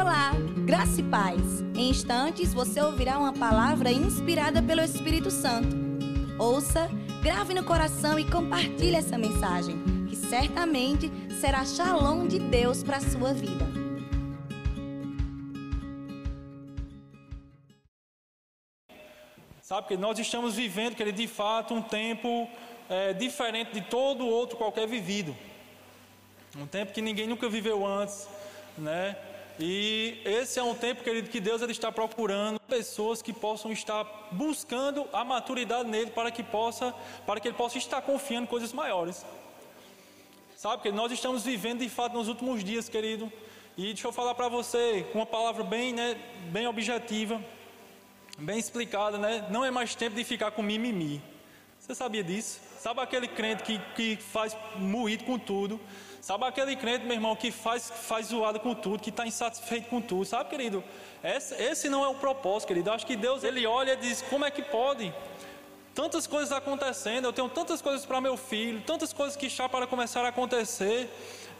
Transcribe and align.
Olá, 0.00 0.32
graça 0.64 0.98
e 0.98 1.04
paz. 1.04 1.60
Em 1.74 1.90
instantes 1.90 2.54
você 2.54 2.80
ouvirá 2.80 3.18
uma 3.18 3.34
palavra 3.34 3.92
inspirada 3.92 4.62
pelo 4.62 4.80
Espírito 4.80 5.30
Santo. 5.30 5.76
Ouça, 6.38 6.88
grave 7.22 7.52
no 7.52 7.62
coração 7.62 8.18
e 8.18 8.24
compartilhe 8.24 8.96
essa 8.96 9.18
mensagem, 9.18 9.76
que 10.08 10.16
certamente 10.16 11.12
será 11.38 11.66
shalom 11.66 12.26
de 12.26 12.38
Deus 12.38 12.82
para 12.82 12.96
a 12.96 13.00
sua 13.00 13.34
vida. 13.34 13.66
Sabe 19.60 19.86
que 19.86 19.98
nós 19.98 20.18
estamos 20.18 20.54
vivendo, 20.56 20.96
querido, 20.96 21.18
de 21.18 21.28
fato, 21.28 21.74
um 21.74 21.82
tempo 21.82 22.48
é, 22.88 23.12
diferente 23.12 23.74
de 23.74 23.82
todo 23.82 24.26
outro 24.26 24.56
qualquer 24.56 24.88
vivido. 24.88 25.36
Um 26.56 26.66
tempo 26.66 26.90
que 26.90 27.02
ninguém 27.02 27.26
nunca 27.26 27.50
viveu 27.50 27.86
antes, 27.86 28.26
né? 28.78 29.14
E 29.62 30.22
esse 30.24 30.58
é 30.58 30.62
um 30.62 30.74
tempo, 30.74 31.04
querido, 31.04 31.28
que 31.28 31.38
Deus 31.38 31.60
ele 31.60 31.72
está 31.72 31.92
procurando 31.92 32.58
pessoas 32.60 33.20
que 33.20 33.30
possam 33.30 33.70
estar 33.70 34.04
buscando 34.32 35.06
a 35.12 35.22
maturidade 35.22 35.86
nele 35.86 36.10
para 36.10 36.30
que 36.30 36.42
possa, 36.42 36.94
para 37.26 37.38
que 37.38 37.48
ele 37.48 37.56
possa 37.56 37.76
estar 37.76 38.00
confiando 38.00 38.44
em 38.44 38.46
coisas 38.46 38.72
maiores. 38.72 39.24
Sabe 40.56 40.82
que 40.82 40.90
nós 40.90 41.12
estamos 41.12 41.44
vivendo 41.44 41.80
de 41.80 41.90
fato 41.90 42.14
nos 42.14 42.26
últimos 42.26 42.64
dias, 42.64 42.88
querido. 42.88 43.30
E 43.76 43.84
deixa 43.84 44.08
eu 44.08 44.12
falar 44.12 44.34
para 44.34 44.48
você 44.48 45.06
com 45.12 45.18
uma 45.18 45.26
palavra 45.26 45.62
bem, 45.62 45.92
né, 45.92 46.16
bem 46.50 46.66
objetiva, 46.66 47.42
bem 48.38 48.58
explicada, 48.58 49.18
né? 49.18 49.46
Não 49.50 49.64
é 49.64 49.70
mais 49.70 49.94
tempo 49.94 50.16
de 50.16 50.24
ficar 50.24 50.50
com 50.52 50.62
mimimi. 50.62 51.22
Você 51.78 51.94
sabia 51.94 52.24
disso? 52.24 52.60
Sabe 52.78 53.00
aquele 53.00 53.28
crente 53.28 53.62
que, 53.62 53.78
que 53.94 54.16
faz 54.16 54.56
moído 54.76 55.24
com 55.24 55.38
tudo? 55.38 55.78
Sabe 56.20 56.44
aquele 56.44 56.76
crente, 56.76 57.06
meu 57.06 57.14
irmão, 57.14 57.34
que 57.34 57.50
faz, 57.50 57.90
faz 57.90 58.26
zoada 58.26 58.58
com 58.58 58.74
tudo, 58.74 59.02
que 59.02 59.08
está 59.08 59.26
insatisfeito 59.26 59.88
com 59.88 60.02
tudo? 60.02 60.26
Sabe, 60.26 60.50
querido? 60.50 60.84
Esse, 61.24 61.54
esse 61.54 61.88
não 61.88 62.04
é 62.04 62.08
o 62.08 62.14
propósito, 62.14 62.68
querido. 62.68 62.90
Eu 62.90 62.94
acho 62.94 63.06
que 63.06 63.16
Deus, 63.16 63.42
ele 63.42 63.66
olha 63.66 63.94
e 63.94 63.96
diz: 63.96 64.20
como 64.28 64.44
é 64.44 64.50
que 64.50 64.62
pode? 64.62 65.12
Tantas 65.94 66.26
coisas 66.26 66.52
acontecendo, 66.52 67.24
eu 67.24 67.32
tenho 67.32 67.48
tantas 67.48 67.80
coisas 67.80 68.04
para 68.04 68.20
meu 68.20 68.36
filho, 68.36 68.82
tantas 68.82 69.12
coisas 69.12 69.34
que 69.34 69.46
está 69.46 69.68
para 69.68 69.86
começar 69.86 70.24
a 70.24 70.28
acontecer, 70.28 71.10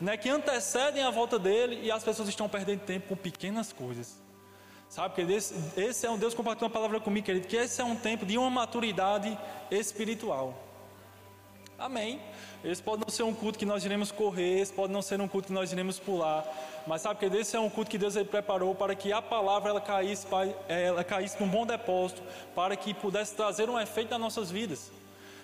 né, 0.01 0.17
que 0.17 0.29
antecedem 0.29 1.03
a 1.03 1.11
volta 1.11 1.39
dele 1.39 1.81
e 1.83 1.91
as 1.91 2.05
pessoas 2.05 2.29
estão 2.29 2.49
perdendo 2.49 2.81
tempo 2.81 3.09
com 3.09 3.17
pequenas 3.17 3.73
coisas. 3.73 4.21
Sabe, 4.89 5.15
querido, 5.15 5.35
esse, 5.35 5.55
esse 5.77 6.07
é 6.07 6.11
um 6.11 6.19
Deus 6.19 6.35
compartilhou 6.35 6.69
uma 6.69 6.73
palavra 6.73 7.01
comigo, 7.01 7.27
querido, 7.27 7.49
que 7.49 7.57
esse 7.57 7.81
é 7.81 7.85
um 7.85 7.97
tempo 7.97 8.27
de 8.27 8.37
uma 8.37 8.51
maturidade 8.51 9.37
espiritual. 9.71 10.70
Amém. 11.81 12.21
Esse 12.63 12.83
pode 12.83 13.01
não 13.01 13.09
ser 13.09 13.23
um 13.23 13.33
culto 13.33 13.59
que 13.59 13.65
nós 13.65 13.87
iremos 13.87 14.13
correr, 14.13 14.61
esse 14.61 14.71
pode 14.71 14.93
não 14.93 15.01
ser 15.01 15.19
um 15.19 15.27
culto 15.27 15.47
que 15.47 15.53
nós 15.55 15.73
iremos 15.73 15.99
pular, 15.99 16.45
mas 16.87 17.01
sabe 17.01 17.19
que 17.19 17.35
esse 17.35 17.57
é 17.57 17.61
um 17.61 17.71
culto 17.71 17.91
que 17.91 17.97
Deus 17.97 18.15
preparou 18.25 18.75
para 18.75 18.95
que 18.95 19.11
a 19.11 19.23
palavra 19.23 19.71
ela 19.71 19.81
caísse, 19.81 20.27
ela 20.69 21.03
caísse 21.03 21.41
num 21.41 21.49
bom 21.49 21.65
depósito, 21.65 22.23
para 22.55 22.77
que 22.77 22.93
pudesse 22.93 23.35
trazer 23.35 23.71
um 23.71 23.81
efeito 23.81 24.11
nas 24.11 24.21
nossas 24.21 24.51
vidas. 24.51 24.91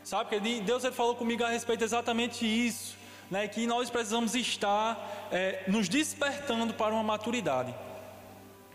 Sabe 0.04 0.38
que 0.38 0.60
Deus 0.60 0.84
ele 0.84 0.94
falou 0.94 1.14
comigo 1.14 1.42
a 1.42 1.48
respeito 1.48 1.82
exatamente 1.82 2.44
isso, 2.44 2.98
né? 3.30 3.48
Que 3.48 3.66
nós 3.66 3.88
precisamos 3.88 4.34
estar 4.34 5.28
é, 5.32 5.64
nos 5.66 5.88
despertando 5.88 6.74
para 6.74 6.92
uma 6.92 7.02
maturidade. 7.02 7.74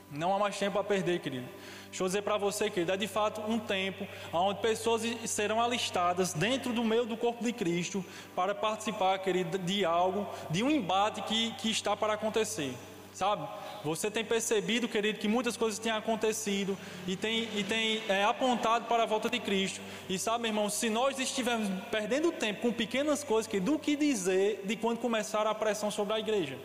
Não 0.10 0.34
há 0.34 0.40
mais 0.40 0.58
tempo 0.58 0.80
a 0.80 0.84
perder, 0.84 1.20
querido. 1.20 1.48
Deixa 1.92 2.04
eu 2.04 2.08
dizer 2.08 2.22
para 2.22 2.38
você, 2.38 2.70
querido, 2.70 2.94
é 2.94 2.96
de 2.98 3.06
fato 3.06 3.42
um 3.42 3.60
tempo 3.60 4.08
onde 4.32 4.62
pessoas 4.62 5.02
serão 5.26 5.62
alistadas 5.62 6.32
dentro 6.32 6.72
do 6.72 6.86
meio 6.86 7.06
do 7.06 7.18
corpo 7.18 7.44
de 7.44 7.52
Cristo 7.52 8.04
para 8.34 8.56
participar, 8.56 9.20
querido, 9.20 9.58
de 9.58 9.84
algo, 9.84 10.26
de 10.50 10.64
um 10.64 10.72
embate 10.72 11.22
que, 11.24 11.52
que 11.56 11.70
está 11.70 11.94
para 11.96 12.14
acontecer. 12.14 12.74
Sabe? 13.14 13.46
Você 13.84 14.10
tem 14.10 14.24
percebido, 14.24 14.88
querido, 14.88 15.20
que 15.20 15.28
muitas 15.28 15.58
coisas 15.58 15.78
têm 15.78 15.92
acontecido 15.92 16.78
e 17.06 17.18
tem, 17.18 17.50
e 17.58 17.64
tem 17.68 18.02
é, 18.08 18.24
apontado 18.24 18.86
para 18.86 19.04
a 19.04 19.06
volta 19.06 19.30
de 19.30 19.42
Cristo. 19.42 19.82
E 20.08 20.18
sabe, 20.18 20.48
irmão, 20.48 20.70
se 20.70 20.90
nós 20.90 21.20
estivermos 21.20 21.68
perdendo 21.92 22.32
tempo 22.32 22.62
com 22.62 22.72
pequenas 22.72 23.22
coisas, 23.22 23.52
querido, 23.52 23.74
do 23.74 23.78
que 23.78 23.98
dizer 23.98 24.64
de 24.64 24.78
quando 24.78 25.00
começar 25.00 25.46
a 25.46 25.54
pressão 25.54 25.92
sobre 25.92 26.14
a 26.14 26.20
igreja? 26.20 26.58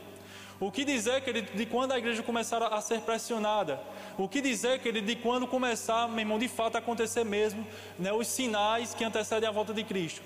O 0.59 0.73
que 0.73 0.85
dizer, 0.85 1.21
querido, 1.23 1.53
de 1.55 1.67
quando 1.67 1.93
a 1.93 1.99
igreja 1.99 2.23
começar 2.23 2.63
a 2.63 2.81
ser 2.81 3.03
pressionada? 3.03 3.79
O 4.17 4.27
que 4.27 4.41
dizer, 4.41 4.81
querido, 4.81 5.07
de 5.07 5.17
quando 5.17 5.47
começar, 5.47 6.09
meu 6.09 6.21
irmão, 6.21 6.39
de 6.39 6.49
fato 6.49 6.77
acontecer 6.77 7.25
mesmo 7.25 7.67
né, 7.99 8.11
os 8.13 8.27
sinais 8.27 8.95
que 8.95 9.05
antecedem 9.05 9.47
a 9.47 9.53
volta 9.53 9.75
de 9.75 9.85
Cristo? 9.85 10.23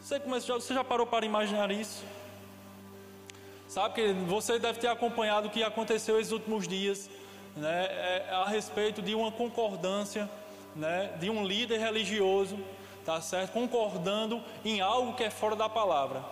Você, 0.00 0.18
começou, 0.18 0.60
você 0.60 0.74
já 0.74 0.82
parou 0.82 1.06
para 1.06 1.24
imaginar 1.24 1.70
isso? 1.70 2.04
Sabe 3.68 3.94
que 3.94 4.12
você 4.28 4.58
deve 4.58 4.80
ter 4.80 4.88
acompanhado 4.88 5.48
o 5.48 5.50
que 5.50 5.62
aconteceu 5.62 6.18
esses 6.20 6.32
últimos 6.32 6.66
dias 6.66 7.08
né, 7.56 7.86
é, 7.86 8.28
a 8.32 8.44
respeito 8.44 9.00
de 9.00 9.14
uma 9.14 9.30
concordância 9.30 10.28
né, 10.74 11.12
de 11.20 11.30
um 11.30 11.44
líder 11.44 11.78
religioso, 11.78 12.58
tá 13.04 13.20
certo? 13.20 13.52
Concordando 13.52 14.42
em 14.64 14.80
algo 14.80 15.14
que 15.14 15.22
é 15.22 15.30
fora 15.30 15.54
da 15.54 15.68
palavra. 15.68 16.24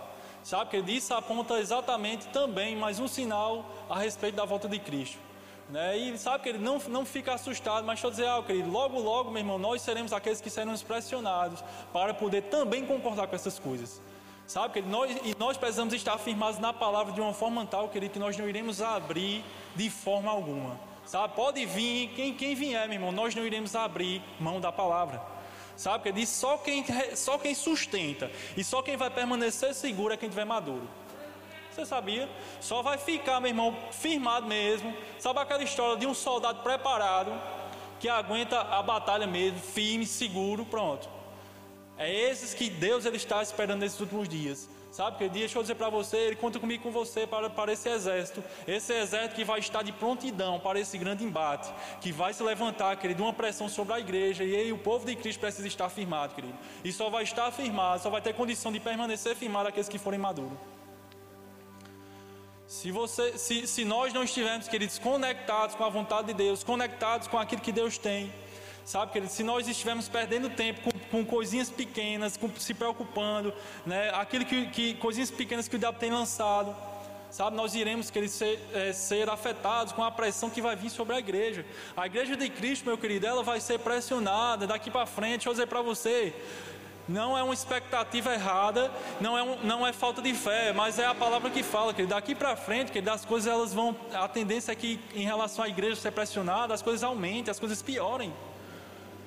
Sabe, 0.43 0.83
que 0.83 0.93
isso 0.93 1.15
aponta 1.15 1.59
exatamente 1.59 2.27
também 2.29 2.75
mais 2.75 2.99
um 2.99 3.07
sinal 3.07 3.65
a 3.89 3.99
respeito 3.99 4.35
da 4.35 4.45
volta 4.45 4.69
de 4.69 4.79
Cristo. 4.79 5.19
Né? 5.71 5.97
E 5.97 6.19
sabe 6.19 6.43
que 6.43 6.49
ele 6.49 6.59
não, 6.59 6.79
não 6.89 7.07
fica 7.07 7.33
assustado, 7.33 7.85
mas 7.85 8.03
eu 8.03 8.11
dizer 8.11 8.27
algo, 8.27 8.47
querido. 8.47 8.71
Logo, 8.71 8.99
logo, 8.99 9.31
meu 9.31 9.41
irmão, 9.41 9.59
nós 9.59 9.81
seremos 9.83 10.13
aqueles 10.13 10.41
que 10.41 10.51
seremos 10.51 10.83
pressionados 10.83 11.63
para 11.93 12.13
poder 12.13 12.43
também 12.43 12.85
concordar 12.85 13.27
com 13.27 13.37
essas 13.37 13.59
coisas. 13.59 14.01
Sabe, 14.47 14.75
que 14.75 14.83
nós, 14.83 15.11
e 15.25 15.35
nós 15.39 15.57
precisamos 15.57 15.95
estar 15.95 16.15
afirmados 16.15 16.59
na 16.59 16.73
palavra 16.73 17.13
de 17.13 17.21
uma 17.21 17.33
forma 17.33 17.65
tal, 17.65 17.89
querido, 17.89 18.13
que 18.13 18.19
nós 18.19 18.37
não 18.37 18.49
iremos 18.49 18.83
abrir 18.83 19.45
de 19.75 19.89
forma 19.89 20.31
alguma. 20.31 20.79
Sabe, 21.07 21.35
pode 21.35 21.65
vir, 21.65 22.09
quem, 22.15 22.35
quem 22.35 22.55
vier, 22.55 22.87
meu 22.87 22.97
irmão, 22.97 23.13
nós 23.13 23.35
não 23.35 23.47
iremos 23.47 23.75
abrir 23.75 24.23
mão 24.39 24.61
da 24.61 24.71
palavra. 24.71 25.32
Sabe? 25.83 25.99
Porque 25.99 26.13
diz 26.13 26.29
só 26.29 26.57
quem, 26.59 26.85
só 27.17 27.37
quem 27.37 27.57
sustenta 27.57 28.31
e 28.57 28.63
só 28.63 28.83
quem 28.83 28.97
vai 28.97 29.11
permanecer 29.11 29.75
seguro 29.75 30.15
é 30.15 30.17
quem 30.17 30.29
tiver 30.29 30.45
maduro. 30.45 30.89
Você 31.69 31.85
sabia? 31.85 32.29
Só 32.61 32.83
vai 32.83 32.99
ficar, 32.99 33.41
meu 33.41 33.49
irmão, 33.49 33.77
firmado 33.91 34.47
mesmo. 34.47 34.95
Sabe 35.19 35.41
aquela 35.41 35.65
história 35.65 35.97
de 35.97 36.07
um 36.07 36.15
soldado 36.15 36.63
preparado 36.63 37.33
que 37.99 38.09
aguenta 38.09 38.61
a 38.61 38.81
batalha 38.81 39.27
mesmo, 39.27 39.59
firme, 39.59 40.07
seguro, 40.07 40.65
pronto. 40.65 41.09
É 41.99 42.09
esses 42.31 42.55
que 42.55 42.71
Deus 42.71 43.05
ele 43.05 43.17
está 43.17 43.43
esperando 43.43 43.81
nesses 43.81 43.99
últimos 43.99 44.29
dias. 44.29 44.69
Sabe 44.93 45.17
que 45.17 45.27
dia, 45.27 45.41
deixa 45.41 45.57
eu 45.57 45.63
dizer 45.63 45.75
para 45.75 45.89
você, 45.89 46.19
ele 46.19 46.37
conta 46.37 46.61
comigo 46.61 46.83
com 46.83 46.91
você 46.91 47.27
para, 47.27 47.49
para 47.49 47.73
esse 47.73 47.89
exército. 47.89 48.45
Esse 48.69 48.93
exército 48.93 49.35
que 49.35 49.43
vai 49.43 49.59
estar 49.59 49.83
de 49.83 49.91
prontidão 49.91 50.61
para 50.61 50.79
esse 50.79 50.99
grande 50.99 51.25
embate, 51.25 51.73
que 52.03 52.13
vai 52.13 52.35
se 52.35 52.43
levantar, 52.43 52.95
querido, 52.99 53.23
uma 53.23 53.33
pressão 53.33 53.71
sobre 53.71 53.95
a 53.95 53.99
igreja. 53.99 54.45
E 54.45 54.55
aí 54.55 54.71
o 54.71 54.77
povo 54.77 55.07
de 55.07 55.17
Cristo 55.17 55.41
precisa 55.41 55.67
estar 55.67 55.89
firmado, 55.89 56.35
querido. 56.35 56.59
E 56.85 56.93
só 56.93 57.09
vai 57.09 57.23
estar 57.23 57.51
firmado, 57.51 58.03
só 58.03 58.11
vai 58.11 58.21
ter 58.21 58.35
condição 58.35 58.71
de 58.71 58.81
permanecer 58.81 59.35
firmado 59.35 59.67
aqueles 59.67 59.89
que 59.89 59.97
forem 59.97 60.21
maduros. 60.21 60.59
Se, 62.67 62.91
você, 62.91 63.39
se, 63.39 63.67
se 63.67 63.87
nós 63.87 64.13
não 64.13 64.23
estivermos, 64.23 64.69
queridos, 64.69 64.99
conectados 64.99 65.75
com 65.75 65.85
a 65.85 65.89
vontade 65.89 66.27
de 66.27 66.35
Deus, 66.35 66.63
conectados 66.63 67.29
com 67.29 67.39
aquilo 67.39 67.63
que 67.63 67.73
Deus 67.73 67.97
tem, 67.97 68.31
Sabe, 68.85 69.13
querido, 69.13 69.33
se 69.33 69.45
nós 69.45 69.69
estivermos 69.69 70.09
perdendo 70.09 70.51
tempo 70.51 70.81
com, 70.81 70.92
com 71.13 71.25
coisinhas 71.25 71.69
pequenas, 71.69 72.39
com, 72.39 72.51
se 72.59 72.73
preocupando, 72.73 73.53
né, 73.85 74.11
aquilo 74.15 74.47
que, 74.47 74.67
que, 74.69 74.95
coisinhas 74.95 75.31
pequenas 75.31 75.69
que 75.69 75.77
o 75.77 75.79
diabo 75.79 75.99
tem 75.99 76.11
lançado, 76.11 76.75
sabe, 77.31 77.55
nós 77.55 77.75
iremos 77.75 78.11
querer 78.11 78.29
ser, 78.29 78.59
é, 78.73 78.95
ser 78.95 79.29
afetados 79.29 79.93
com 79.93 80.03
a 80.03 80.11
pressão 80.11 80.49
que 80.49 80.63
vai 80.63 80.75
vir 80.75 80.89
sobre 80.89 81.15
a 81.15 81.19
igreja. 81.19 81.67
A 81.95 82.07
igreja 82.07 82.35
de 82.35 82.49
Cristo, 82.49 82.87
meu 82.87 82.97
querido, 82.97 83.27
ela 83.27 83.43
vai 83.43 83.61
ser 83.61 83.79
pressionada 83.79 84.67
daqui 84.67 84.91
para 84.91 85.05
frente. 85.05 85.33
Deixa 85.33 85.51
eu 85.51 85.53
dizer 85.53 85.67
para 85.67 85.83
você, 85.83 86.35
não 87.07 87.37
é 87.37 87.43
uma 87.43 87.53
expectativa 87.53 88.33
errada, 88.33 88.91
não 89.21 89.37
é, 89.37 89.43
um, 89.43 89.59
não 89.63 89.87
é 89.87 89.93
falta 89.93 90.23
de 90.23 90.33
fé, 90.33 90.73
mas 90.73 90.99
é 90.99 91.05
a 91.05 91.15
palavra 91.15 91.51
que 91.51 91.63
fala, 91.63 91.93
que 91.93 92.07
daqui 92.07 92.35
para 92.35 92.57
frente, 92.57 92.91
que 92.91 93.03
das 93.03 93.25
coisas 93.25 93.53
elas 93.53 93.75
vão, 93.75 93.95
a 94.15 94.27
tendência 94.29 94.73
é 94.73 94.75
que 94.75 94.99
em 95.15 95.25
relação 95.25 95.63
à 95.63 95.69
igreja 95.69 95.97
ser 95.97 96.13
pressionada, 96.13 96.73
as 96.73 96.81
coisas 96.81 97.03
aumentem, 97.03 97.51
as 97.51 97.61
coisas 97.61 97.83
piorem. 97.83 98.33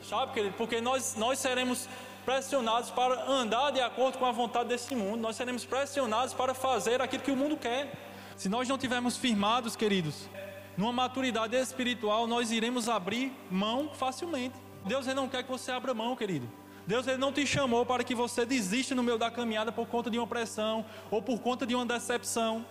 Sabe, 0.09 0.33
querido? 0.33 0.53
Porque 0.55 0.79
nós, 0.79 1.15
nós 1.15 1.39
seremos 1.39 1.89
pressionados 2.23 2.91
para 2.91 3.27
andar 3.27 3.71
de 3.71 3.81
acordo 3.81 4.19
com 4.19 4.25
a 4.25 4.31
vontade 4.31 4.69
desse 4.69 4.95
mundo, 4.95 5.21
nós 5.21 5.35
seremos 5.35 5.65
pressionados 5.65 6.33
para 6.33 6.53
fazer 6.53 7.01
aquilo 7.01 7.23
que 7.23 7.31
o 7.31 7.35
mundo 7.35 7.57
quer. 7.57 7.91
Se 8.35 8.47
nós 8.47 8.67
não 8.67 8.77
tivermos 8.77 9.17
firmados, 9.17 9.75
queridos, 9.75 10.29
numa 10.77 10.91
maturidade 10.91 11.55
espiritual, 11.55 12.27
nós 12.27 12.51
iremos 12.51 12.87
abrir 12.87 13.33
mão 13.49 13.89
facilmente. 13.93 14.55
Deus 14.85 15.07
ele 15.07 15.15
não 15.15 15.27
quer 15.27 15.43
que 15.43 15.49
você 15.49 15.71
abra 15.71 15.93
mão, 15.93 16.15
querido. 16.15 16.47
Deus 16.85 17.07
ele 17.07 17.17
não 17.17 17.33
te 17.33 17.45
chamou 17.47 17.83
para 17.83 18.03
que 18.03 18.13
você 18.13 18.45
desista 18.45 18.93
no 18.93 19.01
meio 19.01 19.17
da 19.17 19.31
caminhada 19.31 19.71
por 19.71 19.87
conta 19.87 20.11
de 20.11 20.19
uma 20.19 20.27
pressão 20.27 20.85
ou 21.09 21.19
por 21.19 21.39
conta 21.39 21.65
de 21.65 21.73
uma 21.73 21.85
decepção 21.85 22.63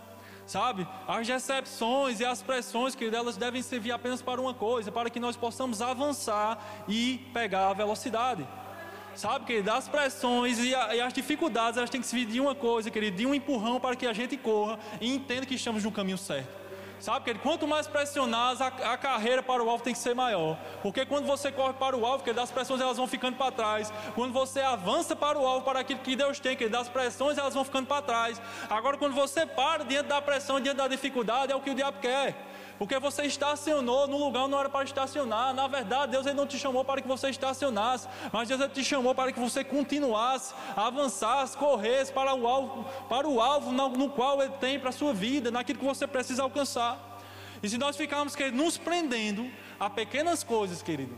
sabe? 0.46 0.86
As 1.06 1.26
decepções 1.26 2.20
e 2.20 2.24
as 2.24 2.42
pressões, 2.42 2.94
que 2.94 3.04
elas 3.04 3.36
devem 3.36 3.62
servir 3.62 3.92
apenas 3.92 4.22
para 4.22 4.40
uma 4.40 4.54
coisa, 4.54 4.92
para 4.92 5.10
que 5.10 5.20
nós 5.20 5.36
possamos 5.36 5.80
avançar 5.80 6.84
e 6.88 7.18
pegar 7.32 7.68
a 7.68 7.72
velocidade. 7.72 8.46
Sabe, 9.14 9.44
querido, 9.44 9.70
as 9.70 9.88
pressões 9.88 10.58
e, 10.58 10.74
a, 10.74 10.96
e, 10.96 11.00
as 11.00 11.12
dificuldades, 11.12 11.78
elas 11.78 11.88
têm 11.88 12.00
que 12.00 12.06
servir 12.06 12.26
de 12.26 12.40
uma 12.40 12.54
coisa, 12.54 12.90
querido, 12.90 13.16
de 13.16 13.24
um 13.24 13.34
empurrão 13.34 13.78
para 13.78 13.94
que 13.94 14.06
a 14.06 14.12
gente 14.12 14.36
corra 14.36 14.78
e 15.00 15.14
entenda 15.14 15.46
que 15.46 15.54
estamos 15.54 15.84
no 15.84 15.92
caminho 15.92 16.18
certo. 16.18 16.63
Sabe, 17.00 17.24
querido? 17.24 17.42
Quanto 17.42 17.66
mais 17.66 17.86
pressionados, 17.86 18.60
a, 18.60 18.68
a, 18.68 18.96
carreira 18.96 19.42
para 19.42 19.62
o 19.62 19.68
alvo 19.68 19.84
tem 19.84 19.92
que 19.92 19.98
ser 19.98 20.14
maior. 20.14 20.56
Porque 20.82 21.04
quando 21.04 21.26
você 21.26 21.52
corre 21.52 21.74
para 21.74 21.96
o 21.96 22.06
alvo, 22.06 22.24
querido, 22.24 22.40
as 22.40 22.50
pressões 22.50 22.80
elas 22.80 22.96
vão 22.96 23.06
ficando 23.06 23.36
para 23.36 23.52
trás. 23.52 23.92
Quando 24.14 24.32
você 24.32 24.60
avança 24.60 25.14
para 25.14 25.38
o 25.38 25.46
alvo, 25.46 25.64
para 25.64 25.80
aquilo 25.80 26.00
que 26.00 26.16
Deus 26.16 26.40
tem, 26.40 26.56
querido, 26.56 26.76
as 26.76 26.88
pressões 26.88 27.36
elas 27.36 27.54
vão 27.54 27.64
ficando 27.64 27.86
para 27.86 28.02
trás. 28.02 28.40
Agora, 28.70 28.96
quando 28.96 29.14
você 29.14 29.44
para 29.44 29.84
diante 29.84 30.08
da 30.08 30.22
pressão, 30.22 30.60
diante 30.60 30.78
da 30.78 30.88
dificuldade, 30.88 31.52
é 31.52 31.56
o 31.56 31.60
que 31.60 31.70
o 31.70 31.74
diabo 31.74 31.98
quer. 32.00 32.53
Porque 32.78 32.98
você 32.98 33.22
estacionou 33.24 34.08
no 34.08 34.18
lugar 34.18 34.48
não 34.48 34.58
era 34.58 34.68
para 34.68 34.84
estacionar. 34.84 35.54
Na 35.54 35.66
verdade, 35.66 36.12
Deus 36.12 36.26
ele 36.26 36.34
não 36.34 36.46
te 36.46 36.58
chamou 36.58 36.84
para 36.84 37.00
que 37.00 37.06
você 37.06 37.28
estacionasse, 37.28 38.08
mas 38.32 38.48
Deus 38.48 38.60
ele 38.60 38.70
te 38.70 38.84
chamou 38.84 39.14
para 39.14 39.32
que 39.32 39.38
você 39.38 39.62
continuasse, 39.62 40.54
avançasse, 40.76 41.56
corresse 41.56 42.12
para 42.12 42.34
o 42.34 42.46
alvo, 42.46 42.84
para 43.08 43.28
o 43.28 43.40
alvo 43.40 43.70
no, 43.72 44.10
qual 44.10 44.42
Ele 44.42 44.52
tem 44.54 44.78
para 44.78 44.90
a 44.90 44.92
sua 44.92 45.14
vida, 45.14 45.50
naquilo 45.50 45.78
que 45.78 45.84
você 45.84 46.06
precisa 46.06 46.42
alcançar. 46.42 47.20
E 47.62 47.68
se 47.68 47.78
nós 47.78 47.96
ficarmos 47.96 48.34
querido, 48.34 48.56
nos 48.56 48.76
prendendo 48.76 49.50
a 49.78 49.88
pequenas 49.88 50.42
coisas, 50.42 50.82
querido, 50.82 51.16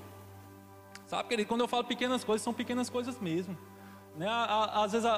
sabe, 1.07 1.29
querido, 1.29 1.49
quando 1.49 1.63
eu 1.63 1.69
falo 1.69 1.85
pequenas 1.85 2.23
coisas, 2.23 2.43
são 2.43 2.53
pequenas 2.53 2.91
coisas 2.91 3.19
mesmo. 3.19 3.57
Né? 4.17 4.27
Às 4.73 4.93
vezes 4.93 5.09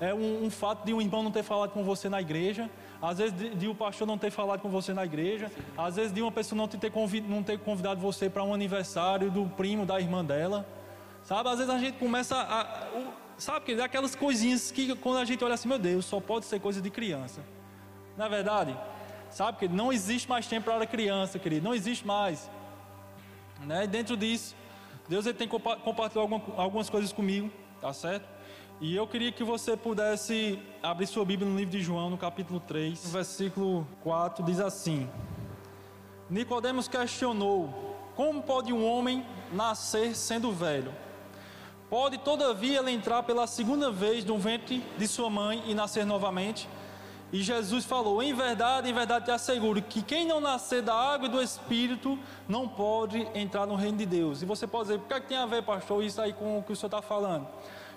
é 0.00 0.14
um, 0.14 0.44
um, 0.44 0.50
fato 0.50 0.84
de 0.84 0.94
um 0.94 1.00
irmão 1.00 1.22
não 1.22 1.32
ter 1.32 1.42
falado 1.42 1.70
com 1.70 1.82
você 1.82 2.08
na 2.08 2.20
igreja, 2.20 2.70
às 3.06 3.18
vezes 3.18 3.38
de, 3.38 3.54
de 3.54 3.68
o 3.68 3.74
pastor 3.74 4.06
não 4.06 4.18
ter 4.18 4.30
falado 4.30 4.60
com 4.60 4.68
você 4.68 4.92
na 4.92 5.04
igreja, 5.04 5.50
às 5.76 5.96
vezes 5.96 6.12
de 6.12 6.20
uma 6.20 6.32
pessoa 6.32 6.56
não 6.56 6.66
ter, 6.66 6.90
convid, 6.90 7.26
não 7.28 7.42
ter 7.42 7.58
convidado 7.58 8.00
você 8.00 8.28
para 8.28 8.42
um 8.42 8.52
aniversário 8.52 9.30
do 9.30 9.46
primo, 9.46 9.86
da 9.86 10.00
irmã 10.00 10.24
dela. 10.24 10.66
Sabe, 11.22 11.48
às 11.48 11.58
vezes 11.58 11.72
a 11.72 11.78
gente 11.78 11.98
começa 11.98 12.36
a. 12.36 12.86
Sabe, 13.38 13.66
que 13.66 13.80
aquelas 13.80 14.14
coisinhas 14.14 14.70
que 14.70 14.94
quando 14.96 15.18
a 15.18 15.24
gente 15.24 15.44
olha 15.44 15.54
assim, 15.54 15.68
meu 15.68 15.78
Deus, 15.78 16.06
só 16.06 16.20
pode 16.20 16.46
ser 16.46 16.58
coisa 16.58 16.80
de 16.80 16.90
criança. 16.90 17.42
Na 18.16 18.26
é 18.26 18.28
verdade, 18.28 18.76
sabe, 19.30 19.58
que 19.58 19.68
não 19.68 19.92
existe 19.92 20.28
mais 20.28 20.46
tempo 20.46 20.64
para 20.64 20.86
criança, 20.86 21.38
querido, 21.38 21.64
não 21.64 21.74
existe 21.74 22.06
mais. 22.06 22.50
Né? 23.60 23.84
E 23.84 23.86
dentro 23.86 24.16
disso, 24.16 24.56
Deus 25.08 25.26
ele 25.26 25.36
tem 25.36 25.48
compartilhado 25.48 26.42
algumas 26.56 26.88
coisas 26.88 27.12
comigo, 27.12 27.50
tá 27.80 27.92
certo? 27.92 28.35
E 28.78 28.94
eu 28.94 29.06
queria 29.06 29.32
que 29.32 29.42
você 29.42 29.74
pudesse 29.74 30.58
abrir 30.82 31.06
sua 31.06 31.24
Bíblia 31.24 31.48
no 31.48 31.56
livro 31.56 31.70
de 31.72 31.80
João, 31.80 32.10
no 32.10 32.18
capítulo 32.18 32.60
3, 32.60 33.06
no 33.06 33.10
versículo 33.10 33.88
4, 34.02 34.44
diz 34.44 34.60
assim: 34.60 35.08
Nicodemos 36.28 36.86
questionou: 36.86 37.96
Como 38.14 38.42
pode 38.42 38.74
um 38.74 38.86
homem 38.86 39.24
nascer 39.50 40.14
sendo 40.14 40.52
velho? 40.52 40.92
Pode 41.88 42.18
todavia 42.18 42.80
ele 42.80 42.90
entrar 42.90 43.22
pela 43.22 43.46
segunda 43.46 43.90
vez 43.90 44.26
no 44.26 44.36
ventre 44.36 44.84
de 44.98 45.08
sua 45.08 45.30
mãe 45.30 45.62
e 45.66 45.74
nascer 45.74 46.04
novamente? 46.04 46.68
E 47.32 47.42
Jesus 47.42 47.86
falou: 47.86 48.22
Em 48.22 48.34
verdade, 48.34 48.90
em 48.90 48.92
verdade 48.92 49.24
te 49.24 49.30
asseguro 49.30 49.80
que 49.80 50.02
quem 50.02 50.26
não 50.26 50.38
nascer 50.38 50.82
da 50.82 50.94
água 50.94 51.28
e 51.28 51.30
do 51.30 51.40
Espírito 51.40 52.18
não 52.46 52.68
pode 52.68 53.26
entrar 53.34 53.66
no 53.66 53.74
reino 53.74 53.96
de 53.96 54.04
Deus. 54.04 54.42
E 54.42 54.44
você 54.44 54.66
pode 54.66 54.88
dizer: 54.88 54.98
Por 54.98 55.08
que, 55.08 55.14
é 55.14 55.20
que 55.20 55.28
tem 55.28 55.38
a 55.38 55.46
ver, 55.46 55.62
pastor, 55.62 56.04
isso 56.04 56.20
aí 56.20 56.34
com 56.34 56.58
o 56.58 56.62
que 56.62 56.74
o 56.74 56.76
senhor 56.76 56.88
está 56.88 57.00
falando? 57.00 57.48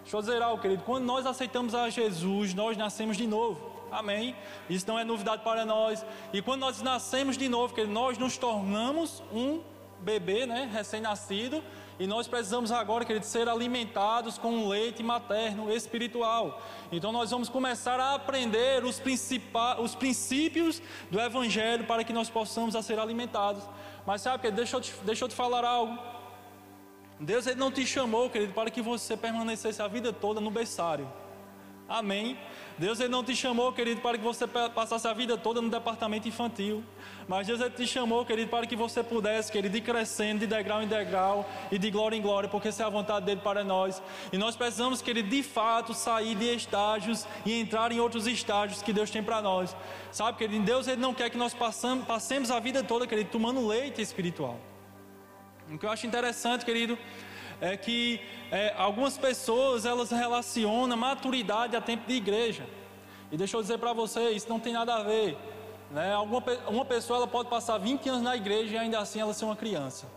Deixa 0.09 0.17
eu 0.17 0.21
dizer 0.21 0.41
algo, 0.41 0.59
querido. 0.59 0.81
Quando 0.83 1.05
nós 1.05 1.23
aceitamos 1.23 1.75
a 1.75 1.87
Jesus, 1.87 2.55
nós 2.55 2.75
nascemos 2.75 3.15
de 3.15 3.27
novo. 3.27 3.69
Amém? 3.91 4.35
Isso 4.67 4.87
não 4.87 4.97
é 4.97 5.03
novidade 5.03 5.43
para 5.43 5.63
nós. 5.67 6.03
E 6.33 6.41
quando 6.41 6.61
nós 6.61 6.81
nascemos 6.81 7.37
de 7.37 7.47
novo, 7.47 7.75
querido, 7.75 7.93
nós 7.93 8.17
nos 8.17 8.35
tornamos 8.35 9.21
um 9.31 9.61
bebê, 9.99 10.47
né? 10.47 10.67
Recém-nascido. 10.73 11.63
E 11.99 12.07
nós 12.07 12.27
precisamos 12.27 12.71
agora, 12.71 13.05
querido, 13.05 13.23
ser 13.23 13.47
alimentados 13.47 14.39
com 14.39 14.67
leite 14.67 15.03
materno 15.03 15.71
espiritual. 15.71 16.59
Então 16.91 17.11
nós 17.11 17.29
vamos 17.29 17.47
começar 17.47 17.99
a 17.99 18.15
aprender 18.15 18.83
os, 18.83 18.99
os 19.77 19.93
princípios 19.93 20.81
do 21.11 21.21
Evangelho 21.21 21.85
para 21.85 22.03
que 22.03 22.11
nós 22.11 22.31
possamos 22.31 22.73
ser 22.83 22.97
alimentados. 22.97 23.61
Mas 24.07 24.23
sabe, 24.23 24.39
querido, 24.41 24.57
deixa 24.57 24.75
eu 24.75 24.81
te, 24.81 24.91
deixa 25.03 25.25
eu 25.25 25.29
te 25.29 25.35
falar 25.35 25.63
algo. 25.63 26.18
Deus 27.19 27.45
ele 27.47 27.59
não 27.59 27.71
te 27.71 27.85
chamou, 27.85 28.29
querido, 28.29 28.53
para 28.53 28.69
que 28.69 28.81
você 28.81 29.17
permanecesse 29.17 29.81
a 29.81 29.87
vida 29.87 30.13
toda 30.13 30.39
no 30.39 30.49
berçário. 30.49 31.07
Amém. 31.89 32.37
Deus 32.77 32.99
ele 32.99 33.09
não 33.09 33.23
te 33.23 33.35
chamou, 33.35 33.73
querido, 33.73 33.99
para 33.99 34.15
que 34.17 34.23
você 34.23 34.47
passasse 34.47 35.07
a 35.07 35.11
vida 35.11 35.35
toda 35.35 35.59
no 35.59 35.69
departamento 35.69 36.27
infantil. 36.27 36.83
Mas 37.27 37.47
Deus 37.47 37.59
ele 37.59 37.71
te 37.71 37.85
chamou, 37.87 38.23
querido, 38.23 38.49
para 38.49 38.67
que 38.67 38.75
você 38.75 39.03
pudesse, 39.03 39.51
querido, 39.51 39.75
ir 39.75 39.81
crescendo 39.81 40.41
de 40.41 40.47
degrau 40.47 40.83
em 40.83 40.87
degrau 40.87 41.49
e 41.71 41.79
de 41.79 41.89
glória 41.89 42.15
em 42.15 42.21
glória, 42.21 42.47
porque 42.47 42.67
essa 42.67 42.83
é 42.83 42.85
a 42.85 42.89
vontade 42.89 43.25
dele 43.25 43.41
para 43.43 43.63
nós. 43.63 44.01
E 44.31 44.37
nós 44.37 44.55
precisamos, 44.55 45.01
querido, 45.01 45.29
de 45.29 45.41
fato 45.41 45.93
sair 45.93 46.35
de 46.35 46.45
estágios 46.55 47.27
e 47.43 47.59
entrar 47.59 47.91
em 47.91 47.99
outros 47.99 48.27
estágios 48.27 48.83
que 48.83 48.93
Deus 48.93 49.09
tem 49.09 49.23
para 49.23 49.41
nós. 49.41 49.75
Sabe, 50.11 50.37
querido, 50.37 50.63
Deus 50.63 50.87
ele 50.87 51.01
não 51.01 51.13
quer 51.13 51.29
que 51.31 51.37
nós 51.37 51.55
passamos, 51.55 52.05
passemos 52.05 52.51
a 52.51 52.59
vida 52.59 52.83
toda, 52.83 53.07
querido, 53.07 53.31
tomando 53.31 53.67
leite 53.67 53.99
espiritual. 53.99 54.57
O 55.71 55.77
que 55.77 55.85
eu 55.85 55.91
acho 55.91 56.07
interessante, 56.07 56.65
querido, 56.65 56.97
é 57.61 57.77
que 57.77 58.19
é, 58.51 58.73
algumas 58.77 59.17
pessoas 59.17 59.85
elas 59.85 60.09
relacionam 60.09 60.97
maturidade 60.97 61.75
a 61.75 61.81
tempo 61.81 62.07
de 62.07 62.15
igreja. 62.15 62.65
E 63.31 63.37
deixa 63.37 63.55
eu 63.55 63.61
dizer 63.61 63.77
para 63.77 63.93
você, 63.93 64.31
isso 64.31 64.49
não 64.49 64.59
tem 64.59 64.73
nada 64.73 64.95
a 64.95 65.03
ver. 65.03 65.37
Né? 65.91 66.13
Alguma, 66.13 66.43
uma 66.67 66.85
pessoa 66.85 67.17
ela 67.17 67.27
pode 67.27 67.49
passar 67.49 67.77
20 67.77 68.09
anos 68.09 68.21
na 68.21 68.35
igreja 68.35 68.75
e 68.75 68.77
ainda 68.77 68.99
assim 68.99 69.19
ela 69.19 69.33
ser 69.33 69.45
uma 69.45 69.55
criança. 69.55 70.07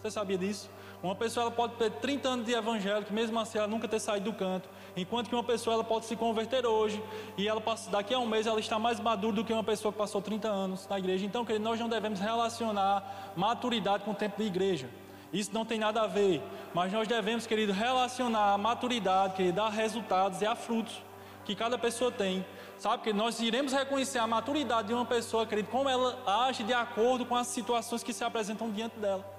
Você 0.00 0.10
sabia 0.10 0.38
disso? 0.38 0.68
Uma 1.02 1.14
pessoa 1.14 1.44
ela 1.44 1.50
pode 1.50 1.74
ter 1.74 1.90
30 1.90 2.28
anos 2.28 2.46
de 2.46 2.52
evangelho, 2.52 3.04
que 3.04 3.12
mesmo 3.12 3.38
assim 3.38 3.58
ela 3.58 3.66
nunca 3.66 3.86
ter 3.86 4.00
saído 4.00 4.30
do 4.30 4.36
canto. 4.36 4.68
Enquanto 4.96 5.28
que 5.28 5.34
uma 5.34 5.44
pessoa 5.44 5.74
ela 5.74 5.84
pode 5.84 6.06
se 6.06 6.16
converter 6.16 6.66
hoje 6.66 7.02
e 7.36 7.46
ela 7.46 7.62
daqui 7.90 8.14
a 8.14 8.18
um 8.18 8.26
mês 8.26 8.46
ela 8.46 8.58
está 8.58 8.78
mais 8.78 8.98
madura 8.98 9.36
do 9.36 9.44
que 9.44 9.52
uma 9.52 9.64
pessoa 9.64 9.92
que 9.92 9.98
passou 9.98 10.22
30 10.22 10.48
anos 10.48 10.88
na 10.88 10.98
igreja. 10.98 11.26
Então, 11.26 11.44
querido, 11.44 11.64
nós 11.64 11.78
não 11.78 11.88
devemos 11.88 12.18
relacionar 12.18 13.32
maturidade 13.36 14.04
com 14.04 14.12
o 14.12 14.14
tempo 14.14 14.38
de 14.38 14.44
igreja. 14.44 14.88
Isso 15.32 15.50
não 15.52 15.64
tem 15.64 15.78
nada 15.78 16.02
a 16.02 16.06
ver. 16.06 16.42
Mas 16.72 16.92
nós 16.92 17.06
devemos, 17.06 17.46
querido, 17.46 17.72
relacionar 17.72 18.54
a 18.54 18.58
maturidade, 18.58 19.34
querido, 19.34 19.60
a 19.60 19.68
resultados 19.68 20.40
e 20.40 20.46
a 20.46 20.56
frutos 20.56 21.02
que 21.44 21.54
cada 21.54 21.78
pessoa 21.78 22.10
tem. 22.10 22.44
Sabe 22.78 23.02
que 23.02 23.12
nós 23.12 23.40
iremos 23.40 23.72
reconhecer 23.72 24.18
a 24.18 24.26
maturidade 24.26 24.88
de 24.88 24.94
uma 24.94 25.04
pessoa, 25.04 25.46
querido, 25.46 25.68
como 25.68 25.88
ela 25.88 26.18
age 26.46 26.64
de 26.64 26.74
acordo 26.74 27.24
com 27.24 27.36
as 27.36 27.46
situações 27.46 28.02
que 28.02 28.12
se 28.12 28.24
apresentam 28.24 28.70
diante 28.70 28.98
dela. 28.98 29.35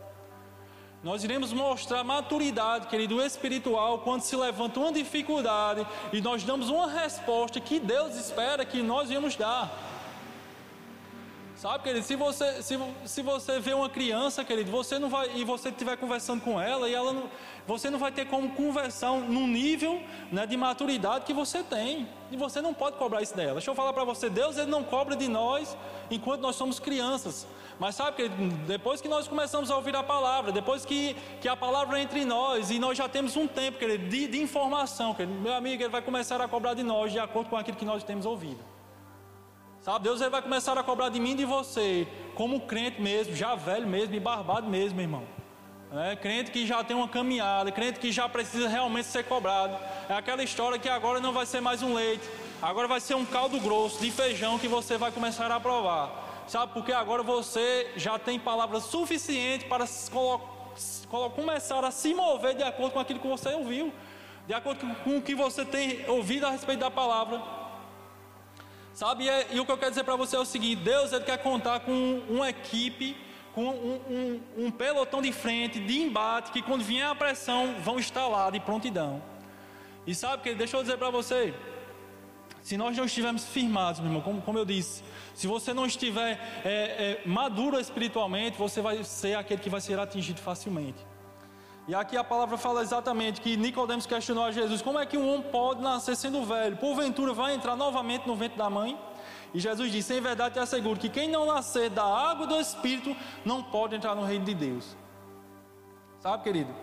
Nós 1.07 1.23
iremos 1.23 1.53
mostrar 1.53 2.03
maturidade, 2.03 2.87
querido, 2.87 3.23
espiritual, 3.23 3.99
quando 3.99 4.23
se 4.23 4.35
levanta 4.35 4.77
uma 4.77 4.91
dificuldade 4.91 5.87
e 6.11 6.19
nós 6.19 6.43
damos 6.43 6.69
uma 6.69 6.91
resposta 6.91 7.61
que 7.61 7.79
Deus 7.79 8.17
espera 8.17 8.65
que 8.65 8.81
nós 8.83 9.09
íamos 9.09 9.37
dar. 9.37 9.71
Sabe, 11.55 11.81
querido, 11.85 12.05
se 12.05 12.17
você, 12.17 12.61
se, 12.61 12.77
se 13.05 13.21
você 13.21 13.57
vê 13.57 13.73
uma 13.73 13.89
criança, 13.89 14.43
querido, 14.43 14.69
você 14.69 14.99
não 14.99 15.07
vai, 15.07 15.31
e 15.33 15.45
você 15.45 15.69
estiver 15.69 15.95
conversando 15.95 16.41
com 16.41 16.59
ela, 16.59 16.89
e 16.89 16.93
ela 16.93 17.13
não, 17.13 17.29
você 17.67 17.89
não 17.89 17.99
vai 17.99 18.11
ter 18.11 18.25
como 18.25 18.49
conversar 18.51 19.11
num 19.11 19.45
nível 19.45 20.01
né, 20.31 20.45
de 20.45 20.55
maturidade 20.55 21.25
que 21.25 21.33
você 21.33 21.61
tem. 21.61 22.07
E 22.31 22.37
você 22.37 22.61
não 22.61 22.73
pode 22.73 22.97
cobrar 22.97 23.21
isso 23.21 23.35
dela. 23.35 23.53
Deixa 23.53 23.69
eu 23.69 23.75
falar 23.75 23.91
para 23.91 24.05
você, 24.05 24.29
Deus 24.29 24.57
ele 24.57 24.71
não 24.71 24.83
cobra 24.83 25.15
de 25.15 25.27
nós 25.27 25.77
enquanto 26.09 26.41
nós 26.41 26.55
somos 26.55 26.79
crianças. 26.79 27.45
Mas 27.77 27.95
sabe, 27.95 28.15
querido, 28.15 28.35
depois 28.65 29.01
que 29.01 29.07
nós 29.07 29.27
começamos 29.27 29.69
a 29.69 29.75
ouvir 29.75 29.95
a 29.95 30.01
palavra, 30.01 30.51
depois 30.51 30.85
que, 30.85 31.15
que 31.41 31.47
a 31.47 31.55
palavra 31.55 31.99
entra 32.01 32.17
em 32.17 32.25
nós, 32.25 32.71
e 32.71 32.79
nós 32.79 32.97
já 32.97 33.07
temos 33.07 33.35
um 33.35 33.47
tempo, 33.47 33.77
querido, 33.77 34.07
de, 34.07 34.27
de 34.27 34.41
informação, 34.41 35.13
querido, 35.13 35.37
meu 35.39 35.53
amigo, 35.53 35.83
ele 35.83 35.89
vai 35.89 36.01
começar 36.01 36.41
a 36.41 36.47
cobrar 36.47 36.73
de 36.73 36.83
nós 36.83 37.11
de 37.11 37.19
acordo 37.19 37.49
com 37.49 37.57
aquilo 37.57 37.77
que 37.77 37.85
nós 37.85 38.03
temos 38.03 38.25
ouvido. 38.25 38.59
Sabe, 39.81 40.03
Deus 40.03 40.19
ele 40.21 40.29
vai 40.29 40.41
começar 40.41 40.77
a 40.77 40.83
cobrar 40.83 41.09
de 41.09 41.19
mim 41.19 41.31
e 41.31 41.35
de 41.35 41.45
você, 41.45 42.07
como 42.33 42.61
crente 42.61 43.01
mesmo, 43.01 43.35
já 43.35 43.55
velho 43.55 43.87
mesmo 43.87 44.15
e 44.15 44.19
barbado 44.19 44.67
mesmo, 44.67 44.99
irmão. 44.99 45.23
É, 45.89 46.17
crente 46.17 46.51
que 46.51 46.67
já 46.67 46.83
tem 46.83 46.97
uma 46.97 47.07
caminhada, 47.07 47.71
crente 47.71 47.97
que 47.97 48.11
já 48.11 48.27
precisa 48.27 48.67
realmente 48.67 49.05
ser 49.05 49.23
cobrado. 49.23 49.77
É 50.09 50.13
aquela 50.13 50.43
história 50.43 50.77
que 50.77 50.89
agora 50.89 51.21
não 51.21 51.31
vai 51.31 51.45
ser 51.45 51.61
mais 51.61 51.81
um 51.81 51.93
leite, 51.93 52.27
agora 52.61 52.89
vai 52.89 52.99
ser 52.99 53.15
um 53.15 53.25
caldo 53.25 53.57
grosso 53.61 54.01
de 54.01 54.11
feijão 54.11 54.59
que 54.59 54.67
você 54.67 54.97
vai 54.97 55.11
começar 55.13 55.49
a 55.49 55.59
provar. 55.59 56.43
Sabe, 56.45 56.73
porque 56.73 56.91
agora 56.91 57.23
você 57.23 57.91
já 57.95 58.19
tem 58.19 58.37
palavras 58.37 58.83
suficientes 58.83 59.67
para 59.67 59.85
começar 61.29 61.83
a 61.83 61.91
se 61.91 62.13
mover 62.13 62.55
de 62.55 62.63
acordo 62.63 62.91
com 62.93 62.99
aquilo 62.99 63.19
que 63.19 63.27
você 63.27 63.49
ouviu, 63.53 63.93
de 64.45 64.53
acordo 64.53 64.85
com 65.03 65.17
o 65.17 65.21
que 65.21 65.35
você 65.35 65.63
tem 65.63 66.05
ouvido 66.09 66.45
a 66.47 66.51
respeito 66.51 66.79
da 66.79 66.91
palavra. 66.91 67.41
Sabe, 68.93 69.25
e, 69.25 69.29
é, 69.29 69.47
e 69.51 69.59
o 69.59 69.65
que 69.65 69.71
eu 69.71 69.77
quero 69.77 69.91
dizer 69.91 70.03
para 70.03 70.15
você 70.15 70.35
é 70.35 70.39
o 70.39 70.45
seguinte: 70.45 70.81
Deus 70.83 71.13
ele 71.13 71.23
quer 71.23 71.37
contar 71.37 71.81
com 71.81 72.21
uma 72.29 72.49
equipe, 72.49 73.15
com 73.57 73.69
um, 73.69 74.01
um, 74.07 74.65
um 74.65 74.71
pelotão 74.71 75.19
de 75.19 75.31
frente, 75.31 75.79
de 75.79 75.99
embate, 75.99 76.51
que 76.51 76.61
quando 76.61 76.83
vier 76.83 77.07
a 77.07 77.15
pressão 77.15 77.73
vão 77.83 77.97
estar 77.97 78.27
lá 78.27 78.51
de 78.51 78.59
prontidão. 78.59 79.19
E 80.05 80.13
sabe 80.13 80.43
que, 80.43 80.53
deixa 80.53 80.77
eu 80.77 80.83
dizer 80.83 80.95
para 80.99 81.09
você, 81.09 81.55
se 82.61 82.77
nós 82.77 82.95
não 82.95 83.05
estivermos 83.05 83.45
firmados, 83.45 83.99
meu 83.99 84.09
irmão, 84.09 84.21
como, 84.21 84.43
como 84.43 84.59
eu 84.59 84.63
disse, 84.63 85.03
se 85.33 85.47
você 85.47 85.73
não 85.73 85.87
estiver 85.87 86.39
é, 86.63 86.69
é, 86.69 87.21
maduro 87.25 87.79
espiritualmente, 87.79 88.59
você 88.59 88.79
vai 88.79 89.03
ser 89.03 89.35
aquele 89.35 89.59
que 89.59 89.71
vai 89.71 89.81
ser 89.81 89.97
atingido 89.97 90.39
facilmente. 90.39 91.03
E 91.87 91.95
aqui 91.95 92.15
a 92.15 92.23
palavra 92.23 92.59
fala 92.59 92.83
exatamente 92.83 93.41
que 93.41 93.57
Nicodemos 93.57 94.05
questionou 94.05 94.43
a 94.43 94.51
Jesus: 94.51 94.83
como 94.83 94.99
é 94.99 95.05
que 95.07 95.17
um 95.17 95.33
homem 95.33 95.49
pode 95.49 95.81
nascer 95.81 96.15
sendo 96.15 96.43
velho? 96.43 96.77
Porventura 96.77 97.33
vai 97.33 97.55
entrar 97.55 97.75
novamente 97.75 98.27
no 98.27 98.35
ventre 98.35 98.55
da 98.55 98.69
mãe? 98.69 98.95
E 99.53 99.59
Jesus 99.59 99.91
disse: 99.91 100.13
Em 100.13 100.21
verdade 100.21 100.55
te 100.55 100.59
asseguro 100.59 100.99
que 100.99 101.09
quem 101.09 101.29
não 101.29 101.45
nascer 101.45 101.89
da 101.89 102.03
água 102.03 102.47
do 102.47 102.59
Espírito 102.59 103.15
não 103.45 103.63
pode 103.63 103.95
entrar 103.95 104.15
no 104.15 104.23
reino 104.23 104.45
de 104.45 104.53
Deus. 104.53 104.95
Sabe, 106.19 106.43
querido? 106.43 106.73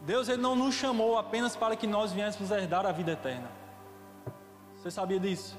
Deus 0.00 0.28
ele 0.28 0.42
não 0.42 0.54
nos 0.54 0.74
chamou 0.74 1.16
apenas 1.18 1.56
para 1.56 1.76
que 1.76 1.86
nós 1.86 2.12
viéssemos 2.12 2.50
herdar 2.50 2.86
a 2.86 2.92
vida 2.92 3.12
eterna. 3.12 3.50
Você 4.76 4.90
sabia 4.90 5.18
disso? 5.18 5.56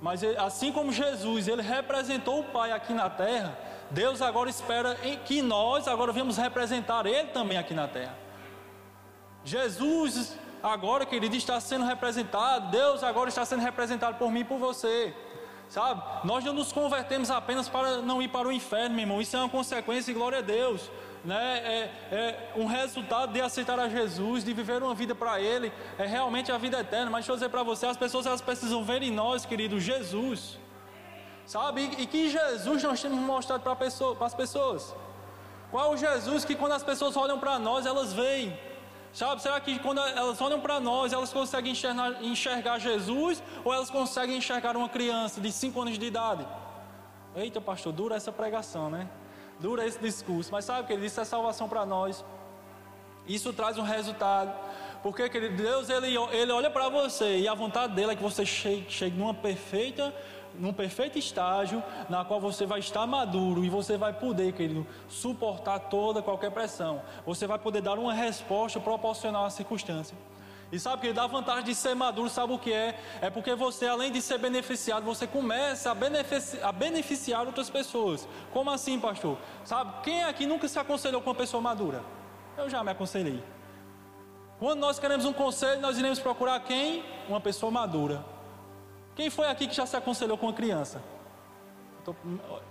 Mas 0.00 0.24
assim 0.24 0.72
como 0.72 0.90
Jesus, 0.90 1.46
ele 1.46 1.62
representou 1.62 2.40
o 2.40 2.44
Pai 2.44 2.72
aqui 2.72 2.92
na 2.92 3.08
terra, 3.08 3.56
Deus 3.90 4.20
agora 4.20 4.50
espera 4.50 4.96
que 5.26 5.42
nós 5.42 5.86
agora 5.86 6.10
vamos 6.10 6.36
representar 6.36 7.06
ele 7.06 7.28
também 7.28 7.58
aqui 7.58 7.74
na 7.74 7.86
terra. 7.86 8.18
Jesus 9.44 10.36
agora, 10.62 11.04
querido, 11.04 11.36
está 11.36 11.60
sendo 11.60 11.84
representado, 11.84 12.70
Deus 12.70 13.02
agora 13.02 13.28
está 13.28 13.44
sendo 13.44 13.60
representado 13.60 14.16
por 14.16 14.30
mim 14.30 14.40
e 14.40 14.44
por 14.44 14.58
você. 14.58 15.14
Sabe? 15.72 16.02
Nós 16.22 16.44
não 16.44 16.52
nos 16.52 16.70
convertemos 16.70 17.30
apenas 17.30 17.66
para 17.66 18.02
não 18.02 18.20
ir 18.20 18.28
para 18.28 18.46
o 18.46 18.52
inferno, 18.52 18.94
meu 18.94 19.04
irmão. 19.04 19.22
Isso 19.22 19.34
é 19.34 19.38
uma 19.38 19.48
consequência 19.48 20.10
e 20.10 20.14
glória 20.14 20.40
a 20.40 20.42
Deus. 20.42 20.90
Né? 21.24 21.58
É, 21.64 21.90
é 22.10 22.52
um 22.56 22.66
resultado 22.66 23.32
de 23.32 23.40
aceitar 23.40 23.80
a 23.80 23.88
Jesus, 23.88 24.44
de 24.44 24.52
viver 24.52 24.82
uma 24.82 24.94
vida 24.94 25.14
para 25.14 25.40
Ele. 25.40 25.72
É 25.98 26.04
realmente 26.04 26.52
a 26.52 26.58
vida 26.58 26.78
eterna. 26.78 27.10
Mas 27.10 27.20
deixa 27.20 27.32
eu 27.32 27.36
dizer 27.36 27.48
para 27.48 27.62
você, 27.62 27.86
as 27.86 27.96
pessoas 27.96 28.26
elas 28.26 28.42
precisam 28.42 28.84
ver 28.84 29.02
em 29.02 29.10
nós, 29.10 29.46
querido, 29.46 29.80
Jesus. 29.80 30.58
Sabe? 31.46 31.80
E, 31.80 32.02
e 32.02 32.06
que 32.06 32.28
Jesus 32.28 32.82
nós 32.82 33.00
temos 33.00 33.18
mostrado 33.18 33.62
para 33.62 33.74
pessoa, 33.74 34.14
as 34.20 34.34
pessoas. 34.34 34.94
Qual 35.70 35.92
o 35.92 35.96
Jesus 35.96 36.44
que 36.44 36.54
quando 36.54 36.72
as 36.72 36.82
pessoas 36.82 37.16
olham 37.16 37.38
para 37.38 37.58
nós, 37.58 37.86
elas 37.86 38.12
veem 38.12 38.54
Sabe, 39.12 39.42
será 39.42 39.60
que 39.60 39.78
quando 39.78 40.00
elas 40.00 40.40
olham 40.40 40.58
para 40.58 40.80
nós, 40.80 41.12
elas 41.12 41.32
conseguem 41.32 41.72
enxergar, 41.72 42.22
enxergar, 42.22 42.78
Jesus 42.78 43.42
ou 43.62 43.72
elas 43.72 43.90
conseguem 43.90 44.38
enxergar 44.38 44.74
uma 44.74 44.88
criança 44.88 45.40
de 45.40 45.52
5 45.52 45.80
anos 45.82 45.98
de 45.98 46.06
idade? 46.06 46.46
Eita, 47.36 47.60
pastor, 47.60 47.92
dura 47.92 48.16
essa 48.16 48.32
pregação, 48.32 48.88
né? 48.88 49.06
Dura 49.60 49.86
esse 49.86 49.98
discurso, 49.98 50.50
mas 50.50 50.64
sabe 50.64 50.86
que 50.86 50.94
ele 50.94 51.02
disse 51.02 51.20
é 51.20 51.24
salvação 51.24 51.68
para 51.68 51.84
nós. 51.84 52.24
Isso 53.26 53.52
traz 53.52 53.76
um 53.76 53.82
resultado. 53.82 54.52
Porque 55.02 55.28
querido, 55.28 55.56
Deus 55.56 55.90
ele, 55.90 56.16
ele 56.30 56.52
olha 56.52 56.70
para 56.70 56.88
você 56.88 57.38
e 57.38 57.48
a 57.48 57.54
vontade 57.54 57.94
dele 57.94 58.12
é 58.12 58.16
que 58.16 58.22
você 58.22 58.46
chegue, 58.46 58.86
chegue 58.88 59.18
numa 59.18 59.34
perfeita 59.34 60.14
num 60.54 60.72
perfeito 60.72 61.18
estágio 61.18 61.82
na 62.08 62.24
qual 62.24 62.40
você 62.40 62.66
vai 62.66 62.80
estar 62.80 63.06
maduro 63.06 63.64
e 63.64 63.68
você 63.68 63.96
vai 63.96 64.12
poder, 64.12 64.52
querido, 64.52 64.86
suportar 65.08 65.78
toda 65.78 66.22
qualquer 66.22 66.50
pressão. 66.50 67.02
Você 67.26 67.46
vai 67.46 67.58
poder 67.58 67.80
dar 67.80 67.98
uma 67.98 68.12
resposta 68.12 68.80
proporcional 68.80 69.44
à 69.44 69.50
circunstância. 69.50 70.16
E 70.72 70.78
sabe 70.80 71.02
que 71.02 71.12
dá 71.12 71.26
vantagem 71.26 71.64
de 71.64 71.74
ser 71.74 71.94
maduro, 71.94 72.30
sabe 72.30 72.54
o 72.54 72.58
que 72.58 72.72
é? 72.72 72.98
É 73.20 73.28
porque 73.28 73.54
você, 73.54 73.86
além 73.86 74.10
de 74.10 74.22
ser 74.22 74.38
beneficiado, 74.38 75.04
você 75.04 75.26
começa 75.26 75.90
a, 75.90 75.94
benefici 75.94 76.58
a 76.62 76.72
beneficiar 76.72 77.46
outras 77.46 77.68
pessoas. 77.68 78.26
Como 78.54 78.70
assim, 78.70 78.98
pastor? 78.98 79.36
Sabe, 79.66 80.02
quem 80.02 80.24
aqui 80.24 80.46
nunca 80.46 80.66
se 80.66 80.78
aconselhou 80.78 81.20
com 81.20 81.28
uma 81.28 81.36
pessoa 81.36 81.60
madura? 81.60 82.02
Eu 82.56 82.70
já 82.70 82.82
me 82.82 82.90
aconselhei. 82.90 83.44
Quando 84.58 84.80
nós 84.80 84.98
queremos 84.98 85.26
um 85.26 85.32
conselho, 85.32 85.80
nós 85.82 85.98
iremos 85.98 86.20
procurar 86.20 86.58
quem? 86.60 87.04
Uma 87.28 87.40
pessoa 87.40 87.70
madura. 87.70 88.24
Quem 89.14 89.28
foi 89.28 89.46
aqui 89.48 89.66
que 89.66 89.74
já 89.74 89.84
se 89.84 89.96
aconselhou 89.96 90.38
com 90.38 90.46
uma 90.46 90.52
criança? 90.52 91.02
Estou 91.98 92.16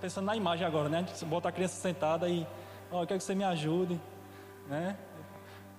pensando 0.01 0.25
na 0.25 0.35
imagem 0.35 0.65
agora, 0.65 0.89
né? 0.89 1.05
Bota 1.23 1.49
a 1.49 1.51
criança 1.51 1.75
sentada 1.75 2.27
e, 2.27 2.45
ó, 2.91 2.97
oh, 2.97 3.03
eu 3.03 3.07
quero 3.07 3.19
que 3.19 3.23
você 3.23 3.35
me 3.35 3.43
ajude, 3.43 3.99
né? 4.67 4.97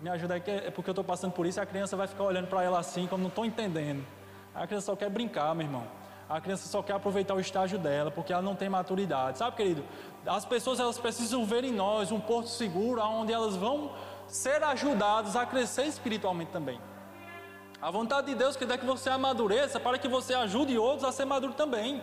Me 0.00 0.09
ajuda 0.09 0.35
aí, 0.35 0.42
é 0.47 0.71
porque 0.71 0.90
eu 0.90 0.92
estou 0.92 1.04
passando 1.04 1.33
por 1.33 1.47
isso 1.47 1.59
e 1.59 1.62
a 1.62 1.66
criança 1.66 1.97
vai 1.97 2.07
ficar 2.07 2.25
olhando 2.25 2.47
para 2.47 2.62
ela 2.62 2.78
assim, 2.78 3.07
como 3.07 3.23
não 3.23 3.28
estou 3.28 3.45
entendendo. 3.45 4.04
A 4.54 4.66
criança 4.66 4.87
só 4.87 4.97
quer 4.97 5.11
brincar, 5.11 5.54
meu 5.54 5.66
irmão. 5.66 5.87
A 6.28 6.40
criança 6.40 6.66
só 6.69 6.83
quer 6.83 6.95
aproveitar 6.95 7.35
o 7.35 7.40
estágio 7.40 7.78
dela, 7.78 8.11
porque 8.11 8.33
ela 8.33 8.42
não 8.42 8.54
tem 8.54 8.69
maturidade. 8.69 9.38
Sabe, 9.38 9.57
querido? 9.57 9.85
As 10.25 10.45
pessoas 10.45 10.81
elas 10.81 10.99
precisam 10.99 11.45
ver 11.45 11.64
em 11.64 11.73
nós 11.73 12.11
um 12.11 12.21
porto 12.21 12.49
seguro, 12.49 13.02
onde 13.02 13.33
elas 13.33 13.54
vão 13.54 13.92
ser 14.26 14.62
ajudadas 14.62 15.37
a 15.37 15.45
crescer 15.45 15.85
espiritualmente 15.85 16.50
também. 16.50 16.81
A 17.82 17.90
vontade 17.90 18.28
de 18.28 18.36
Deus 18.36 18.56
é 18.56 18.78
que 18.78 18.86
você 18.86 19.10
amadureça 19.10 19.80
para 19.80 19.98
que 19.98 20.06
você 20.06 20.32
ajude 20.34 20.78
outros 20.78 21.02
a 21.02 21.10
ser 21.10 21.24
maduro 21.24 21.52
também. 21.52 22.00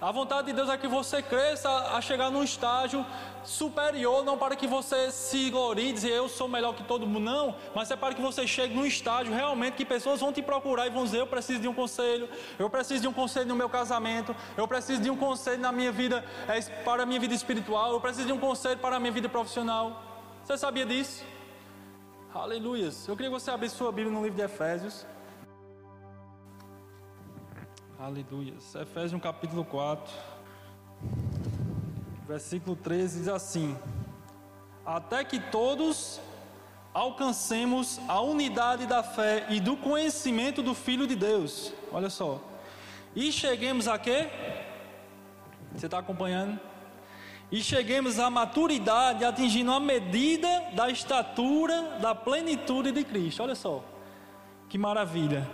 A 0.00 0.12
vontade 0.12 0.46
de 0.46 0.52
Deus 0.52 0.68
é 0.68 0.78
que 0.78 0.86
você 0.86 1.20
cresça 1.20 1.68
a 1.68 2.00
chegar 2.00 2.30
num 2.30 2.44
estágio 2.44 3.04
superior, 3.42 4.24
não 4.24 4.38
para 4.38 4.54
que 4.54 4.68
você 4.68 5.10
se 5.10 5.50
glorie 5.50 5.88
e 5.88 5.92
dizer 5.92 6.12
eu 6.12 6.28
sou 6.28 6.46
melhor 6.46 6.76
que 6.76 6.84
todo 6.84 7.08
mundo, 7.08 7.24
não, 7.24 7.56
mas 7.74 7.90
é 7.90 7.96
para 7.96 8.14
que 8.14 8.22
você 8.22 8.46
chegue 8.46 8.72
num 8.72 8.86
estágio 8.86 9.34
realmente 9.34 9.74
que 9.74 9.84
pessoas 9.84 10.20
vão 10.20 10.32
te 10.32 10.42
procurar 10.42 10.86
e 10.86 10.90
vão 10.90 11.02
dizer 11.02 11.18
eu 11.18 11.26
preciso 11.26 11.58
de 11.58 11.66
um 11.66 11.74
conselho, 11.74 12.28
eu 12.56 12.70
preciso 12.70 13.00
de 13.00 13.08
um 13.08 13.12
conselho 13.12 13.48
no 13.48 13.56
meu 13.56 13.68
casamento, 13.68 14.36
eu 14.56 14.68
preciso 14.68 15.02
de 15.02 15.10
um 15.10 15.16
conselho 15.16 15.60
na 15.60 15.72
minha 15.72 15.90
vida, 15.90 16.24
é, 16.46 16.60
para 16.84 17.02
a 17.02 17.06
minha 17.06 17.18
vida 17.18 17.34
espiritual, 17.34 17.92
eu 17.92 18.00
preciso 18.00 18.28
de 18.28 18.32
um 18.32 18.38
conselho 18.38 18.78
para 18.78 18.94
a 18.94 19.00
minha 19.00 19.12
vida 19.12 19.28
profissional. 19.28 20.02
Você 20.44 20.56
sabia 20.56 20.86
disso? 20.86 21.24
Aleluias. 22.32 23.08
Eu 23.08 23.16
queria 23.16 23.32
que 23.32 23.40
você 23.40 23.50
abrisse 23.50 23.74
sua 23.74 23.90
Bíblia 23.90 24.12
no 24.12 24.22
livro 24.22 24.36
de 24.36 24.44
Efésios. 24.44 25.06
Aleluia. 27.98 28.52
Efésios 28.82 29.22
capítulo 29.22 29.64
4, 29.64 30.12
versículo 32.28 32.76
13 32.76 33.20
diz 33.20 33.28
assim: 33.28 33.74
Até 34.84 35.24
que 35.24 35.40
todos 35.40 36.20
alcancemos 36.92 37.98
a 38.06 38.20
unidade 38.20 38.86
da 38.86 39.02
fé 39.02 39.46
e 39.48 39.60
do 39.60 39.78
conhecimento 39.78 40.62
do 40.62 40.74
Filho 40.74 41.06
de 41.06 41.16
Deus. 41.16 41.72
Olha 41.90 42.10
só. 42.10 42.38
E 43.14 43.32
cheguemos 43.32 43.88
a 43.88 43.98
quê? 43.98 44.28
Você 45.74 45.86
está 45.86 45.98
acompanhando? 45.98 46.60
E 47.50 47.62
cheguemos 47.62 48.18
à 48.18 48.28
maturidade, 48.28 49.24
atingindo 49.24 49.72
a 49.72 49.80
medida 49.80 50.48
da 50.74 50.90
estatura 50.90 51.98
da 51.98 52.14
plenitude 52.14 52.92
de 52.92 53.04
Cristo. 53.04 53.42
Olha 53.42 53.54
só. 53.54 53.82
Que 54.68 54.76
maravilha. 54.76 55.48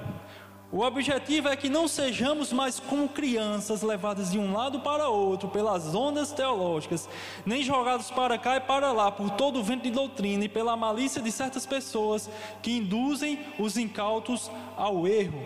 O 0.73 0.81
objetivo 0.81 1.49
é 1.49 1.55
que 1.55 1.69
não 1.69 1.87
sejamos 1.87 2.51
mais 2.51 2.81
como 2.81 3.07
crianças 3.07 3.83
levadas 3.83 4.33
de 4.33 4.39
um 4.39 4.55
lado 4.55 4.81
para 4.81 5.07
outro 5.07 5.51
pelas 5.51 5.95
ondas 5.95 6.33
teológicas, 6.33 7.07
nem 7.45 7.63
jogados 7.63 8.11
para 8.11 8.39
cá 8.39 8.57
e 8.57 8.61
para 8.61 8.91
lá 8.91 9.11
por 9.11 9.29
todo 9.33 9.61
o 9.61 9.63
vento 9.63 9.83
de 9.83 9.91
doutrina 9.91 10.47
e 10.47 10.49
pela 10.49 10.75
malícia 10.75 11.21
de 11.21 11.31
certas 11.31 11.67
pessoas 11.67 12.31
que 12.63 12.79
induzem 12.79 13.39
os 13.59 13.77
incautos 13.77 14.51
ao 14.75 15.07
erro. 15.07 15.45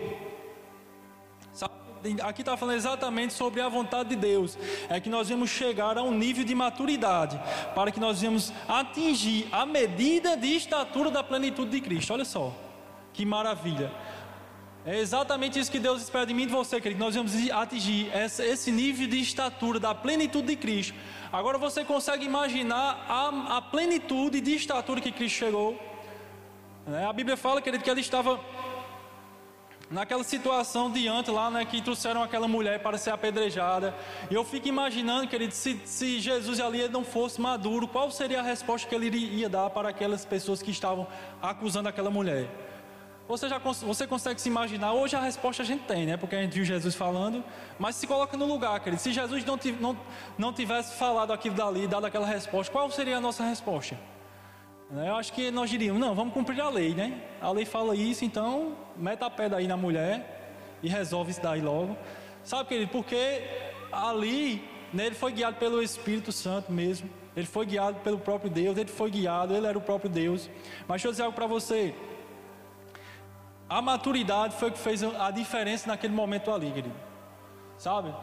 Aqui 2.23 2.41
está 2.41 2.55
falando 2.55 2.77
exatamente 2.77 3.33
sobre 3.33 3.59
a 3.59 3.67
vontade 3.67 4.09
de 4.09 4.15
Deus. 4.15 4.57
É 4.87 4.97
que 4.97 5.09
nós 5.09 5.27
vamos 5.27 5.49
chegar 5.49 5.97
a 5.97 6.03
um 6.03 6.11
nível 6.11 6.45
de 6.45 6.55
maturidade, 6.55 7.37
para 7.75 7.91
que 7.91 7.99
nós 7.99 8.21
vamos 8.21 8.53
atingir 8.65 9.49
a 9.51 9.65
medida 9.65 10.37
de 10.37 10.55
estatura 10.55 11.11
da 11.11 11.21
plenitude 11.21 11.71
de 11.71 11.81
Cristo. 11.81 12.13
Olha 12.13 12.23
só, 12.23 12.53
que 13.11 13.25
maravilha. 13.25 13.91
É 14.87 14.97
exatamente 14.99 15.59
isso 15.59 15.69
que 15.69 15.79
Deus 15.79 16.01
espera 16.01 16.25
de 16.25 16.33
mim 16.33 16.43
e 16.43 16.45
de 16.45 16.53
você, 16.53 16.79
querido. 16.79 17.01
Nós 17.01 17.13
vamos 17.13 17.33
atingir 17.51 18.09
esse 18.15 18.71
nível 18.71 19.05
de 19.05 19.19
estatura 19.19 19.81
da 19.81 19.93
plenitude 19.93 20.47
de 20.47 20.55
Cristo. 20.55 20.95
Agora 21.29 21.57
você 21.57 21.83
consegue 21.83 22.25
imaginar 22.25 23.05
a, 23.09 23.57
a 23.57 23.61
plenitude 23.61 24.39
de 24.39 24.55
estatura 24.55 25.01
que 25.01 25.11
Cristo 25.11 25.39
chegou? 25.39 25.77
É, 26.87 27.03
a 27.03 27.11
Bíblia 27.11 27.35
fala, 27.35 27.61
querido, 27.61 27.83
que 27.83 27.89
ele 27.89 27.99
estava 27.99 28.39
naquela 29.91 30.23
situação 30.23 30.89
diante 30.89 31.29
lá, 31.31 31.51
né, 31.51 31.65
que 31.65 31.81
trouxeram 31.81 32.23
aquela 32.23 32.47
mulher 32.47 32.79
para 32.79 32.97
ser 32.97 33.09
apedrejada. 33.09 33.93
E 34.31 34.35
eu 34.35 34.45
fico 34.45 34.69
imaginando, 34.69 35.27
querido, 35.27 35.53
se, 35.53 35.81
se 35.83 36.17
Jesus 36.17 36.61
ali 36.61 36.87
não 36.87 37.03
fosse 37.03 37.41
maduro, 37.41 37.89
qual 37.89 38.09
seria 38.09 38.39
a 38.39 38.43
resposta 38.43 38.87
que 38.87 38.95
ele 38.95 39.07
iria 39.07 39.49
dar 39.49 39.69
para 39.69 39.89
aquelas 39.89 40.23
pessoas 40.23 40.61
que 40.61 40.71
estavam 40.71 41.05
acusando 41.41 41.89
aquela 41.89 42.09
mulher? 42.09 42.47
Você 43.27 43.49
já 43.49 43.57
você 43.57 44.07
consegue 44.07 44.39
se 44.39 44.47
imaginar? 44.47 44.93
Hoje 44.93 45.15
a 45.17 45.19
resposta 45.19 45.61
a 45.61 45.65
gente 45.65 45.83
tem, 45.83 46.05
né? 46.05 46.15
Porque 46.15 46.35
a 46.35 46.41
gente 46.41 46.53
viu 46.53 46.63
Jesus 46.63 46.95
falando, 46.95 47.43
mas 47.77 47.97
se 47.97 48.07
coloca 48.07 48.37
no 48.37 48.45
lugar, 48.45 48.79
querido. 48.79 49.01
Se 49.01 49.11
Jesus 49.11 49.43
não, 49.43 49.59
não, 49.81 49.97
não 50.37 50.53
tivesse 50.53 50.95
falado 50.95 51.33
aquilo 51.33 51.53
dali, 51.53 51.87
dado 51.87 52.05
aquela 52.05 52.25
resposta, 52.25 52.71
qual 52.71 52.89
seria 52.89 53.17
a 53.17 53.21
nossa 53.21 53.43
resposta? 53.43 53.99
Né? 54.89 55.09
Eu 55.09 55.15
acho 55.17 55.33
que 55.33 55.51
nós 55.51 55.69
diríamos, 55.69 55.99
não, 55.99 56.15
vamos 56.15 56.33
cumprir 56.33 56.61
a 56.61 56.69
lei, 56.69 56.93
né? 56.93 57.21
A 57.41 57.51
lei 57.51 57.65
fala 57.65 57.93
isso, 57.97 58.23
então 58.23 58.77
meta 58.95 59.25
a 59.25 59.29
pé 59.29 59.49
daí 59.49 59.67
na 59.67 59.75
mulher 59.75 60.79
e 60.81 60.87
resolve 60.87 61.31
isso 61.31 61.41
daí 61.41 61.61
logo. 61.61 61.97
Sabe, 62.45 62.69
querido? 62.69 62.91
Porque 62.93 63.43
ali, 63.91 64.63
né, 64.93 65.07
ele 65.07 65.15
foi 65.15 65.33
guiado 65.33 65.57
pelo 65.57 65.83
Espírito 65.83 66.31
Santo 66.31 66.71
mesmo. 66.71 67.09
Ele 67.35 67.45
foi 67.45 67.65
guiado 67.65 67.99
pelo 67.99 68.17
próprio 68.17 68.49
Deus, 68.49 68.77
ele 68.77 68.89
foi 68.89 69.11
guiado, 69.11 69.53
ele 69.53 69.67
era 69.67 69.77
o 69.77 69.81
próprio 69.81 70.09
Deus. 70.09 70.49
Mas 70.87 71.01
deixa 71.01 71.07
eu 71.07 71.11
dizer 71.11 71.23
algo 71.23 71.35
para 71.35 71.45
você. 71.45 71.93
A 73.69 73.81
maturidade 73.81 74.55
foi 74.55 74.69
o 74.69 74.71
que 74.71 74.79
fez 74.79 75.03
a 75.03 75.29
diferença 75.29 75.87
naquele 75.87 76.13
momento 76.13 76.51
ali, 76.51 76.71
querido. 76.71 76.95
Sabe? 77.77 78.13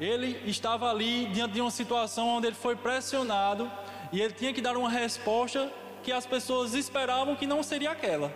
Ele 0.00 0.42
estava 0.48 0.90
ali 0.90 1.26
diante 1.26 1.54
de 1.54 1.60
uma 1.60 1.70
situação 1.70 2.28
onde 2.28 2.48
ele 2.48 2.56
foi 2.56 2.76
pressionado 2.76 3.70
e 4.12 4.20
ele 4.20 4.32
tinha 4.32 4.52
que 4.52 4.60
dar 4.60 4.76
uma 4.76 4.90
resposta 4.90 5.70
que 6.02 6.12
as 6.12 6.26
pessoas 6.26 6.74
esperavam 6.74 7.36
que 7.36 7.46
não 7.46 7.62
seria 7.62 7.90
aquela. 7.90 8.32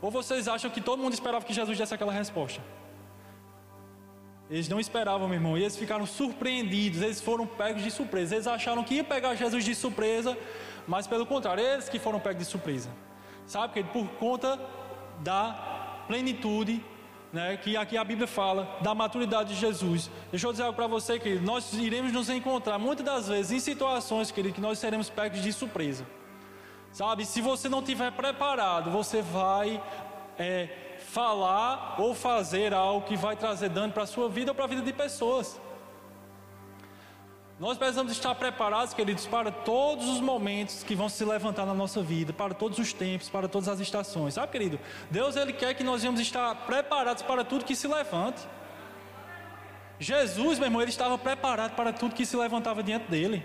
Ou 0.00 0.10
vocês 0.10 0.48
acham 0.48 0.70
que 0.70 0.80
todo 0.80 1.02
mundo 1.02 1.12
esperava 1.12 1.44
que 1.44 1.52
Jesus 1.52 1.76
desse 1.76 1.94
aquela 1.94 2.12
resposta? 2.12 2.60
Eles 4.48 4.68
não 4.68 4.80
esperavam, 4.80 5.28
meu 5.28 5.36
irmão, 5.36 5.56
e 5.56 5.60
eles 5.60 5.76
ficaram 5.76 6.04
surpreendidos, 6.06 7.02
eles 7.02 7.20
foram 7.20 7.46
pegos 7.46 7.82
de 7.84 7.90
surpresa. 7.90 8.34
Eles 8.34 8.46
acharam 8.48 8.82
que 8.82 8.94
ia 8.94 9.04
pegar 9.04 9.34
Jesus 9.36 9.64
de 9.64 9.74
surpresa, 9.74 10.36
mas 10.88 11.06
pelo 11.06 11.24
contrário, 11.24 11.62
eles 11.62 11.88
que 11.88 12.00
foram 12.00 12.18
pegos 12.18 12.44
de 12.44 12.50
surpresa. 12.50 12.90
Sabe, 13.46 13.74
que 13.74 13.84
por 13.84 14.08
conta 14.12 14.58
da 15.20 15.79
plenitude, 16.10 16.84
né, 17.32 17.56
que 17.56 17.76
aqui 17.76 17.96
a 17.96 18.02
Bíblia 18.02 18.26
fala, 18.26 18.78
da 18.80 18.92
maturidade 18.92 19.54
de 19.54 19.60
Jesus. 19.60 20.10
Deixa 20.32 20.44
eu 20.44 20.50
dizer 20.50 20.64
algo 20.64 20.74
para 20.74 20.88
você, 20.88 21.20
querido, 21.20 21.46
nós 21.46 21.72
iremos 21.74 22.12
nos 22.12 22.28
encontrar 22.28 22.80
muitas 22.80 23.06
das 23.06 23.28
vezes 23.28 23.52
em 23.52 23.60
situações, 23.60 24.32
querido, 24.32 24.56
que 24.56 24.60
nós 24.60 24.80
seremos 24.80 25.08
pegos 25.08 25.40
de 25.40 25.52
surpresa. 25.52 26.04
Sabe, 26.90 27.24
se 27.24 27.40
você 27.40 27.68
não 27.68 27.78
estiver 27.78 28.10
preparado, 28.10 28.90
você 28.90 29.22
vai 29.22 29.80
é, 30.36 30.96
falar 30.98 31.94
ou 32.00 32.12
fazer 32.12 32.74
algo 32.74 33.06
que 33.06 33.16
vai 33.16 33.36
trazer 33.36 33.68
dano 33.68 33.92
para 33.92 34.02
a 34.02 34.06
sua 34.06 34.28
vida 34.28 34.50
ou 34.50 34.54
para 34.56 34.64
a 34.64 34.68
vida 34.68 34.82
de 34.82 34.92
pessoas. 34.92 35.60
Nós 37.60 37.76
precisamos 37.76 38.10
estar 38.10 38.34
preparados, 38.36 38.94
queridos, 38.94 39.26
para 39.26 39.52
todos 39.52 40.08
os 40.08 40.18
momentos 40.18 40.82
que 40.82 40.94
vão 40.94 41.10
se 41.10 41.22
levantar 41.26 41.66
na 41.66 41.74
nossa 41.74 42.02
vida, 42.02 42.32
para 42.32 42.54
todos 42.54 42.78
os 42.78 42.94
tempos, 42.94 43.28
para 43.28 43.46
todas 43.48 43.68
as 43.68 43.78
estações. 43.80 44.32
Sabe, 44.32 44.50
querido? 44.50 44.80
Deus 45.10 45.36
ele 45.36 45.52
quer 45.52 45.74
que 45.74 45.84
nós 45.84 46.00
venhamos 46.00 46.22
estar 46.22 46.54
preparados 46.64 47.22
para 47.22 47.44
tudo 47.44 47.66
que 47.66 47.76
se 47.76 47.86
levante. 47.86 48.40
Jesus, 49.98 50.58
meu 50.58 50.68
irmão, 50.68 50.80
ele 50.80 50.90
estava 50.90 51.18
preparado 51.18 51.76
para 51.76 51.92
tudo 51.92 52.14
que 52.14 52.24
se 52.24 52.34
levantava 52.34 52.82
diante 52.82 53.10
dele. 53.10 53.44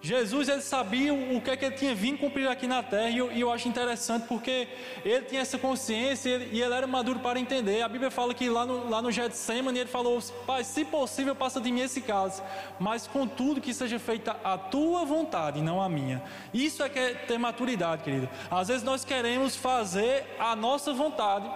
Jesus 0.00 0.48
ele 0.48 0.60
sabia 0.60 1.12
o 1.12 1.40
que 1.40 1.50
é 1.50 1.56
que 1.56 1.64
ele 1.64 1.74
tinha 1.74 1.94
vindo 1.94 2.18
cumprir 2.18 2.46
aqui 2.48 2.66
na 2.66 2.82
terra 2.82 3.08
e 3.08 3.18
eu, 3.18 3.32
e 3.32 3.42
acho 3.50 3.66
interessante 3.66 4.26
porque 4.28 4.68
ele 5.04 5.24
tinha 5.24 5.40
essa 5.40 5.58
consciência 5.58 6.28
e 6.28 6.32
ele, 6.32 6.48
e 6.52 6.62
era 6.62 6.86
maduro 6.86 7.18
para 7.18 7.40
entender. 7.40 7.82
A 7.82 7.88
Bíblia 7.88 8.10
fala 8.10 8.34
que 8.34 8.48
lá 8.48 8.64
no, 8.64 8.88
lá 8.88 9.00
no 9.00 9.10
Getsemane 9.10 9.78
ele 9.78 9.88
falou: 9.88 10.22
Pai, 10.46 10.62
se 10.64 10.84
possível, 10.84 11.34
passa 11.34 11.60
de 11.60 11.72
mim 11.72 11.80
esse 11.80 12.00
caso, 12.00 12.42
mas 12.78 13.06
contudo 13.06 13.60
que 13.60 13.72
seja 13.72 13.98
feita 13.98 14.36
a 14.44 14.56
tua 14.56 15.04
vontade, 15.04 15.60
não 15.60 15.80
a 15.80 15.88
minha. 15.88 16.22
Isso 16.52 16.82
é 16.82 16.88
que 16.88 16.98
é 16.98 17.14
ter 17.14 17.38
maturidade, 17.38 18.04
querido. 18.04 18.28
Às 18.50 18.68
vezes 18.68 18.82
nós 18.82 19.04
queremos 19.04 19.56
fazer 19.56 20.24
a 20.38 20.54
nossa 20.54 20.92
vontade, 20.92 21.50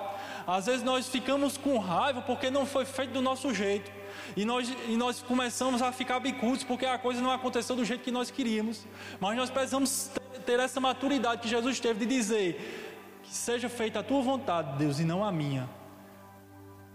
às 0.47 0.67
vezes 0.67 0.83
nós 0.83 1.09
ficamos 1.09 1.57
com 1.57 1.79
raiva 1.79 2.23
porque 2.23 2.51
não 2.51 2.67
foi 2.67 2.85
feito 2.85 3.13
do 3.13 3.23
nosso 3.23 3.55
jeito. 3.55 4.00
E 4.37 4.45
nós, 4.45 4.73
e 4.89 4.97
nós 4.97 5.23
começamos 5.23 5.83
a 5.83 5.93
ficar 5.93 6.21
bicudos 6.21 6.65
porque 6.65 6.87
a 6.87 6.99
coisa 6.99 7.21
não 7.21 7.31
aconteceu 7.31 7.77
do 7.77 7.85
jeito 7.85 8.03
que 8.03 8.11
nós 8.11 8.31
queríamos. 8.31 8.87
Mas 9.21 9.37
nós 9.37 9.51
precisamos 9.51 10.11
ter 10.45 10.61
essa 10.61 10.81
maturidade 10.81 11.43
que 11.43 11.49
Jesus 11.49 11.81
teve 11.81 12.07
de 12.07 12.15
dizer: 12.15 13.21
que 13.23 13.35
seja 13.35 13.69
feita 13.69 14.01
a 14.01 14.03
tua 14.03 14.23
vontade, 14.23 14.79
Deus, 14.79 14.99
e 14.99 15.05
não 15.05 15.25
a 15.25 15.31
minha. 15.31 15.69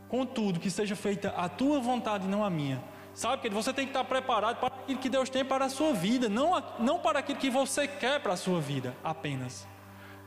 Contudo, 0.07 0.60
que 0.60 0.69
seja 0.69 0.95
feita 0.95 1.29
a 1.36 1.50
tua 1.50 1.79
vontade 1.79 2.25
e 2.25 2.29
não 2.29 2.43
a 2.43 2.50
minha. 2.50 2.84
Sabe, 3.13 3.41
que 3.41 3.50
você 3.50 3.72
tem 3.72 3.86
que 3.86 3.91
estar 3.91 4.03
preparado 4.03 4.57
para 4.57 4.67
aquilo 4.67 5.00
que 5.00 5.07
Deus 5.07 5.29
tem 5.29 5.45
para 5.45 5.65
a 5.65 5.69
sua 5.69 5.93
vida, 5.93 6.27
não, 6.27 6.62
não 6.79 7.00
para 7.00 7.19
aquilo 7.19 7.39
que 7.39 7.50
você 7.50 7.88
quer 7.88 8.19
para 8.19 8.34
a 8.34 8.38
sua 8.38 8.60
vida 8.60 8.93
apenas. 9.01 9.65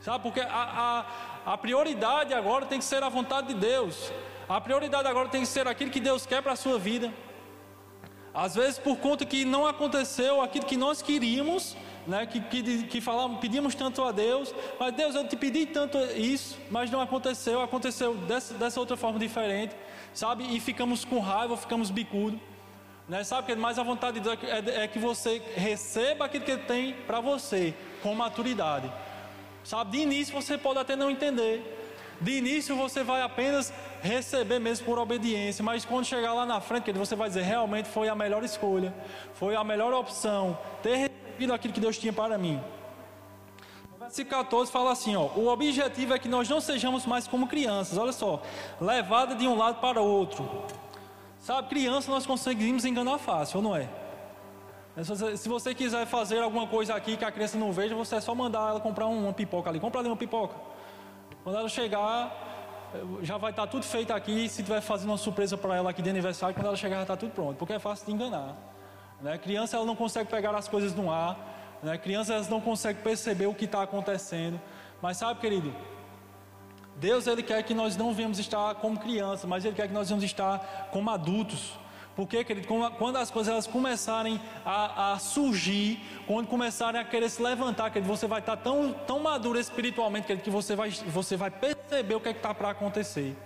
Sabe, 0.01 0.23
porque 0.23 0.39
a, 0.39 1.05
a, 1.45 1.53
a 1.53 1.57
prioridade 1.57 2.33
agora 2.33 2.65
tem 2.65 2.79
que 2.79 2.85
ser 2.85 3.03
a 3.03 3.09
vontade 3.09 3.49
de 3.49 3.53
Deus. 3.53 4.11
A 4.49 4.59
prioridade 4.59 5.07
agora 5.07 5.29
tem 5.29 5.41
que 5.41 5.47
ser 5.47 5.67
aquilo 5.67 5.91
que 5.91 5.99
Deus 5.99 6.25
quer 6.25 6.41
para 6.41 6.53
a 6.53 6.55
sua 6.55 6.79
vida. 6.79 7.13
Às 8.33 8.55
vezes, 8.55 8.79
por 8.79 8.97
conta 8.97 9.23
que 9.23 9.45
não 9.45 9.67
aconteceu 9.67 10.41
aquilo 10.41 10.65
que 10.65 10.75
nós 10.75 11.03
queríamos, 11.03 11.77
né, 12.07 12.25
que, 12.25 12.41
que, 12.41 12.83
que 12.83 12.99
falamos, 12.99 13.39
pedimos 13.39 13.75
tanto 13.75 14.03
a 14.03 14.11
Deus, 14.11 14.53
mas 14.79 14.95
Deus, 14.95 15.13
eu 15.13 15.27
te 15.27 15.35
pedi 15.35 15.67
tanto 15.67 15.99
isso, 16.15 16.57
mas 16.71 16.89
não 16.89 16.99
aconteceu, 16.99 17.61
aconteceu 17.61 18.15
dessa, 18.15 18.55
dessa 18.55 18.79
outra 18.79 18.97
forma 18.97 19.19
diferente, 19.19 19.75
sabe? 20.15 20.43
E 20.55 20.59
ficamos 20.59 21.05
com 21.05 21.19
raiva, 21.19 21.55
ficamos 21.55 21.91
bicudo. 21.91 22.39
Né? 23.07 23.23
Sabe 23.23 23.45
que 23.45 23.55
mais 23.55 23.77
a 23.77 23.83
vontade 23.83 24.19
de 24.19 24.27
Deus 24.27 24.39
é, 24.43 24.83
é 24.83 24.87
que 24.87 24.97
você 24.97 25.43
receba 25.55 26.25
aquilo 26.25 26.43
que 26.43 26.51
Ele 26.51 26.63
tem 26.63 26.93
para 27.05 27.19
você, 27.19 27.75
com 28.01 28.15
maturidade. 28.15 28.91
Sabe, 29.63 29.91
de 29.91 29.97
início 29.99 30.33
você 30.33 30.57
pode 30.57 30.79
até 30.79 30.95
não 30.95 31.11
entender, 31.11 31.78
de 32.21 32.31
início 32.31 32.75
você 32.75 33.03
vai 33.03 33.21
apenas 33.21 33.73
receber 34.01 34.59
mesmo 34.59 34.85
por 34.85 34.99
obediência, 34.99 35.63
mas 35.63 35.85
quando 35.85 36.05
chegar 36.05 36.33
lá 36.33 36.45
na 36.45 36.59
frente, 36.59 36.91
você 36.91 37.15
vai 37.15 37.29
dizer: 37.29 37.43
realmente 37.43 37.87
foi 37.87 38.09
a 38.09 38.15
melhor 38.15 38.43
escolha, 38.43 38.93
foi 39.33 39.55
a 39.55 39.63
melhor 39.63 39.93
opção, 39.93 40.57
ter 40.83 40.95
recebido 40.95 41.53
aquilo 41.53 41.73
que 41.73 41.79
Deus 41.79 41.97
tinha 41.97 42.13
para 42.13 42.37
mim. 42.37 42.61
No 43.93 43.99
versículo 43.99 44.43
14 44.43 44.71
fala 44.71 44.91
assim: 44.91 45.15
ó, 45.15 45.27
o 45.35 45.47
objetivo 45.47 46.13
é 46.13 46.19
que 46.19 46.27
nós 46.27 46.49
não 46.49 46.59
sejamos 46.59 47.05
mais 47.05 47.27
como 47.27 47.47
crianças, 47.47 47.97
olha 47.97 48.11
só, 48.11 48.41
levada 48.79 49.35
de 49.35 49.47
um 49.47 49.57
lado 49.57 49.79
para 49.79 50.01
o 50.01 50.05
outro. 50.05 50.47
Sabe, 51.39 51.69
criança 51.69 52.11
nós 52.11 52.25
conseguimos 52.25 52.83
enganar 52.83 53.17
fácil, 53.17 53.57
ou 53.57 53.63
não 53.63 53.75
é? 53.75 53.87
Se 55.37 55.47
você 55.47 55.73
quiser 55.73 56.05
fazer 56.05 56.39
alguma 56.39 56.67
coisa 56.67 56.93
aqui 56.93 57.15
que 57.15 57.23
a 57.23 57.31
criança 57.31 57.57
não 57.57 57.71
veja, 57.71 57.95
você 57.95 58.17
é 58.17 58.21
só 58.21 58.35
mandar 58.35 58.69
ela 58.69 58.81
comprar 58.81 59.05
uma 59.05 59.31
pipoca 59.31 59.69
ali. 59.69 59.79
Compra 59.79 60.01
ali 60.01 60.09
uma 60.09 60.17
pipoca. 60.17 60.55
Quando 61.49 61.57
ela 61.57 61.69
chegar, 61.69 62.31
já 63.23 63.35
vai 63.35 63.49
estar 63.49 63.65
tudo 63.65 63.83
feito 63.83 64.13
aqui. 64.13 64.47
Se 64.47 64.61
tiver 64.61 64.81
fazendo 64.81 65.09
uma 65.09 65.17
surpresa 65.17 65.57
para 65.57 65.75
ela 65.75 65.89
aqui 65.89 65.99
de 65.99 66.07
aniversário, 66.07 66.53
quando 66.53 66.67
ela 66.67 66.75
chegar 66.75 66.97
já 66.97 67.01
está 67.01 67.17
tudo 67.17 67.31
pronto, 67.31 67.57
porque 67.57 67.73
é 67.73 67.79
fácil 67.79 68.05
de 68.05 68.11
enganar. 68.11 68.55
Né? 69.19 69.35
Criança 69.39 69.75
ela 69.75 69.83
não 69.83 69.95
consegue 69.95 70.29
pegar 70.29 70.53
as 70.53 70.67
coisas 70.67 70.93
no 70.93 71.11
ar. 71.11 71.79
Né? 71.81 71.97
Criança 71.97 72.35
elas 72.35 72.47
não 72.47 72.61
conseguem 72.61 73.01
perceber 73.01 73.47
o 73.47 73.55
que 73.55 73.65
está 73.65 73.81
acontecendo. 73.81 74.61
Mas 75.01 75.17
sabe, 75.17 75.39
querido, 75.39 75.73
Deus 76.97 77.25
ele 77.25 77.41
quer 77.41 77.63
que 77.63 77.73
nós 77.73 77.97
não 77.97 78.13
venhamos 78.13 78.37
estar 78.37 78.75
como 78.75 78.99
crianças, 78.99 79.45
mas 79.45 79.65
Ele 79.65 79.73
quer 79.73 79.87
que 79.87 79.93
nós 79.93 80.09
venhamos 80.09 80.23
estar 80.23 80.89
como 80.91 81.09
adultos. 81.09 81.79
Porque, 82.19 82.43
querido, 82.43 82.67
quando 82.97 83.15
as 83.15 83.31
coisas 83.31 83.49
elas 83.49 83.65
começarem 83.65 84.41
a, 84.65 85.13
a, 85.13 85.19
surgir, 85.19 86.01
quando 86.27 86.47
começarem 86.47 86.99
a 86.99 87.03
querer 87.05 87.29
se 87.29 87.41
levantar, 87.41 87.89
querido, 87.91 88.13
você 88.13 88.27
vai 88.27 88.41
estar 88.41 88.57
tão, 88.57 88.91
tão 88.91 89.21
maduro 89.21 89.57
espiritualmente, 89.57 90.27
querido, 90.27 90.43
que 90.43 90.49
você 90.49 90.75
vai, 90.75 90.91
você 90.91 91.37
vai 91.37 91.49
perceber 91.49 92.15
o 92.15 92.19
que 92.19 92.27
é 92.27 92.31
está 92.33 92.53
para 92.53 92.71
acontecer. 92.71 93.37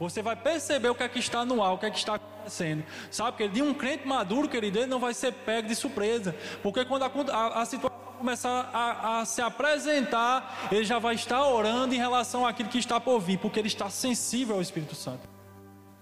Você 0.00 0.22
vai 0.22 0.34
perceber 0.34 0.88
o 0.88 0.94
que 0.94 1.02
é 1.02 1.08
que 1.10 1.18
está 1.18 1.44
no 1.44 1.62
ar, 1.62 1.74
o 1.74 1.78
que 1.78 1.84
é 1.84 1.90
que 1.90 1.98
está 1.98 2.14
acontecendo. 2.14 2.82
Sabe, 3.10 3.36
querido, 3.36 3.54
de 3.54 3.60
um 3.60 3.74
crente 3.74 4.08
maduro, 4.08 4.48
querido, 4.48 4.78
ele 4.78 4.86
não 4.86 4.98
vai 4.98 5.12
ser 5.12 5.34
pego 5.34 5.68
de 5.68 5.74
surpresa. 5.74 6.34
Porque 6.62 6.86
quando 6.86 7.02
a, 7.02 7.12
a, 7.34 7.60
a 7.60 7.66
situação 7.66 8.00
começar 8.16 8.70
a, 8.72 9.18
a, 9.18 9.24
se 9.26 9.42
apresentar, 9.42 10.70
ele 10.72 10.84
já 10.84 10.98
vai 10.98 11.16
estar 11.16 11.46
orando 11.46 11.94
em 11.94 11.98
relação 11.98 12.46
àquilo 12.46 12.70
que 12.70 12.78
está 12.78 12.98
por 12.98 13.20
vir, 13.20 13.38
porque 13.38 13.58
ele 13.58 13.68
está 13.68 13.90
sensível 13.90 14.56
ao 14.56 14.62
Espírito 14.62 14.94
Santo. 14.94 15.31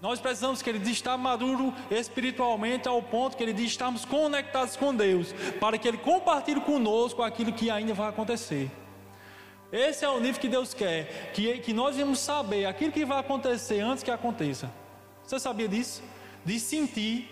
Nós 0.01 0.19
precisamos, 0.19 0.63
querido, 0.63 0.89
estar 0.89 1.15
maduro 1.15 1.71
espiritualmente 1.91 2.87
ao 2.87 3.03
ponto, 3.03 3.37
que 3.37 3.43
ele 3.43 3.53
de 3.53 3.65
estarmos 3.65 4.03
conectados 4.03 4.75
com 4.75 4.95
Deus, 4.95 5.31
para 5.59 5.77
que 5.77 5.87
Ele 5.87 5.97
compartilhe 5.99 6.59
conosco 6.59 7.21
aquilo 7.21 7.53
que 7.53 7.69
ainda 7.69 7.93
vai 7.93 8.09
acontecer. 8.09 8.71
Esse 9.71 10.03
é 10.03 10.09
o 10.09 10.19
nível 10.19 10.41
que 10.41 10.49
Deus 10.49 10.73
quer, 10.73 11.31
que, 11.33 11.59
que 11.59 11.71
nós 11.71 11.95
vamos 11.95 12.19
saber 12.19 12.65
aquilo 12.65 12.91
que 12.91 13.05
vai 13.05 13.19
acontecer 13.19 13.79
antes 13.79 14.03
que 14.03 14.09
aconteça. 14.09 14.71
Você 15.23 15.39
sabia 15.39 15.67
disso? 15.67 16.01
De 16.43 16.59
sentir. 16.59 17.30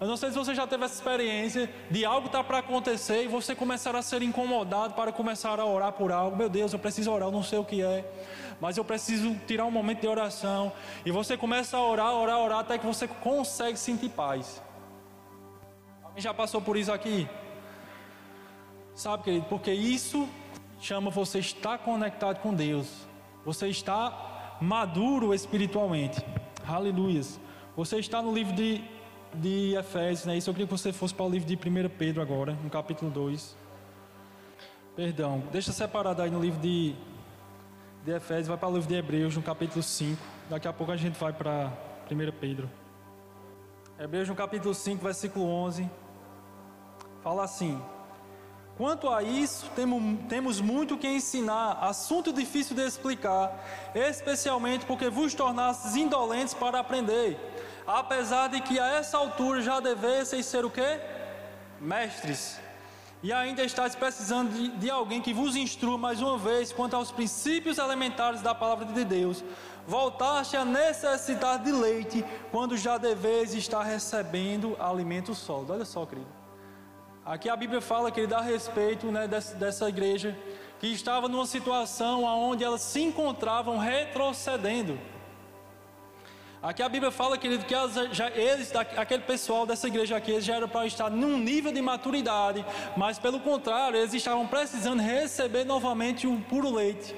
Eu 0.00 0.06
não 0.06 0.16
sei 0.16 0.30
se 0.30 0.36
você 0.36 0.54
já 0.54 0.66
teve 0.66 0.84
essa 0.84 0.94
experiência 0.94 1.72
de 1.90 2.04
algo 2.04 2.26
estar 2.26 2.38
tá 2.38 2.44
para 2.44 2.58
acontecer 2.58 3.24
e 3.24 3.28
você 3.28 3.54
começar 3.54 3.96
a 3.96 4.02
ser 4.02 4.22
incomodado 4.22 4.94
para 4.94 5.10
começar 5.10 5.58
a 5.58 5.64
orar 5.64 5.92
por 5.92 6.12
algo. 6.12 6.36
Meu 6.36 6.48
Deus, 6.48 6.72
eu 6.72 6.78
preciso 6.78 7.10
orar, 7.10 7.28
eu 7.28 7.32
não 7.32 7.42
sei 7.42 7.58
o 7.58 7.64
que 7.64 7.82
é 7.82 8.04
mas 8.60 8.76
eu 8.76 8.84
preciso 8.84 9.34
tirar 9.46 9.64
um 9.64 9.70
momento 9.70 10.00
de 10.00 10.08
oração. 10.08 10.72
E 11.04 11.10
você 11.10 11.36
começa 11.36 11.76
a 11.76 11.82
orar, 11.82 12.12
orar, 12.12 12.38
orar, 12.38 12.58
até 12.60 12.78
que 12.78 12.86
você 12.86 13.06
consegue 13.06 13.78
sentir 13.78 14.08
paz. 14.10 14.62
Alguém 16.02 16.22
já 16.22 16.32
passou 16.32 16.60
por 16.60 16.76
isso 16.76 16.92
aqui? 16.92 17.28
Sabe, 18.94 19.24
querido, 19.24 19.46
porque 19.46 19.72
isso 19.72 20.28
chama 20.80 21.10
você 21.10 21.38
estar 21.38 21.78
conectado 21.78 22.40
com 22.40 22.54
Deus. 22.54 22.88
Você 23.44 23.68
está 23.68 24.56
maduro 24.60 25.34
espiritualmente. 25.34 26.24
Aleluias. 26.66 27.38
Você 27.76 27.98
está 27.98 28.22
no 28.22 28.32
livro 28.32 28.54
de, 28.54 28.82
de 29.36 29.74
Efésios, 29.74 30.26
né? 30.26 30.36
Isso 30.36 30.50
eu 30.50 30.54
queria 30.54 30.66
que 30.66 30.72
você 30.72 30.92
fosse 30.92 31.14
para 31.14 31.26
o 31.26 31.30
livro 31.30 31.46
de 31.46 31.54
1 31.54 31.88
Pedro 31.90 32.22
agora, 32.22 32.52
no 32.62 32.70
capítulo 32.70 33.10
2. 33.10 33.56
Perdão, 34.94 35.42
deixa 35.52 35.72
separado 35.72 36.22
aí 36.22 36.30
no 36.30 36.40
livro 36.40 36.60
de 36.60 36.94
de 38.06 38.12
Efésios, 38.12 38.46
vai 38.46 38.56
para 38.56 38.68
o 38.68 38.72
livro 38.72 38.88
de 38.88 38.94
Hebreus, 38.94 39.34
no 39.34 39.42
capítulo 39.42 39.82
5. 39.82 40.22
Daqui 40.48 40.68
a 40.68 40.72
pouco 40.72 40.92
a 40.92 40.96
gente 40.96 41.18
vai 41.18 41.32
para 41.32 41.72
1 42.08 42.32
Pedro. 42.40 42.70
Hebreus, 43.98 44.28
no 44.28 44.36
capítulo 44.36 44.72
5, 44.72 45.02
versículo 45.02 45.44
11. 45.44 45.90
Fala 47.20 47.42
assim: 47.42 47.82
Quanto 48.76 49.10
a 49.10 49.24
isso, 49.24 49.68
temos 50.28 50.60
muito 50.60 50.96
que 50.96 51.08
ensinar, 51.08 51.78
assunto 51.80 52.32
difícil 52.32 52.76
de 52.76 52.82
explicar, 52.82 53.60
especialmente 53.92 54.86
porque 54.86 55.10
vos 55.10 55.34
tornastes 55.34 55.96
indolentes 55.96 56.54
para 56.54 56.78
aprender, 56.78 57.36
apesar 57.86 58.48
de 58.48 58.60
que 58.60 58.78
a 58.78 58.86
essa 58.94 59.16
altura 59.16 59.62
já 59.62 59.80
devesseis 59.80 60.46
ser 60.46 60.64
o 60.64 60.70
quê? 60.70 61.00
Mestres. 61.80 62.58
e 63.22 63.32
ainda 63.32 63.62
estáis 63.62 63.94
precisando 63.94 64.50
de, 64.52 64.68
de 64.68 64.90
alguém 64.90 65.20
que 65.20 65.32
vos 65.32 65.56
instrua 65.56 65.98
mais 65.98 66.20
uma 66.20 66.38
vez 66.38 66.72
quanto 66.72 66.96
aos 66.96 67.10
princípios 67.10 67.78
elementares 67.78 68.42
da 68.42 68.54
palavra 68.54 68.86
de 68.86 69.04
Deus, 69.04 69.44
voltaste 69.86 70.56
a 70.56 70.64
necessitar 70.64 71.58
de 71.58 71.72
leite, 71.72 72.24
quando 72.50 72.76
já 72.76 72.98
deveis 72.98 73.54
estar 73.54 73.82
recebendo 73.82 74.76
alimento 74.78 75.34
sólido. 75.34 75.72
Olha 75.72 75.84
só, 75.84 76.04
querido. 76.04 76.28
Aqui 77.24 77.48
a 77.48 77.56
Bíblia 77.56 77.80
fala 77.80 78.10
que 78.10 78.20
ele 78.20 78.26
dá 78.28 78.40
respeito 78.40 79.06
né, 79.10 79.26
dessa, 79.26 79.54
dessa 79.56 79.88
igreja 79.88 80.36
que 80.78 80.88
estava 80.88 81.28
numa 81.28 81.46
situação 81.46 82.24
onde 82.24 82.62
elas 82.62 82.82
se 82.82 83.00
encontravam 83.00 83.78
retrocedendo. 83.78 84.98
Aqui 86.62 86.82
a 86.82 86.88
Bíblia 86.88 87.10
fala, 87.10 87.36
querido, 87.36 87.64
que 87.64 87.74
já, 88.12 88.30
eles, 88.30 88.74
aquele 88.74 89.22
pessoal 89.22 89.66
dessa 89.66 89.86
igreja 89.86 90.16
aqui, 90.16 90.32
eles 90.32 90.44
já 90.44 90.56
eram 90.56 90.68
para 90.68 90.86
estar 90.86 91.10
num 91.10 91.38
nível 91.38 91.70
de 91.70 91.82
maturidade, 91.82 92.64
mas 92.96 93.18
pelo 93.18 93.38
contrário, 93.40 93.98
eles 93.98 94.14
estavam 94.14 94.46
precisando 94.46 95.00
receber 95.00 95.64
novamente 95.64 96.26
o 96.26 96.40
puro 96.40 96.72
leite. 96.72 97.14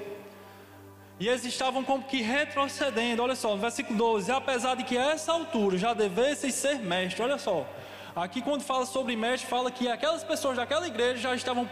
E 1.19 1.27
eles 1.27 1.43
estavam 1.45 1.83
como 1.83 2.03
que 2.03 2.21
retrocedendo, 2.21 3.23
olha 3.23 3.35
só, 3.35 3.51
no 3.51 3.57
versículo 3.57 3.97
12: 3.97 4.31
apesar 4.31 4.75
de 4.75 4.83
que 4.83 4.97
a 4.97 5.11
essa 5.11 5.31
altura 5.31 5.77
já 5.77 5.93
devessem 5.93 6.51
ser 6.51 6.79
mestres, 6.79 7.19
olha 7.19 7.37
só, 7.37 7.65
aqui 8.15 8.41
quando 8.41 8.61
fala 8.61 8.85
sobre 8.85 9.15
mestre, 9.15 9.49
fala 9.49 9.71
que 9.71 9.87
aquelas 9.87 10.23
pessoas 10.23 10.57
daquela 10.57 10.87
igreja 10.87 11.21
já 11.21 11.35
estavam 11.35 11.67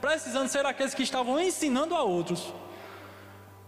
precisando 0.00 0.48
ser 0.48 0.66
aqueles 0.66 0.94
que 0.94 1.02
estavam 1.02 1.40
ensinando 1.40 1.94
a 1.94 2.02
outros. 2.02 2.52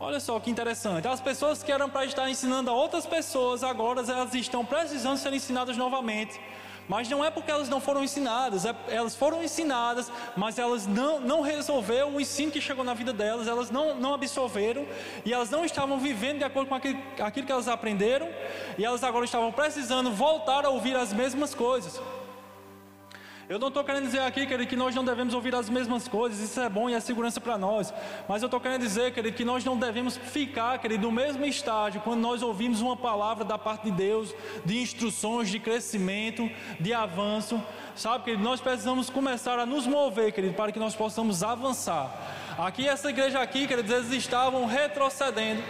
Olha 0.05 0.21
só 0.21 0.39
que 0.39 0.51
interessante. 0.51 1.09
As 1.09 1.19
pessoas 1.19 1.63
que 1.63 1.73
eram 1.73 1.89
para 1.89 2.05
estar 2.05 2.29
ensinando 2.29 2.69
a 2.69 2.75
outras 2.75 3.07
pessoas, 3.07 3.65
agora 3.65 4.03
elas 4.03 4.35
estão 4.35 4.63
precisando 4.63 5.17
ser 5.17 5.33
ensinadas 5.33 5.79
novamente. 5.79 6.39
Mas 6.87 7.09
não 7.09 7.25
é 7.25 7.31
porque 7.31 7.51
elas 7.51 7.71
não 7.71 7.81
foram 7.81 8.05
ensinadas, 8.05 8.67
é, 8.67 8.77
elas 8.89 9.17
foram 9.17 9.43
ensinadas, 9.43 10.13
mas 10.37 10.59
elas 10.59 10.87
não, 10.87 11.21
não 11.21 11.41
resolveram 11.41 12.15
o 12.15 12.21
ensino 12.21 12.53
que 12.53 12.61
chegou 12.61 12.85
na 12.85 12.93
vida 12.93 13.15
delas, 13.15 13.49
elas 13.49 13.71
não, 13.71 13.95
não 13.95 14.13
absorveram 14.13 14.87
e 15.25 15.33
elas 15.33 15.49
não 15.49 15.65
estavam 15.65 15.99
vivendo 15.99 16.37
de 16.37 16.45
acordo 16.45 16.69
com 16.69 16.75
aquilo, 16.75 17.01
aquilo 17.21 17.47
que 17.47 17.53
elas 17.53 17.67
aprenderam 17.67 18.29
e 18.77 18.85
elas 18.85 19.03
agora 19.03 19.25
estavam 19.25 19.51
precisando 19.51 20.13
voltar 20.13 20.67
a 20.67 20.69
ouvir 20.69 20.95
as 20.95 21.15
mesmas 21.15 21.55
coisas. 21.55 21.99
Eu 23.47 23.59
não 23.59 23.69
estou 23.69 23.85
querendo 23.85 24.05
dizer 24.07 24.21
aqui, 24.21 24.47
querido, 24.47 24.67
que 24.67 24.75
nós 24.75 24.95
não 24.95 25.05
devemos 25.05 25.35
ouvir 25.35 25.55
as 25.55 25.69
mesmas 25.69 26.09
coisas, 26.09 26.41
isso 26.41 26.59
é 26.61 26.69
bom 26.69 26.89
e 26.89 26.95
é 26.95 27.01
segurança 27.01 27.39
para 27.39 27.59
nós. 27.59 27.93
Mas 28.27 28.41
eu 28.41 28.47
estou 28.47 28.59
querendo 28.59 28.81
dizer, 28.81 29.13
querido, 29.13 29.37
que 29.37 29.45
nós 29.45 29.63
não 29.63 29.77
devemos 29.77 30.17
ficar, 30.17 30.79
querido, 30.79 31.03
no 31.03 31.13
mesmo 31.13 31.45
estágio 31.45 32.01
quando 32.01 32.21
nós 32.21 32.43
ouvimos 32.43 32.81
uma 32.81 32.97
palavra 32.97 33.45
da 33.45 33.59
parte 33.59 33.85
de 33.85 33.91
Deus, 33.91 34.35
de 34.65 34.81
instruções, 34.81 35.51
de 35.51 35.59
crescimento, 35.59 36.51
de 36.81 36.95
avanço. 36.95 37.63
Sabe, 37.95 38.25
querido, 38.25 38.43
nós 38.43 38.63
precisamos 38.63 39.11
começar 39.11 39.59
a 39.59 39.67
nos 39.67 39.87
mover, 39.87 40.33
querido, 40.33 40.55
para 40.55 40.73
que 40.73 40.79
nós 40.79 40.97
possamos 40.97 41.43
avançar. 41.43 42.57
Aqui, 42.57 42.89
essa 42.89 43.11
igreja 43.11 43.41
aqui, 43.41 43.67
queridos, 43.67 43.93
eles 43.93 44.11
estavam 44.13 44.65
retrocedendo. 44.65 45.63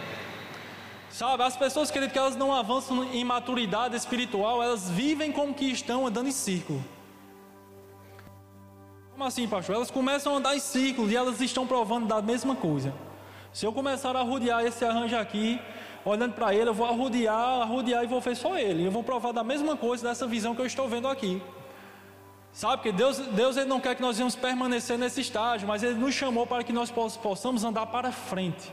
Sabe, 1.09 1.43
as 1.43 1.57
pessoas, 1.57 1.91
querido, 1.91 2.13
que 2.13 2.19
elas 2.19 2.37
não 2.37 2.53
avançam 2.53 3.03
em 3.03 3.23
maturidade 3.25 3.97
espiritual, 3.97 4.63
elas 4.63 4.89
vivem 4.89 5.29
como 5.29 5.53
que 5.53 5.65
estão 5.65 6.07
andando 6.07 6.29
em 6.29 6.31
círculo. 6.31 6.81
Como 9.15 9.23
assim, 9.23 9.47
pastor? 9.47 9.77
Elas 9.77 9.89
começam 9.89 10.33
a 10.33 10.37
andar 10.39 10.57
em 10.57 10.59
ciclos 10.59 11.09
e 11.09 11.15
elas 11.15 11.39
estão 11.39 11.65
provando 11.65 12.05
da 12.05 12.21
mesma 12.21 12.53
coisa. 12.53 12.93
Se 13.53 13.65
eu 13.65 13.71
começar 13.71 14.13
a 14.13 14.19
arrodear 14.19 14.65
esse 14.65 14.83
arranjo 14.83 15.15
aqui, 15.15 15.57
olhando 16.03 16.33
para 16.33 16.53
ele, 16.53 16.67
eu 16.67 16.73
vou 16.73 16.85
arrodear, 16.85 17.61
arrodear 17.61 18.03
e 18.03 18.07
vou 18.07 18.19
ver 18.19 18.35
só 18.35 18.57
ele. 18.57 18.85
Eu 18.85 18.91
vou 18.91 19.05
provar 19.05 19.31
da 19.31 19.41
mesma 19.41 19.77
coisa 19.77 20.09
dessa 20.09 20.27
visão 20.27 20.53
que 20.53 20.59
eu 20.59 20.65
estou 20.65 20.89
vendo 20.89 21.07
aqui. 21.07 21.41
Sabe 22.51 22.83
que 22.83 22.91
Deus, 22.91 23.17
Deus 23.17 23.55
ele 23.55 23.69
não 23.69 23.79
quer 23.79 23.95
que 23.95 24.01
nós 24.01 24.17
venhamos 24.17 24.35
permanecer 24.35 24.97
nesse 24.97 25.21
estágio, 25.21 25.65
mas 25.65 25.81
Ele 25.81 25.95
nos 25.95 26.13
chamou 26.13 26.45
para 26.45 26.63
que 26.63 26.73
nós 26.73 26.91
possamos 26.91 27.63
andar 27.63 27.85
para 27.85 28.11
frente. 28.11 28.69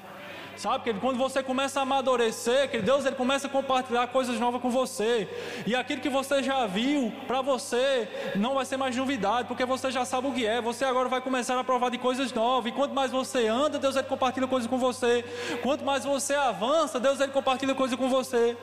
Sabe, 0.57 0.85
que 0.85 1.01
quando 1.01 1.17
você 1.17 1.43
começa 1.43 1.81
a 1.81 1.83
amadurecer, 1.83 2.71
que 2.71 2.79
Deus 2.79 3.05
ele 3.05 3.17
começa 3.17 3.47
a 3.47 3.51
compartilhar 3.51 4.07
coisas 4.09 4.39
novas 4.39 4.61
com 4.61 4.71
você. 4.71 5.29
E 5.67 5.75
aquilo 5.75 6.01
que 6.01 6.09
você 6.09 6.43
já 6.43 6.67
viu, 6.67 7.13
para 7.27 7.41
você 7.41 8.09
não 8.37 8.55
vai 8.55 8.65
ser 8.65 8.77
mais 8.77 8.95
novidade, 8.95 9.49
porque 9.49 9.65
você 9.65 9.91
já 9.91 10.05
sabe 10.05 10.29
o 10.29 10.33
que 10.33 10.47
é. 10.47 10.61
Você 10.61 10.85
agora 10.85 11.09
vai 11.09 11.21
começar 11.21 11.59
a 11.59 11.65
provar 11.65 11.91
de 11.91 11.99
coisas 11.99 12.33
novas. 12.33 12.71
E 12.71 12.75
quanto 12.75 12.95
mais 12.95 13.11
você 13.11 13.49
anda, 13.49 13.79
Deus 13.79 13.97
ele 13.97 14.07
compartilha 14.07 14.47
coisas 14.47 14.69
com 14.69 14.79
você. 14.79 15.25
Quanto 15.63 15.85
mais 15.85 16.05
você 16.05 16.35
avança, 16.35 17.01
Deus 17.01 17.19
ele 17.21 17.33
compartilha 17.33 17.75
coisas 17.75 17.99
com 17.99 18.09
você. 18.09 18.57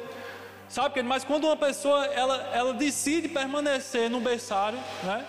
Sabe, 0.69 1.01
mas 1.01 1.23
quando 1.23 1.45
uma 1.45 1.57
pessoa 1.57 2.05
ela, 2.05 2.35
ela 2.53 2.73
decide 2.73 3.27
permanecer 3.27 4.07
no 4.07 4.19
berçário, 4.19 4.77
né? 5.03 5.25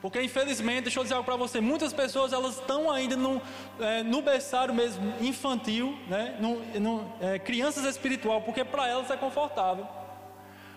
Porque 0.00 0.22
infelizmente, 0.22 0.82
deixa 0.82 1.00
eu 1.00 1.02
dizer 1.02 1.14
algo 1.14 1.24
para 1.24 1.36
você, 1.36 1.60
muitas 1.60 1.92
pessoas 1.92 2.32
elas 2.32 2.56
estão 2.56 2.90
ainda 2.90 3.16
no, 3.16 3.42
é, 3.80 4.02
no 4.02 4.22
berçário 4.22 4.72
mesmo 4.72 5.12
infantil, 5.20 5.98
né? 6.06 6.36
no, 6.40 6.60
no 6.80 7.12
é, 7.20 7.38
crianças 7.38 7.84
espiritual, 7.84 8.42
porque 8.42 8.64
para 8.64 8.86
elas 8.86 9.10
é 9.10 9.16
confortável. 9.16 9.86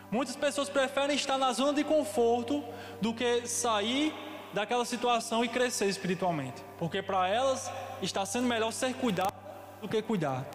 Muitas 0.09 0.35
pessoas 0.35 0.69
preferem 0.69 1.15
estar 1.15 1.37
na 1.37 1.53
zona 1.53 1.73
de 1.73 1.83
conforto 1.83 2.63
do 2.99 3.13
que 3.13 3.47
sair 3.47 4.13
daquela 4.53 4.83
situação 4.85 5.45
e 5.45 5.47
crescer 5.47 5.85
espiritualmente. 5.85 6.61
Porque 6.77 7.01
para 7.01 7.27
elas 7.29 7.71
está 8.01 8.25
sendo 8.25 8.47
melhor 8.47 8.71
ser 8.73 8.93
cuidado 8.95 9.33
do 9.81 9.87
que 9.87 10.01
cuidar. 10.01 10.45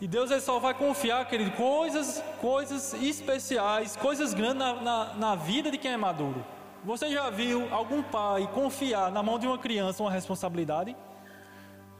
E 0.00 0.06
Deus 0.06 0.30
ele 0.30 0.40
só 0.40 0.58
vai 0.58 0.74
confiar, 0.74 1.28
querido, 1.28 1.50
coisas, 1.52 2.22
coisas 2.40 2.94
especiais, 2.94 3.96
coisas 3.96 4.32
grandes 4.32 4.56
na, 4.56 4.74
na, 4.80 5.14
na 5.14 5.34
vida 5.34 5.70
de 5.70 5.76
quem 5.76 5.92
é 5.92 5.96
maduro. 5.96 6.44
Você 6.84 7.08
já 7.10 7.30
viu 7.30 7.72
algum 7.72 8.02
pai 8.02 8.48
confiar 8.52 9.12
na 9.12 9.22
mão 9.22 9.38
de 9.38 9.46
uma 9.46 9.56
criança 9.56 10.02
uma 10.02 10.10
responsabilidade? 10.10 10.96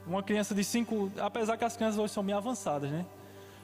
Uma 0.05 0.25
criança 0.25 0.57
de 0.57 0.65
5, 0.65 1.13
apesar 1.21 1.57
que 1.57 1.65
as 1.65 1.77
crianças 1.77 2.01
hoje 2.01 2.13
são 2.13 2.25
bem 2.25 2.35
avançadas, 2.35 2.91
né? 2.91 3.07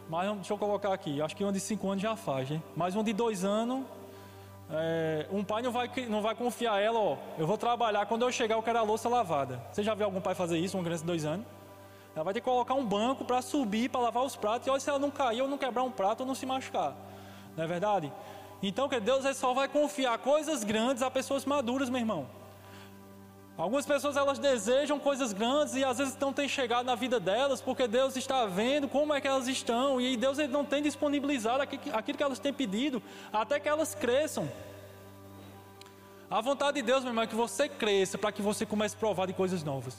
Mas 0.09 0.33
deixa 0.37 0.53
eu 0.53 0.59
colocar 0.59 0.93
aqui, 0.93 1.21
acho 1.21 1.35
que 1.35 1.43
uma 1.43 1.53
de 1.53 1.59
5 1.59 1.89
anos 1.89 2.03
já 2.03 2.15
faz, 2.15 2.49
né? 2.49 2.63
Mas 2.77 2.95
uma 2.95 3.03
de 3.03 3.13
2 3.13 3.45
anos, 3.45 3.85
é, 4.71 5.27
um 5.33 5.43
pai 5.43 5.61
não 5.61 5.73
vai, 5.73 5.91
não 6.09 6.23
vai 6.23 6.37
confiar 6.37 6.81
ela, 6.81 7.01
ó, 7.01 7.17
eu 7.37 7.49
vou 7.49 7.59
trabalhar, 7.59 8.07
quando 8.07 8.23
eu 8.23 8.31
chegar 8.31 8.55
eu 8.55 8.63
quero 8.63 8.79
a 8.79 8.83
louça 8.83 9.09
lavada. 9.09 9.61
Você 9.73 9.83
já 9.83 9.95
viu 9.95 10.07
algum 10.07 10.21
pai 10.21 10.37
fazer 10.37 10.57
isso, 10.59 10.77
uma 10.77 10.85
criança 10.85 11.03
de 11.03 11.09
2 11.09 11.25
anos? 11.25 11.47
Ela 12.15 12.25
vai 12.25 12.33
ter 12.33 12.41
que 12.41 12.45
colocar 12.45 12.75
um 12.75 12.87
banco 12.87 13.25
para 13.25 13.43
subir, 13.43 13.91
para 13.91 14.01
lavar 14.01 14.23
os 14.23 14.37
pratos, 14.37 14.69
e 14.69 14.71
olha 14.71 14.79
se 14.79 14.89
ela 14.89 15.01
não 15.01 15.11
cair 15.11 15.43
ou 15.43 15.49
não 15.49 15.59
quebrar 15.59 15.83
um 15.83 15.91
prato 15.91 16.21
ou 16.21 16.27
não 16.27 16.35
se 16.37 16.47
machucar. 16.47 16.95
Não 17.57 17.65
é 17.65 17.67
verdade? 17.67 18.13
Então, 18.63 18.89
que 18.89 18.99
Deus 18.99 19.25
só 19.37 19.53
vai 19.55 19.69
confiar 19.69 20.19
coisas 20.19 20.65
grandes 20.65 21.03
a 21.03 21.11
pessoas 21.11 21.45
maduras, 21.45 21.89
meu 21.89 22.01
irmão. 22.01 22.27
Algumas 23.57 23.85
pessoas 23.85 24.17
elas 24.17 24.39
desejam 24.39 25.01
coisas 25.01 25.33
grandes 25.33 25.75
e 25.75 25.85
às 25.85 25.99
vezes 25.99 26.17
não 26.17 26.33
tem 26.33 26.49
chegado 26.49 26.87
na 26.87 26.95
vida 26.95 27.19
delas 27.19 27.61
porque 27.61 27.89
Deus 27.89 28.15
está 28.17 28.47
vendo 28.47 28.89
como 28.89 29.13
é 29.13 29.21
que 29.21 29.27
elas 29.27 29.49
estão 29.49 30.01
e 30.01 30.17
Deus 30.17 30.39
ele 30.39 30.53
não 30.53 30.65
tem 30.65 30.81
disponibilizado 30.81 31.61
aquilo 31.61 32.17
que 32.17 32.23
elas 32.23 32.39
têm 32.39 32.53
pedido 32.53 33.03
até 33.33 33.59
que 33.59 33.69
elas 33.69 33.97
cresçam. 33.97 34.49
A 36.31 36.41
vontade 36.41 36.77
de 36.77 36.83
Deus, 36.83 37.03
meu 37.03 37.11
irmão, 37.11 37.25
é 37.25 37.27
que 37.27 37.35
você 37.35 37.69
cresça 37.69 38.17
para 38.17 38.31
que 38.31 38.43
você 38.43 38.65
comece 38.65 38.95
a 38.95 38.99
provar 38.99 39.27
de 39.27 39.33
coisas 39.33 39.65
novas. 39.65 39.97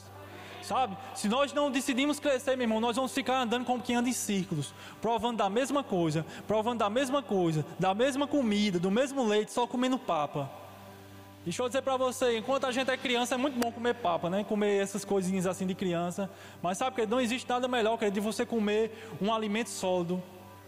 Sabe? 0.62 0.96
Se 1.14 1.28
nós 1.28 1.52
não 1.52 1.70
decidimos 1.70 2.20
crescer, 2.20 2.56
meu 2.56 2.64
irmão, 2.64 2.80
nós 2.80 2.96
vamos 2.96 3.12
ficar 3.12 3.40
andando 3.40 3.64
como 3.64 3.82
quem 3.82 3.96
anda 3.96 4.08
em 4.08 4.12
círculos, 4.12 4.74
provando 5.00 5.38
da 5.38 5.48
mesma 5.48 5.82
coisa, 5.82 6.24
provando 6.46 6.78
da 6.78 6.90
mesma 6.90 7.22
coisa, 7.22 7.64
da 7.78 7.94
mesma 7.94 8.26
comida, 8.26 8.78
do 8.78 8.90
mesmo 8.90 9.26
leite, 9.26 9.52
só 9.52 9.66
comendo 9.66 9.98
papa. 9.98 10.50
Deixa 11.42 11.62
eu 11.62 11.68
dizer 11.68 11.80
para 11.80 11.96
você, 11.96 12.36
enquanto 12.36 12.66
a 12.66 12.72
gente 12.72 12.90
é 12.90 12.96
criança, 12.98 13.34
é 13.34 13.38
muito 13.38 13.58
bom 13.58 13.72
comer 13.72 13.94
papa, 13.94 14.28
né? 14.28 14.44
Comer 14.44 14.82
essas 14.82 15.06
coisinhas 15.06 15.46
assim 15.46 15.66
de 15.66 15.74
criança. 15.74 16.30
Mas 16.62 16.76
sabe 16.76 16.96
que 16.96 17.06
não 17.06 17.18
existe 17.18 17.48
nada 17.48 17.66
melhor 17.66 17.96
que 17.96 18.10
de 18.10 18.20
você 18.20 18.44
comer 18.44 19.08
um 19.22 19.32
alimento 19.32 19.70
sólido. 19.70 20.22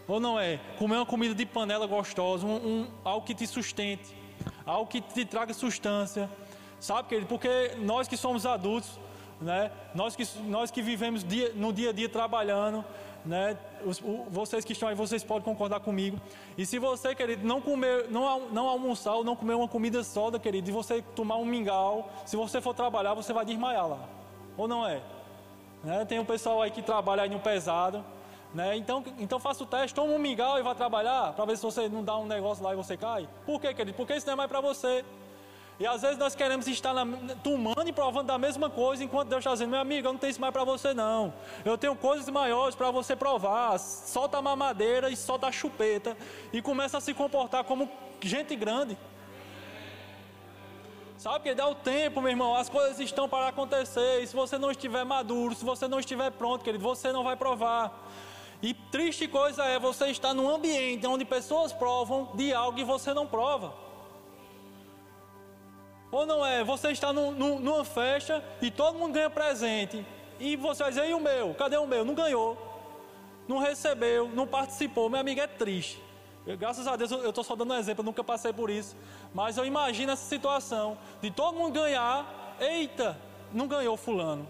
Ou 0.09 0.19
não 0.19 0.41
é? 0.41 0.59
Comer 0.79 0.97
uma 0.97 1.07
comida 1.07 1.35
de 1.35 1.45
panela 1.45 1.87
gostosa, 1.87 2.47
um, 2.47 2.57
um, 2.57 2.87
algo 3.05 3.27
que 3.27 3.35
te 3.35 3.47
sustente, 3.47 4.17
algo 4.65 4.91
que 4.91 5.03
te 5.03 5.27
traga 5.27 5.53
sustância. 5.53 6.29
Sabe, 6.81 7.09
querido? 7.09 7.27
Porque 7.27 7.73
nós 7.79 8.09
que 8.09 8.17
somos 8.17 8.47
adultos, 8.47 8.99
né? 9.43 9.71
Nós 9.95 10.17
que, 10.17 10.27
nós 10.43 10.71
que 10.71 10.81
vivemos 10.81 11.25
dia, 11.25 11.53
no 11.55 11.73
dia 11.73 11.91
a 11.91 11.93
dia 11.93 12.09
trabalhando, 12.09 12.85
né? 13.25 13.57
Os, 13.85 14.01
o, 14.01 14.27
vocês 14.31 14.65
que 14.65 14.73
estão 14.73 14.89
aí, 14.89 14.95
vocês 14.95 15.23
podem 15.23 15.45
concordar 15.45 15.81
comigo. 15.81 16.21
E 16.57 16.65
se 16.65 16.79
você, 16.79 17.15
querido, 17.15 17.47
não 17.47 17.61
comer, 17.61 18.09
não, 18.11 18.49
não 18.51 18.69
almoçar 18.69 19.15
ou 19.15 19.25
não 19.25 19.37
comer 19.37 19.55
uma 19.55 19.69
comida 19.69 20.03
sólida, 20.03 20.39
querido, 20.39 20.69
e 20.69 20.73
você 20.73 21.03
tomar 21.15 21.37
um 21.37 21.45
mingau, 21.45 22.11
se 22.25 22.37
você 22.37 22.61
for 22.61 22.75
trabalhar, 22.75 23.15
você 23.15 23.33
vai 23.33 23.45
desmaiar 23.45 23.89
lá. 23.89 24.01
Ou 24.57 24.67
não 24.67 24.87
é? 24.87 25.01
Né? 25.83 26.05
Tem 26.05 26.19
um 26.19 26.25
pessoal 26.25 26.63
aí 26.63 26.71
que 26.71 26.83
trabalha 26.83 27.23
aí 27.23 27.29
no 27.29 27.41
pesado. 27.41 28.05
Né? 28.55 28.77
Então, 28.77 29.03
então 29.19 29.41
faça 29.41 29.65
o 29.65 29.67
teste, 29.67 29.95
toma 29.95 30.13
um 30.13 30.19
mingau 30.19 30.59
e 30.59 30.63
vá 30.63 30.75
trabalhar, 30.75 31.33
para 31.33 31.45
ver 31.47 31.57
se 31.57 31.63
você 31.63 31.89
não 31.89 32.05
dá 32.05 32.19
um 32.19 32.27
negócio 32.27 32.63
lá 32.63 32.75
e 32.75 32.77
você 32.77 32.97
cai. 32.97 33.27
Por 33.47 33.61
quê, 33.61 33.73
querido? 33.73 33.97
Porque 33.97 34.15
isso 34.15 34.27
não 34.27 34.35
é 34.35 34.37
mais 34.37 34.51
para 34.51 34.61
você. 34.61 35.05
E 35.79 35.87
às 35.87 36.03
vezes 36.03 36.19
nós 36.19 36.35
queremos 36.35 36.67
estar 36.69 36.93
na, 36.93 37.35
tomando 37.43 37.89
e 37.89 37.93
provando 37.93 38.27
da 38.27 38.39
mesma 38.39 38.71
coisa, 38.71 39.03
enquanto 39.03 39.29
Deus 39.29 39.41
está 39.41 39.53
dizendo, 39.53 39.71
meu 39.71 39.81
amigo, 39.81 40.07
eu 40.07 40.13
não 40.13 40.19
tenho 40.19 40.31
isso 40.31 40.41
mais 40.41 40.53
para 40.53 40.65
você 40.65 40.95
não. 40.95 41.33
Eu 41.65 41.77
tenho 41.79 41.97
coisas 41.97 42.29
maiores 42.29 42.75
para 42.75 42.91
você 42.91 43.17
provar. 43.17 43.79
Solta 43.79 44.39
a 44.39 44.43
mamadeira 44.43 45.11
e 45.11 45.17
solta 45.17 45.47
a 45.47 45.53
chupeta. 45.53 46.17
E 46.53 46.63
começa 46.63 46.99
a 46.99 47.01
se 47.01 47.15
comportar 47.15 47.65
como 47.65 47.91
gente 48.21 48.55
grande. 48.55 48.97
Sabe 51.19 51.49
que 51.49 51.55
dá 51.55 51.69
o 51.69 51.75
tempo, 51.75 52.21
meu 52.21 52.31
irmão, 52.31 52.55
as 52.57 52.69
coisas 52.69 52.99
estão 52.99 53.29
para 53.29 53.49
acontecer. 53.49 54.23
E 54.23 54.27
se 54.27 54.35
você 54.35 54.59
não 54.59 54.71
estiver 54.71 55.05
maduro, 55.05 55.55
se 55.55 55.65
você 55.65 55.87
não 55.89 56.01
estiver 56.01 56.31
pronto, 56.33 56.65
querido, 56.65 56.83
você 56.83 57.13
não 57.13 57.25
vai 57.25 57.37
provar. 57.37 58.09
E 58.61 58.75
triste 58.75 59.27
coisa 59.27 59.65
é 59.65 59.79
você 59.79 60.07
estar 60.07 60.35
num 60.35 60.49
ambiente 60.49 61.07
onde 61.07 61.25
pessoas 61.25 61.73
provam 61.73 62.31
de 62.35 62.53
algo 62.53 62.79
e 62.79 62.85
você 62.85 63.13
não 63.13 63.27
prova. 63.27 63.82
Ou 66.13 66.27
não 66.27 66.45
é? 66.45 66.63
Você 66.63 66.91
está 66.91 67.11
num, 67.11 67.33
num, 67.33 67.59
numa 67.59 67.85
festa 67.85 68.45
e 68.61 68.71
todo 68.71 68.99
mundo 68.99 69.15
ganha 69.15 69.31
presente. 69.31 70.05
E 70.39 70.57
você 70.57 70.83
vai 70.83 70.93
dizer, 70.93 71.09
e 71.09 71.15
o 71.15 71.21
meu? 71.21 71.55
Cadê 71.55 71.79
o 71.79 71.87
meu? 71.87 72.05
Não 72.05 72.15
ganhou. 72.15 72.59
Não 73.49 73.59
recebeu, 73.59 74.29
não 74.29 74.47
participou. 74.47 75.09
Meu 75.09 75.21
amigo 75.21 75.41
é 75.41 75.47
triste. 75.47 76.03
Eu, 76.47 76.59
graças 76.59 76.87
a 76.87 76.97
Deus 76.97 77.11
eu 77.11 77.31
estou 77.31 77.43
só 77.43 77.57
dando 77.57 77.73
um 77.73 77.79
exemplo, 77.79 78.03
eu 78.03 78.05
nunca 78.05 78.23
passei 78.23 78.53
por 78.53 78.69
isso. 78.69 78.95
Mas 79.33 79.57
eu 79.57 79.65
imagino 79.65 80.13
essa 80.13 80.25
situação 80.25 80.99
de 81.23 81.31
todo 81.31 81.57
mundo 81.57 81.73
ganhar. 81.73 82.57
Eita, 82.61 83.19
não 83.51 83.67
ganhou 83.67 83.97
fulano. 83.97 84.47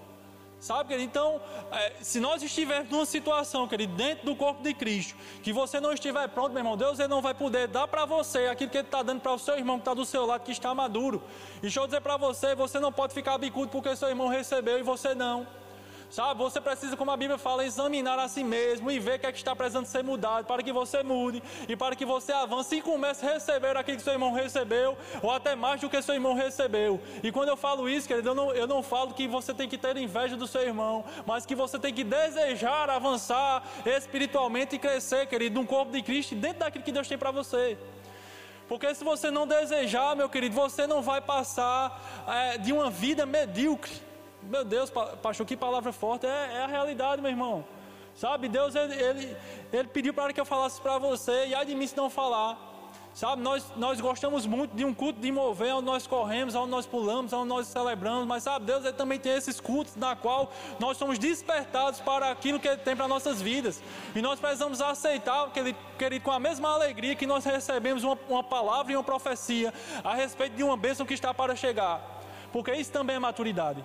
Sabe, 0.63 0.91
querido? 0.91 1.11
Então, 1.11 1.41
é, 1.73 1.95
se 2.03 2.21
nós 2.21 2.41
estivermos 2.41 2.89
numa 2.89 3.05
situação, 3.05 3.67
querido, 3.67 3.97
dentro 3.97 4.27
do 4.27 4.37
corpo 4.37 4.63
de 4.63 4.73
Cristo, 4.73 5.17
que 5.43 5.53
você 5.53 5.81
não 5.81 5.93
estiver 5.93 6.29
pronto, 6.29 6.53
meu 6.53 6.61
irmão, 6.61 6.77
Deus 6.77 7.01
ele 7.01 7.09
não 7.09 7.21
vai 7.21 7.35
poder 7.35 7.67
dar 7.67 7.89
para 7.89 8.05
você 8.05 8.47
aquilo 8.47 8.71
que 8.71 8.79
Ele 8.79 8.87
está 8.87 9.03
dando 9.03 9.21
para 9.21 9.33
o 9.33 9.39
seu 9.41 9.59
irmão 9.59 9.79
que 9.79 9.81
está 9.81 9.93
do 9.93 10.05
seu 10.05 10.25
lado, 10.25 10.45
que 10.45 10.53
está 10.53 10.73
maduro. 10.73 11.21
E 11.59 11.63
deixa 11.63 11.81
eu 11.81 11.87
dizer 11.87 12.01
para 12.01 12.17
você, 12.17 12.55
você 12.55 12.79
não 12.79 12.93
pode 12.93 13.13
ficar 13.13 13.37
bicudo 13.39 13.73
porque 13.73 13.97
seu 13.97 14.09
irmão 14.09 14.29
recebeu 14.29 14.79
e 14.79 14.85
você 14.85 15.17
não. 15.17 15.49
Sabe, 16.13 16.43
você 16.43 16.61
precisa, 16.61 16.95
como 16.95 17.11
a 17.11 17.17
Bíblia 17.17 17.39
fala, 17.39 17.65
examinar 17.65 18.19
a 18.19 18.29
si 18.29 18.45
mesmo 18.45 18.91
e 18.91 18.99
ver 18.99 19.17
o 19.17 19.19
que 19.19 19.27
é 19.29 19.33
que 19.33 19.39
está 19.39 19.57
precisando 19.57 19.87
ser 19.87 20.05
mudado 20.05 20.45
para 20.45 20.63
que 20.63 20.71
você 20.71 21.03
mude 21.03 21.43
e 21.67 21.75
para 21.75 21.97
que 21.97 22.05
você 22.05 22.33
avance 22.33 22.77
e 22.77 22.83
comece 22.83 23.25
a 23.25 23.33
receber 23.33 23.79
aquilo 23.79 23.97
que 23.97 24.03
seu 24.03 24.13
irmão 24.13 24.31
recebeu, 24.31 24.95
ou 25.23 25.31
até 25.31 25.55
mais 25.55 25.81
do 25.81 25.89
que 25.89 26.03
seu 26.03 26.15
irmão 26.15 26.35
recebeu. 26.35 27.01
E 27.23 27.33
quando 27.33 27.49
eu 27.49 27.57
falo 27.57 27.89
isso, 27.89 28.07
querido, 28.07 28.29
eu 28.29 28.35
não, 28.35 28.53
eu 28.53 28.67
não 28.67 28.83
falo 28.83 29.15
que 29.15 29.27
você 29.27 29.55
tem 29.55 29.67
que 29.67 29.79
ter 29.79 29.97
inveja 29.97 30.37
do 30.37 30.47
seu 30.47 30.61
irmão, 30.61 31.03
mas 31.25 31.47
que 31.47 31.55
você 31.55 31.79
tem 31.79 31.95
que 31.95 32.05
desejar 32.05 32.91
avançar 32.91 33.67
espiritualmente 33.87 34.77
e 34.77 34.79
crescer, 34.79 35.27
querido, 35.27 35.59
num 35.59 35.65
corpo 35.65 35.93
de 35.93 36.03
Cristo, 36.03 36.35
dentro 36.35 36.59
daquilo 36.59 36.85
que 36.85 36.93
Deus 36.93 37.09
tem 37.09 37.17
para 37.17 37.31
você. 37.31 37.79
Porque 38.69 38.95
se 38.95 39.03
você 39.03 39.31
não 39.31 39.47
desejar, 39.47 40.15
meu 40.15 40.29
querido, 40.29 40.55
você 40.55 40.87
não 40.87 41.01
vai 41.01 41.23
passar 41.23 41.99
é, 42.29 42.59
de 42.59 42.71
uma 42.71 42.91
vida 42.91 43.25
medíocre. 43.25 44.12
Meu 44.43 44.65
Deus, 44.65 44.91
pastor, 44.91 45.47
que 45.47 45.57
palavra 45.57 45.93
forte. 45.93 46.27
É, 46.27 46.57
é 46.57 46.63
a 46.65 46.67
realidade, 46.67 47.23
meu 47.23 47.31
irmão. 47.31 47.65
Sabe, 48.15 48.49
Deus, 48.49 48.75
ele, 48.75 48.95
ele, 48.95 49.37
ele 49.73 49.89
pediu 49.89 50.13
para 50.13 50.33
que 50.33 50.41
eu 50.41 50.45
falasse 50.45 50.81
para 50.81 50.99
você, 50.99 51.47
e 51.47 51.75
mim 51.75 51.87
se 51.87 51.97
não 51.97 52.11
falar. 52.11 52.71
Sabe, 53.15 53.43
nós, 53.43 53.71
nós 53.77 54.01
gostamos 54.01 54.47
muito 54.47 54.75
de 54.75 54.87
um 54.87 54.95
culto 54.95 55.21
de 55.21 55.31
mover, 55.31 55.75
onde 55.75 55.85
nós 55.85 56.07
corremos, 56.07 56.55
onde 56.55 56.71
nós 56.71 56.87
pulamos, 56.87 57.31
onde 57.35 57.47
nós 57.47 57.67
celebramos, 57.67 58.27
mas 58.27 58.43
sabe, 58.43 58.65
Deus 58.65 58.85
ele 58.85 58.95
também 58.95 59.19
tem 59.19 59.33
esses 59.33 59.61
cultos 59.61 59.97
na 59.97 60.17
qual 60.17 60.51
nós 60.81 60.97
somos 60.97 61.19
despertados 61.19 62.01
para 62.01 62.31
aquilo 62.31 62.59
que 62.59 62.67
Ele 62.67 62.79
tem 62.79 62.97
para 62.97 63.07
nossas 63.07 63.43
vidas. 63.43 63.83
E 64.15 64.23
nós 64.23 64.41
precisamos 64.41 64.81
aceitar, 64.81 65.51
querido, 65.51 65.79
querido, 65.99 66.25
com 66.25 66.31
a 66.31 66.41
mesma 66.41 66.71
alegria 66.71 67.15
que 67.15 67.27
nós 67.27 67.45
recebemos 67.45 68.03
uma, 68.03 68.19
uma 68.31 68.43
palavra 68.43 68.93
e 68.93 68.97
uma 68.97 69.05
profecia 69.05 69.75
a 70.03 70.15
respeito 70.15 70.57
de 70.57 70.63
uma 70.63 70.77
bênção 70.77 71.05
que 71.05 71.13
está 71.13 71.35
para 71.35 71.55
chegar. 71.55 72.23
Porque 72.51 72.73
isso 72.73 72.91
também 72.91 73.17
é 73.17 73.19
maturidade. 73.19 73.85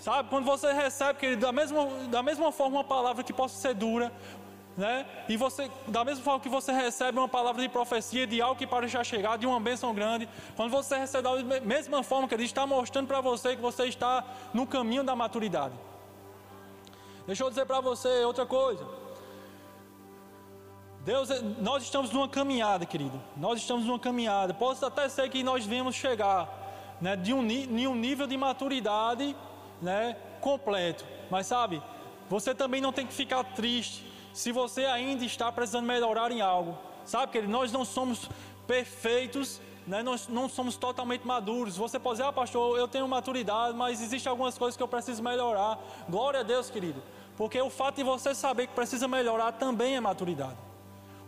Sabe, 0.00 0.30
quando 0.30 0.46
você 0.46 0.72
recebe, 0.72 1.18
querido, 1.18 1.42
da 1.42 1.52
mesma, 1.52 1.86
da 2.08 2.22
mesma 2.22 2.50
forma 2.50 2.78
uma 2.78 2.84
palavra 2.84 3.22
que 3.22 3.34
possa 3.34 3.56
ser 3.60 3.74
dura, 3.74 4.10
né? 4.74 5.04
E 5.28 5.36
você, 5.36 5.70
da 5.86 6.02
mesma 6.02 6.24
forma 6.24 6.40
que 6.40 6.48
você 6.48 6.72
recebe 6.72 7.18
uma 7.18 7.28
palavra 7.28 7.60
de 7.60 7.68
profecia, 7.68 8.26
de 8.26 8.40
algo 8.40 8.56
que 8.56 8.66
para 8.66 8.88
já 8.88 9.04
chegar, 9.04 9.36
de 9.36 9.46
uma 9.46 9.60
bênção 9.60 9.92
grande, 9.94 10.26
quando 10.56 10.70
você 10.70 10.96
recebe 10.96 11.24
da 11.24 11.60
mesma 11.60 12.02
forma, 12.02 12.26
que 12.26 12.34
ele 12.34 12.44
está 12.44 12.66
mostrando 12.66 13.08
para 13.08 13.20
você 13.20 13.54
que 13.54 13.60
você 13.60 13.84
está 13.84 14.24
no 14.54 14.66
caminho 14.66 15.04
da 15.04 15.14
maturidade. 15.14 15.74
Deixa 17.26 17.44
eu 17.44 17.50
dizer 17.50 17.66
para 17.66 17.80
você 17.80 18.24
outra 18.24 18.46
coisa. 18.46 18.86
Deus, 21.04 21.28
nós 21.58 21.82
estamos 21.82 22.10
numa 22.10 22.28
caminhada, 22.28 22.86
querido. 22.86 23.20
Nós 23.36 23.60
estamos 23.60 23.84
numa 23.84 23.98
caminhada. 23.98 24.54
Pode 24.54 24.82
até 24.82 25.08
ser 25.10 25.28
que 25.28 25.42
nós 25.42 25.66
venhamos 25.66 25.94
chegar 25.94 26.48
né, 27.00 27.16
de, 27.16 27.34
um, 27.34 27.46
de 27.46 27.86
um 27.86 27.94
nível 27.94 28.26
de 28.26 28.36
maturidade 28.36 29.36
né, 29.80 30.16
completo. 30.40 31.04
Mas 31.30 31.46
sabe, 31.46 31.82
você 32.28 32.54
também 32.54 32.80
não 32.80 32.92
tem 32.92 33.06
que 33.06 33.12
ficar 33.12 33.42
triste 33.44 34.04
se 34.32 34.52
você 34.52 34.84
ainda 34.84 35.24
está 35.24 35.50
precisando 35.50 35.86
melhorar 35.86 36.30
em 36.30 36.40
algo. 36.40 36.78
Sabe, 37.04 37.32
que 37.32 37.42
nós 37.42 37.72
não 37.72 37.84
somos 37.84 38.28
perfeitos, 38.66 39.60
né? 39.86 40.02
nós 40.02 40.28
não 40.28 40.48
somos 40.48 40.76
totalmente 40.76 41.26
maduros. 41.26 41.76
Você 41.76 41.98
pode 41.98 42.18
dizer, 42.18 42.28
ah, 42.28 42.32
pastor, 42.32 42.78
eu 42.78 42.86
tenho 42.86 43.08
maturidade, 43.08 43.76
mas 43.76 44.00
existem 44.00 44.30
algumas 44.30 44.56
coisas 44.56 44.76
que 44.76 44.82
eu 44.82 44.88
preciso 44.88 45.22
melhorar. 45.22 45.78
Glória 46.08 46.40
a 46.40 46.42
Deus, 46.44 46.70
querido. 46.70 47.02
Porque 47.36 47.60
o 47.60 47.70
fato 47.70 47.96
de 47.96 48.04
você 48.04 48.34
saber 48.34 48.68
que 48.68 48.74
precisa 48.74 49.08
melhorar 49.08 49.52
também 49.52 49.96
é 49.96 50.00
maturidade. 50.00 50.69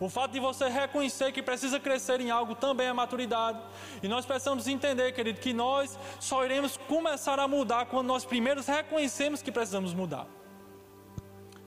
O 0.02 0.08
fato 0.08 0.32
de 0.32 0.40
você 0.40 0.68
reconhecer 0.68 1.30
que 1.30 1.40
precisa 1.40 1.78
crescer 1.78 2.20
em 2.20 2.28
algo 2.28 2.56
também 2.56 2.88
é 2.88 2.92
maturidade. 2.92 3.60
E 4.02 4.08
nós 4.08 4.26
precisamos 4.26 4.66
entender, 4.66 5.12
querido, 5.12 5.38
que 5.38 5.52
nós 5.52 5.96
só 6.18 6.44
iremos 6.44 6.76
começar 6.76 7.38
a 7.38 7.46
mudar 7.46 7.86
quando 7.86 8.08
nós 8.08 8.24
primeiros 8.24 8.66
reconhecemos 8.66 9.42
que 9.42 9.52
precisamos 9.52 9.94
mudar. 9.94 10.26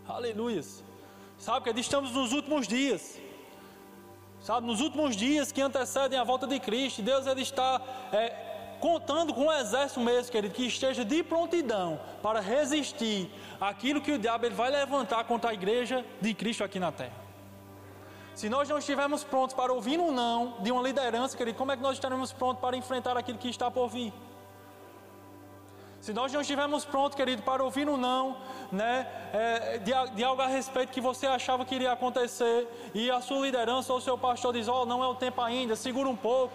Aleluia. 0.05 0.61
Sabe, 1.37 1.73
que 1.73 1.79
estamos 1.79 2.11
nos 2.11 2.33
últimos 2.33 2.67
dias. 2.67 3.17
Sabe, 4.41 4.67
nos 4.67 4.81
últimos 4.81 5.15
dias 5.15 5.53
que 5.53 5.61
antecedem 5.61 6.19
a 6.19 6.25
volta 6.25 6.45
de 6.45 6.59
Cristo, 6.59 7.01
Deus 7.01 7.25
ele 7.27 7.41
está 7.41 7.81
é, 8.11 8.75
contando 8.81 9.33
com 9.33 9.45
um 9.45 9.51
exército 9.53 10.01
mesmo, 10.01 10.29
querido, 10.29 10.53
que 10.53 10.67
esteja 10.67 11.05
de 11.05 11.23
prontidão 11.23 12.01
para 12.21 12.41
resistir 12.41 13.31
àquilo 13.61 14.01
que 14.01 14.11
o 14.11 14.19
diabo 14.19 14.45
ele 14.45 14.55
vai 14.55 14.69
levantar 14.69 15.23
contra 15.23 15.51
a 15.51 15.53
igreja 15.53 16.05
de 16.19 16.33
Cristo 16.33 16.65
aqui 16.65 16.81
na 16.81 16.91
terra. 16.91 17.24
Se 18.35 18.49
nós 18.49 18.67
não 18.67 18.77
estivermos 18.77 19.23
prontos 19.23 19.55
para 19.55 19.71
ouvir 19.71 19.97
um 19.97 20.11
não 20.11 20.55
de 20.59 20.69
uma 20.69 20.81
liderança, 20.81 21.37
querido, 21.37 21.57
como 21.57 21.71
é 21.71 21.77
que 21.77 21.81
nós 21.81 21.93
estaremos 21.93 22.33
prontos 22.33 22.59
para 22.59 22.75
enfrentar 22.75 23.15
aquilo 23.15 23.37
que 23.37 23.49
está 23.49 23.71
por 23.71 23.87
vir? 23.87 24.13
Se 26.01 26.13
nós 26.13 26.31
não 26.33 26.41
estivermos 26.41 26.83
prontos, 26.83 27.15
querido, 27.15 27.41
para 27.43 27.63
ouvir 27.63 27.87
um 27.87 27.95
não, 27.95 28.37
né, 28.71 29.07
é, 29.33 29.77
de, 29.77 29.91
de, 30.15 30.23
algo 30.23 30.41
a 30.41 30.47
respeito 30.47 30.91
que 30.91 30.99
você 30.99 31.25
achava 31.25 31.63
que 31.63 31.73
iria 31.73 31.93
acontecer, 31.93 32.67
e 32.93 33.09
a 33.09 33.21
sua 33.21 33.39
liderança 33.39 33.93
ou 33.93 33.99
o 33.99 34.01
seu 34.01 34.17
pastor 34.17 34.53
diz: 34.53 34.67
Ó, 34.67 34.83
oh, 34.83 34.85
não 34.85 35.01
é 35.01 35.07
o 35.07 35.15
tempo 35.15 35.41
ainda, 35.41 35.75
segura 35.75 36.09
um 36.09 36.15
pouco. 36.15 36.53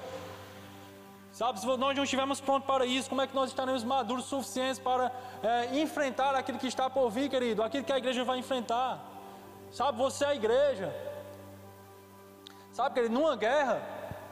Sabe, 1.32 1.58
se 1.60 1.66
nós 1.66 1.96
não 1.96 2.04
estivermos 2.04 2.40
prontos 2.40 2.66
para 2.66 2.84
isso, 2.84 3.08
como 3.08 3.22
é 3.22 3.26
que 3.26 3.34
nós 3.34 3.50
estaremos 3.50 3.82
maduros 3.82 4.26
o 4.26 4.28
suficientes 4.28 4.78
para 4.78 5.10
é, 5.42 5.80
enfrentar 5.80 6.34
aquilo 6.34 6.58
que 6.58 6.66
está 6.66 6.90
por 6.90 7.08
vir, 7.08 7.30
querido, 7.30 7.62
aquilo 7.62 7.84
que 7.84 7.92
a 7.92 7.98
igreja 7.98 8.22
vai 8.22 8.38
enfrentar? 8.38 9.02
Sabe, 9.72 9.96
você 9.96 10.24
é 10.24 10.28
a 10.28 10.34
igreja. 10.34 11.09
Sabe, 12.80 13.02
que 13.02 13.08
numa 13.10 13.36
guerra, 13.36 13.82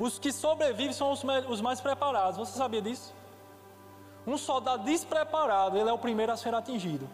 os 0.00 0.18
que 0.18 0.32
sobrevivem 0.32 0.94
são 0.94 1.12
os, 1.12 1.60
mais 1.60 1.82
preparados. 1.82 2.38
Você 2.38 2.56
sabia 2.56 2.80
disso? 2.80 3.14
Um 4.26 4.38
soldado 4.38 4.84
despreparado, 4.84 5.76
ele 5.76 5.90
é 5.90 5.92
o 5.92 5.98
primeiro 5.98 6.32
a 6.32 6.36
ser 6.36 6.54
atingido. 6.54 7.06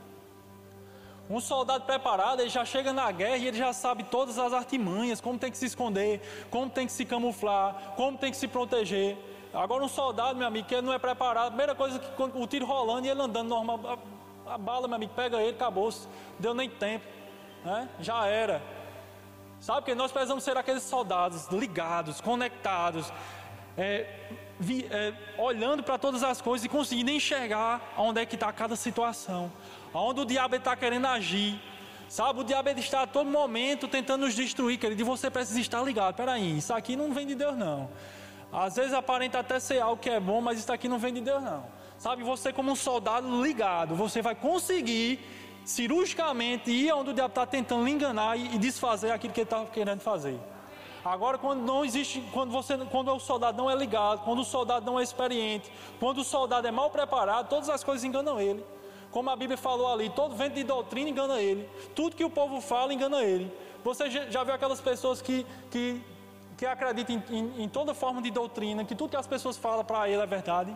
Um 1.28 1.40
soldado 1.40 1.82
preparado, 1.86 2.38
ele 2.38 2.50
já 2.50 2.64
chega 2.64 2.92
na 2.92 3.10
guerra 3.10 3.38
e 3.38 3.48
ele 3.48 3.58
já 3.58 3.72
sabe 3.72 4.04
todas 4.04 4.38
as 4.38 4.52
artimanhas, 4.52 5.20
como 5.20 5.36
tem 5.36 5.50
que 5.50 5.58
se 5.58 5.66
esconder, 5.66 6.20
como 6.52 6.70
tem 6.70 6.86
que 6.86 6.92
se 6.92 7.04
camuflar, 7.04 7.94
como 7.96 8.16
tem 8.16 8.30
que 8.30 8.36
se 8.36 8.46
proteger. 8.46 9.18
Agora 9.52 9.82
um 9.82 9.88
soldado, 9.88 10.38
meu 10.38 10.46
amigo, 10.46 10.68
que 10.68 10.74
ele 10.76 10.86
não 10.86 10.92
é 10.92 11.00
preparado, 11.00 11.46
a 11.46 11.50
primeira 11.50 11.74
coisa 11.74 11.98
que 11.98 12.12
quando 12.12 12.40
o 12.40 12.46
tiro 12.46 12.64
rolando 12.64 13.08
e 13.08 13.10
ele 13.10 13.20
andando 13.20 13.48
normal, 13.48 13.80
a, 14.46 14.54
a 14.54 14.58
bala, 14.58 14.86
meu 14.86 14.94
amigo, 14.94 15.12
pega 15.16 15.42
ele, 15.42 15.56
acabou-se, 15.56 16.06
deu 16.38 16.54
nem 16.54 16.70
tempo, 16.70 17.04
né? 17.64 17.88
já 17.98 18.24
era. 18.24 18.62
Sabe 19.60 19.86
que 19.86 19.94
nós 19.94 20.12
precisamos 20.12 20.44
ser 20.44 20.56
aqueles 20.56 20.82
soldados 20.82 21.48
ligados, 21.48 22.20
conectados, 22.20 23.12
é, 23.76 24.06
vi, 24.58 24.86
é, 24.90 25.12
olhando 25.38 25.82
para 25.82 25.98
todas 25.98 26.22
as 26.22 26.40
coisas 26.40 26.64
e 26.64 26.68
conseguindo 26.68 27.10
enxergar 27.10 27.94
onde 27.96 28.20
é 28.20 28.26
que 28.26 28.36
está 28.36 28.52
cada 28.52 28.76
situação, 28.76 29.50
aonde 29.92 30.20
o 30.20 30.24
diabo 30.24 30.56
está 30.56 30.76
querendo 30.76 31.06
agir. 31.06 31.60
Sabe, 32.08 32.40
o 32.40 32.44
diabo 32.44 32.68
está 32.70 33.02
a 33.02 33.06
todo 33.06 33.28
momento 33.28 33.88
tentando 33.88 34.26
nos 34.26 34.34
destruir, 34.34 34.78
querido, 34.78 35.00
e 35.00 35.04
você 35.04 35.30
precisa 35.30 35.58
estar 35.60 35.82
ligado. 35.82 36.14
Peraí, 36.14 36.58
isso 36.58 36.72
aqui 36.72 36.94
não 36.94 37.12
vem 37.12 37.26
de 37.26 37.34
Deus, 37.34 37.56
não. 37.56 37.90
Às 38.52 38.76
vezes 38.76 38.92
aparenta 38.92 39.40
até 39.40 39.58
ser 39.58 39.80
algo 39.80 40.00
que 40.00 40.10
é 40.10 40.20
bom, 40.20 40.40
mas 40.40 40.58
isso 40.60 40.72
aqui 40.72 40.86
não 40.86 40.98
vem 40.98 41.14
de 41.14 41.20
Deus, 41.20 41.42
não. 41.42 41.64
Sabe, 41.98 42.22
você 42.22 42.52
como 42.52 42.70
um 42.70 42.76
soldado 42.76 43.42
ligado, 43.42 43.94
você 43.96 44.20
vai 44.20 44.34
conseguir 44.34 45.18
cirurgicamente 45.64 46.70
ir 46.70 46.92
onde 46.92 47.11
o 47.11 47.14
diabo 47.14 47.31
está 47.31 47.46
tentando 47.46 47.85
lhe 47.85 47.90
enganar 47.90 48.38
e, 48.38 48.59
desfazer 48.59 49.11
aquilo 49.11 49.33
que 49.33 49.40
ele 49.40 49.46
está 49.46 49.64
querendo 49.66 50.00
fazer. 50.00 50.38
Agora, 51.05 51.37
quando 51.37 51.61
não 51.61 51.85
existe, 51.85 52.22
quando 52.33 52.50
você, 52.50 52.77
quando 52.90 53.12
o 53.12 53.20
soldado 53.20 53.59
não 53.59 53.70
é 53.70 53.74
ligado, 53.74 54.24
quando 54.24 54.40
o 54.40 54.44
soldado 54.44 54.87
não 54.87 54.98
é 54.98 55.03
experiente, 55.03 55.70
quando 56.00 56.18
o 56.18 56.24
soldado 56.24 56.66
é 56.66 56.70
mal 56.70 56.90
preparado, 56.90 57.48
todas 57.48 57.68
as 57.68 57.85
coisas 57.85 58.05
enganam 58.05 58.40
ele. 58.40 58.64
Como 59.11 59.29
a 59.31 59.37
Bíblia 59.37 59.57
falou 59.57 59.92
ali, 59.92 60.11
todo 60.11 60.35
vento 60.35 60.55
de 60.55 60.64
doutrina 60.64 61.11
engana 61.11 61.40
ele. 61.40 61.68
Tudo 61.94 62.16
que 62.16 62.24
o 62.24 62.31
povo 62.31 62.61
fala 62.61 62.92
engana 62.92 63.22
ele. 63.22 63.53
Você 63.85 64.11
já 64.11 64.42
viu 64.42 64.55
aquelas 64.55 64.81
pessoas 64.81 65.20
que, 65.20 65.46
que, 65.70 66.03
que 66.57 66.64
acreditam 66.64 67.22
em, 67.31 67.38
em, 67.38 67.64
em 67.64 67.68
toda 67.68 67.92
forma 67.92 68.22
de 68.22 68.31
doutrina, 68.31 68.83
que 68.85 68.94
tudo 68.94 69.11
que 69.11 69.16
as 69.16 69.27
pessoas 69.27 69.59
falam 69.59 69.85
para 69.85 70.09
ele 70.09 70.22
é 70.22 70.27
verdade? 70.27 70.74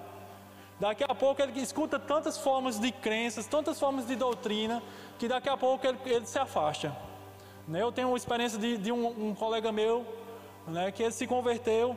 Daqui 0.80 1.02
a 1.02 1.14
pouco 1.14 1.42
ele 1.42 1.60
escuta 1.60 1.98
tantas 1.98 2.38
formas 2.38 2.78
de 2.78 2.92
crenças, 2.92 3.46
tantas 3.46 3.80
formas 3.80 4.06
de 4.06 4.14
doutrina, 4.14 4.80
que 5.18 5.26
daqui 5.26 5.48
a 5.48 5.56
pouco 5.56 5.84
ele, 5.86 5.98
ele 6.06 6.26
se 6.26 6.38
afasta. 6.38 6.96
Né? 7.66 7.82
Eu 7.82 7.90
tenho 7.90 8.08
uma 8.08 8.16
experiência 8.16 8.58
de, 8.58 8.78
de 8.78 8.92
um, 8.92 9.28
um, 9.28 9.34
colega 9.34 9.72
meu, 9.72 10.06
né, 10.66 10.92
que 10.92 11.02
ele 11.02 11.12
se 11.12 11.26
converteu 11.26 11.96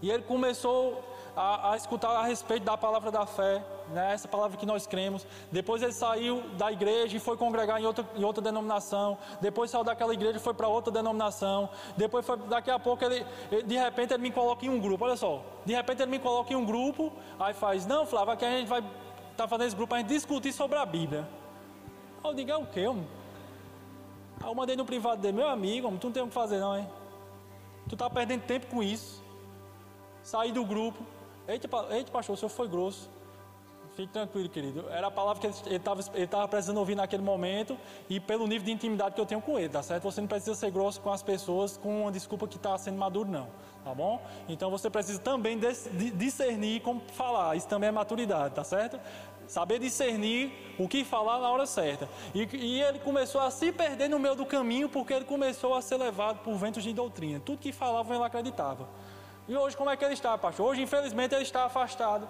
e 0.00 0.10
ele 0.10 0.22
começou 0.22 1.04
a, 1.36 1.72
a, 1.72 1.76
escutar 1.76 2.10
a 2.10 2.24
respeito 2.24 2.64
da 2.64 2.76
palavra 2.76 3.10
da 3.10 3.26
fé, 3.26 3.62
né, 3.92 4.12
essa 4.12 4.26
palavra 4.26 4.56
que 4.56 4.66
nós 4.66 4.86
cremos. 4.86 5.26
Depois 5.50 5.82
ele 5.82 5.92
saiu 5.92 6.42
da 6.56 6.72
igreja 6.72 7.16
e 7.16 7.20
foi 7.20 7.36
congregar 7.36 7.80
em 7.80 7.86
outra, 7.86 8.04
em 8.16 8.24
outra 8.24 8.42
denominação. 8.42 9.18
Depois 9.40 9.70
saiu 9.70 9.84
daquela 9.84 10.14
igreja 10.14 10.38
e 10.38 10.40
foi 10.40 10.54
para 10.54 10.66
outra 10.66 10.92
denominação. 10.92 11.68
Depois, 11.96 12.24
foi, 12.26 12.36
daqui 12.38 12.70
a 12.70 12.78
pouco, 12.78 13.04
ele, 13.04 13.24
ele, 13.50 13.62
de 13.62 13.76
repente, 13.76 14.14
ele 14.14 14.22
me 14.22 14.32
coloca 14.32 14.64
em 14.64 14.68
um 14.70 14.80
grupo. 14.80 15.04
Olha 15.04 15.16
só, 15.16 15.42
de 15.64 15.74
repente 15.74 16.02
ele 16.02 16.10
me 16.10 16.18
coloca 16.18 16.52
em 16.52 16.56
um 16.56 16.64
grupo, 16.64 17.12
aí 17.38 17.54
faz: 17.54 17.86
Não, 17.86 18.06
Flávio, 18.06 18.32
aqui 18.32 18.44
a 18.44 18.50
gente 18.50 18.68
vai 18.68 18.80
estar 18.80 18.92
tá 19.36 19.48
fazendo 19.48 19.66
esse 19.66 19.76
grupo 19.76 19.90
para 19.90 20.02
discutir 20.02 20.52
sobre 20.52 20.78
a 20.78 20.86
Bíblia. 20.86 21.28
Eu 22.24 22.34
digo: 22.34 22.50
É 22.50 22.56
o 22.56 22.66
quê? 22.66 22.86
Homem? 22.86 23.06
Aí 24.42 24.48
eu 24.48 24.54
mandei 24.54 24.76
no 24.76 24.84
privado 24.84 25.20
dele: 25.20 25.36
Meu 25.36 25.48
amigo, 25.48 25.86
homem, 25.86 26.00
tu 26.00 26.06
não 26.06 26.12
tem 26.12 26.22
o 26.22 26.28
que 26.28 26.34
fazer, 26.34 26.58
não, 26.58 26.76
hein? 26.76 26.88
Tu 27.88 27.96
tá 27.96 28.08
perdendo 28.08 28.42
tempo 28.42 28.66
com 28.66 28.82
isso. 28.82 29.22
Saí 30.22 30.52
do 30.52 30.64
grupo. 30.64 31.04
Eita, 31.46 31.68
eita, 31.90 32.10
pastor, 32.10 32.34
o 32.34 32.36
senhor 32.36 32.48
foi 32.48 32.68
grosso. 32.68 33.10
Fique 33.94 34.10
tranquilo, 34.10 34.48
querido. 34.48 34.88
Era 34.88 35.08
a 35.08 35.10
palavra 35.10 35.40
que 35.40 35.46
ele 35.46 35.76
estava 36.24 36.48
precisando 36.48 36.78
ouvir 36.78 36.94
naquele 36.94 37.22
momento 37.22 37.76
e 38.08 38.18
pelo 38.18 38.46
nível 38.46 38.64
de 38.64 38.72
intimidade 38.72 39.14
que 39.14 39.20
eu 39.20 39.26
tenho 39.26 39.42
com 39.42 39.58
ele, 39.58 39.68
tá 39.68 39.82
certo? 39.82 40.04
Você 40.04 40.20
não 40.20 40.28
precisa 40.28 40.54
ser 40.54 40.70
grosso 40.70 40.98
com 41.00 41.12
as 41.12 41.22
pessoas 41.22 41.76
com 41.76 42.02
uma 42.02 42.12
desculpa 42.12 42.48
que 42.48 42.56
está 42.56 42.76
sendo 42.78 42.96
maduro, 42.96 43.30
não, 43.30 43.48
tá 43.84 43.94
bom? 43.94 44.22
Então 44.48 44.70
você 44.70 44.88
precisa 44.88 45.18
também 45.20 45.60
discernir 46.14 46.80
como 46.80 47.02
falar. 47.12 47.54
Isso 47.54 47.68
também 47.68 47.90
é 47.90 47.92
maturidade, 47.92 48.54
tá 48.54 48.64
certo? 48.64 48.98
Saber 49.46 49.78
discernir 49.78 50.74
o 50.78 50.88
que 50.88 51.04
falar 51.04 51.38
na 51.38 51.50
hora 51.50 51.66
certa. 51.66 52.08
E, 52.34 52.48
e 52.56 52.82
ele 52.82 52.98
começou 52.98 53.42
a 53.42 53.50
se 53.50 53.70
perder 53.72 54.08
no 54.08 54.18
meio 54.18 54.34
do 54.34 54.46
caminho 54.46 54.88
porque 54.88 55.12
ele 55.12 55.26
começou 55.26 55.74
a 55.74 55.82
ser 55.82 55.98
levado 55.98 56.38
por 56.38 56.54
ventos 56.54 56.82
de 56.82 56.94
doutrina. 56.94 57.40
Tudo 57.44 57.58
que 57.58 57.72
falava 57.72 58.14
ele 58.14 58.24
acreditava. 58.24 58.88
E 59.46 59.54
hoje 59.54 59.76
como 59.76 59.90
é 59.90 59.96
que 59.98 60.04
ele 60.04 60.14
está, 60.14 60.38
pastor? 60.38 60.70
Hoje, 60.70 60.80
infelizmente, 60.80 61.34
ele 61.34 61.42
está 61.42 61.64
afastado 61.64 62.26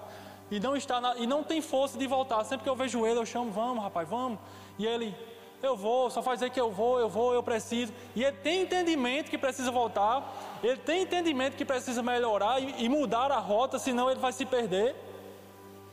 e 0.51 0.61
não 0.61 0.77
está 0.77 1.01
na, 1.01 1.17
e 1.17 1.27
não 1.27 1.43
tem 1.43 1.61
força 1.61 1.99
de 1.99 2.07
voltar. 2.07 2.45
Sempre 2.45 2.65
que 2.65 2.71
eu 2.71 2.77
vejo 2.77 3.07
ele, 3.07 3.19
eu 3.19 3.27
chamo, 3.27 3.51
vamos, 3.51 3.83
rapaz, 3.83 4.09
vamos. 4.09 4.39
E 4.79 4.87
ele, 4.87 5.15
eu 5.63 5.77
vou, 5.77 6.11
só 6.11 6.23
faz 6.23 6.43
aí 6.43 6.51
que 6.51 6.61
eu 6.61 6.71
vou, 6.71 6.99
eu 6.99 7.09
vou, 7.09 7.33
eu 7.33 7.43
preciso. 7.43 7.93
E 8.15 8.25
ele 8.25 8.37
tem 8.39 8.63
entendimento 8.63 9.31
que 9.31 9.39
precisa 9.39 9.71
voltar, 9.71 10.61
ele 10.63 10.77
tem 10.77 11.03
entendimento 11.03 11.57
que 11.57 11.65
precisa 11.65 12.03
melhorar 12.03 12.61
e, 12.61 12.85
e 12.85 12.89
mudar 12.89 13.31
a 13.31 13.39
rota, 13.39 13.79
senão 13.79 14.11
ele 14.11 14.21
vai 14.21 14.33
se 14.33 14.45
perder. 14.45 14.95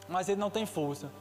Mas 0.08 0.28
ele 0.28 0.40
não 0.40 0.50
tem 0.50 0.66
força. 0.66 1.12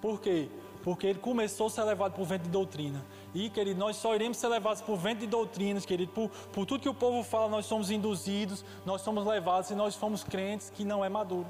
Por 0.00 0.20
quê? 0.20 0.48
Porque 0.82 1.06
ele 1.06 1.18
começou 1.20 1.68
a 1.68 1.70
ser 1.70 1.84
levado 1.84 2.12
por 2.12 2.24
vento 2.24 2.42
de 2.42 2.50
doutrina. 2.50 3.04
E, 3.32 3.48
querido, 3.48 3.78
nós 3.78 3.96
só 3.96 4.14
iremos 4.14 4.36
ser 4.36 4.48
levados 4.48 4.82
por 4.82 4.96
vento 4.96 5.20
de 5.20 5.26
doutrinas, 5.28 5.86
querido, 5.86 6.12
por, 6.12 6.28
por 6.52 6.66
tudo 6.66 6.82
que 6.82 6.88
o 6.88 6.94
povo 6.94 7.22
fala, 7.22 7.48
nós 7.48 7.66
somos 7.66 7.90
induzidos, 7.90 8.64
nós 8.84 9.00
somos 9.00 9.24
levados 9.24 9.70
e 9.70 9.74
nós 9.74 9.94
fomos 9.94 10.24
crentes 10.24 10.70
que 10.70 10.84
não 10.84 11.04
é 11.04 11.08
maduro. 11.08 11.46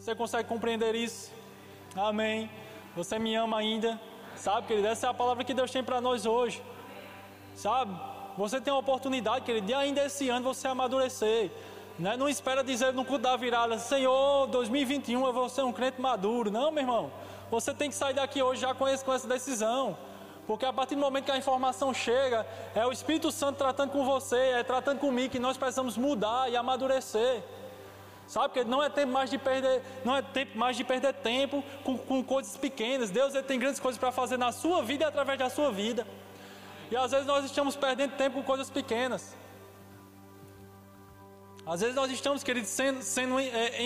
Você 0.00 0.14
consegue 0.14 0.48
compreender 0.48 0.94
isso? 0.94 1.30
Amém. 1.94 2.50
Você 2.96 3.18
me 3.18 3.34
ama 3.34 3.58
ainda? 3.58 4.00
Sabe, 4.34 4.66
querido? 4.66 4.88
Essa 4.88 5.08
é 5.08 5.10
a 5.10 5.14
palavra 5.14 5.44
que 5.44 5.52
Deus 5.52 5.70
tem 5.70 5.84
para 5.84 6.00
nós 6.00 6.24
hoje. 6.24 6.62
Sabe? 7.54 7.94
Você 8.38 8.62
tem 8.62 8.72
a 8.72 8.76
oportunidade, 8.78 9.44
querido, 9.44 9.66
de 9.66 9.74
ainda 9.74 10.02
esse 10.02 10.30
ano 10.30 10.54
você 10.54 10.66
amadurecer. 10.68 11.50
Né? 11.98 12.16
Não 12.16 12.30
espera 12.30 12.64
dizer 12.64 12.94
no 12.94 13.04
culto 13.04 13.24
da 13.24 13.36
virada, 13.36 13.78
Senhor, 13.78 14.46
2021 14.46 15.26
eu 15.26 15.32
vou 15.34 15.50
ser 15.50 15.64
um 15.64 15.72
crente 15.72 16.00
maduro. 16.00 16.50
Não, 16.50 16.72
meu 16.72 16.82
irmão. 16.82 17.12
Você 17.50 17.74
tem 17.74 17.90
que 17.90 17.94
sair 17.94 18.14
daqui 18.14 18.42
hoje 18.42 18.62
já 18.62 18.74
com, 18.74 18.88
esse, 18.88 19.04
com 19.04 19.12
essa 19.12 19.28
decisão. 19.28 19.98
Porque 20.46 20.64
a 20.64 20.72
partir 20.72 20.94
do 20.94 21.00
momento 21.02 21.26
que 21.26 21.30
a 21.30 21.36
informação 21.36 21.92
chega, 21.92 22.46
é 22.74 22.86
o 22.86 22.90
Espírito 22.90 23.30
Santo 23.30 23.58
tratando 23.58 23.90
com 23.90 24.02
você, 24.06 24.38
é 24.38 24.62
tratando 24.62 24.98
comigo, 24.98 25.30
que 25.30 25.38
nós 25.38 25.58
precisamos 25.58 25.98
mudar 25.98 26.50
e 26.50 26.56
amadurecer. 26.56 27.42
Sabe 28.30 28.54
que 28.54 28.62
não 28.62 28.80
é 28.80 28.88
tempo 28.88 29.12
mais 29.12 29.28
de 29.28 29.36
perder, 29.36 29.82
não 30.04 30.14
é 30.14 30.22
tempo 30.22 30.56
mais 30.56 30.76
de 30.76 30.84
perder 30.84 31.12
tempo 31.14 31.64
com, 31.82 31.98
com 31.98 32.22
coisas 32.22 32.56
pequenas. 32.56 33.10
Deus 33.10 33.34
ele 33.34 33.42
tem 33.42 33.58
grandes 33.58 33.80
coisas 33.80 33.98
para 33.98 34.12
fazer 34.12 34.36
na 34.36 34.52
sua 34.52 34.84
vida 34.84 35.02
e 35.02 35.08
através 35.08 35.36
da 35.36 35.50
sua 35.50 35.72
vida. 35.72 36.06
E 36.92 36.96
às 36.96 37.10
vezes 37.10 37.26
nós 37.26 37.44
estamos 37.44 37.74
perdendo 37.74 38.12
tempo 38.12 38.36
com 38.36 38.44
coisas 38.44 38.70
pequenas. 38.70 39.34
Às 41.66 41.80
vezes 41.80 41.96
nós 41.96 42.08
estamos, 42.12 42.44
queridos, 42.44 42.70
sendo, 42.70 43.02
sendo 43.02 43.36
é, 43.40 43.82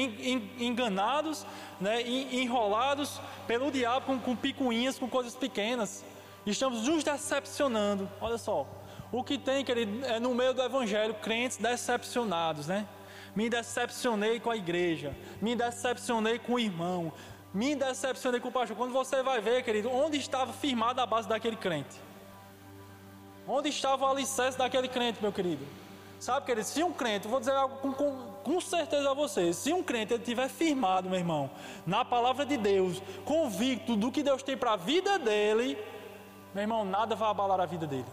enganados, 0.58 1.46
né, 1.80 2.02
enrolados 2.02 3.18
pelo 3.46 3.70
diabo 3.70 4.04
com, 4.04 4.18
com 4.18 4.36
picuinhas, 4.36 4.98
com 4.98 5.08
coisas 5.08 5.34
pequenas. 5.34 6.04
Estamos 6.44 6.86
nos 6.86 7.02
decepcionando. 7.02 8.06
Olha 8.20 8.36
só, 8.36 8.66
o 9.10 9.24
que 9.24 9.38
tem, 9.38 9.64
querido, 9.64 10.04
é 10.04 10.20
no 10.20 10.34
meio 10.34 10.52
do 10.52 10.60
evangelho, 10.60 11.14
crentes 11.14 11.56
decepcionados, 11.56 12.66
né? 12.66 12.86
Me 13.34 13.50
decepcionei 13.50 14.38
com 14.38 14.50
a 14.50 14.56
igreja, 14.56 15.14
me 15.40 15.56
decepcionei 15.56 16.38
com 16.38 16.54
o 16.54 16.58
irmão, 16.58 17.12
me 17.52 17.74
decepcionei 17.74 18.40
com 18.40 18.48
o 18.48 18.52
pastor. 18.52 18.76
Quando 18.76 18.92
você 18.92 19.22
vai 19.22 19.40
ver, 19.40 19.62
querido, 19.62 19.90
onde 19.90 20.16
estava 20.18 20.52
firmada 20.52 21.02
a 21.02 21.06
base 21.06 21.28
daquele 21.28 21.56
crente? 21.56 22.00
Onde 23.46 23.68
estava 23.68 24.06
o 24.06 24.08
alicerce 24.08 24.56
daquele 24.56 24.88
crente, 24.88 25.20
meu 25.20 25.32
querido? 25.32 25.66
Sabe, 26.18 26.46
querido, 26.46 26.66
se 26.66 26.82
um 26.82 26.92
crente, 26.92 27.28
vou 27.28 27.38
dizer 27.38 27.52
algo 27.52 27.76
com, 27.78 27.92
com, 27.92 28.16
com 28.42 28.60
certeza 28.60 29.10
a 29.10 29.14
vocês, 29.14 29.56
se 29.56 29.72
um 29.72 29.82
crente 29.82 30.14
ele 30.14 30.22
tiver 30.22 30.48
firmado, 30.48 31.10
meu 31.10 31.18
irmão, 31.18 31.50
na 31.86 32.04
palavra 32.04 32.46
de 32.46 32.56
Deus, 32.56 33.02
convicto 33.24 33.94
do 33.94 34.10
que 34.10 34.22
Deus 34.22 34.42
tem 34.42 34.56
para 34.56 34.72
a 34.72 34.76
vida 34.76 35.18
dele, 35.18 35.76
meu 36.54 36.62
irmão, 36.62 36.84
nada 36.84 37.14
vai 37.14 37.28
abalar 37.28 37.60
a 37.60 37.66
vida 37.66 37.86
dele. 37.86 38.06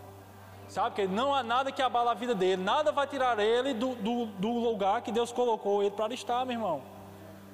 Sabe, 0.72 0.96
que 0.96 1.06
não 1.06 1.36
há 1.36 1.44
nada 1.44 1.70
que 1.70 1.82
abala 1.82 2.12
a 2.12 2.14
vida 2.14 2.34
dele, 2.34 2.64
nada 2.64 2.94
vai 2.94 3.06
tirar 3.06 3.38
ele 3.40 3.74
do, 3.74 3.94
do, 3.96 4.28
do 4.28 4.48
lugar 4.48 5.02
que 5.02 5.12
Deus 5.12 5.30
colocou 5.30 5.84
ele 5.84 5.92
para 5.92 6.14
estar, 6.14 6.46
meu 6.46 6.54
irmão. 6.54 6.82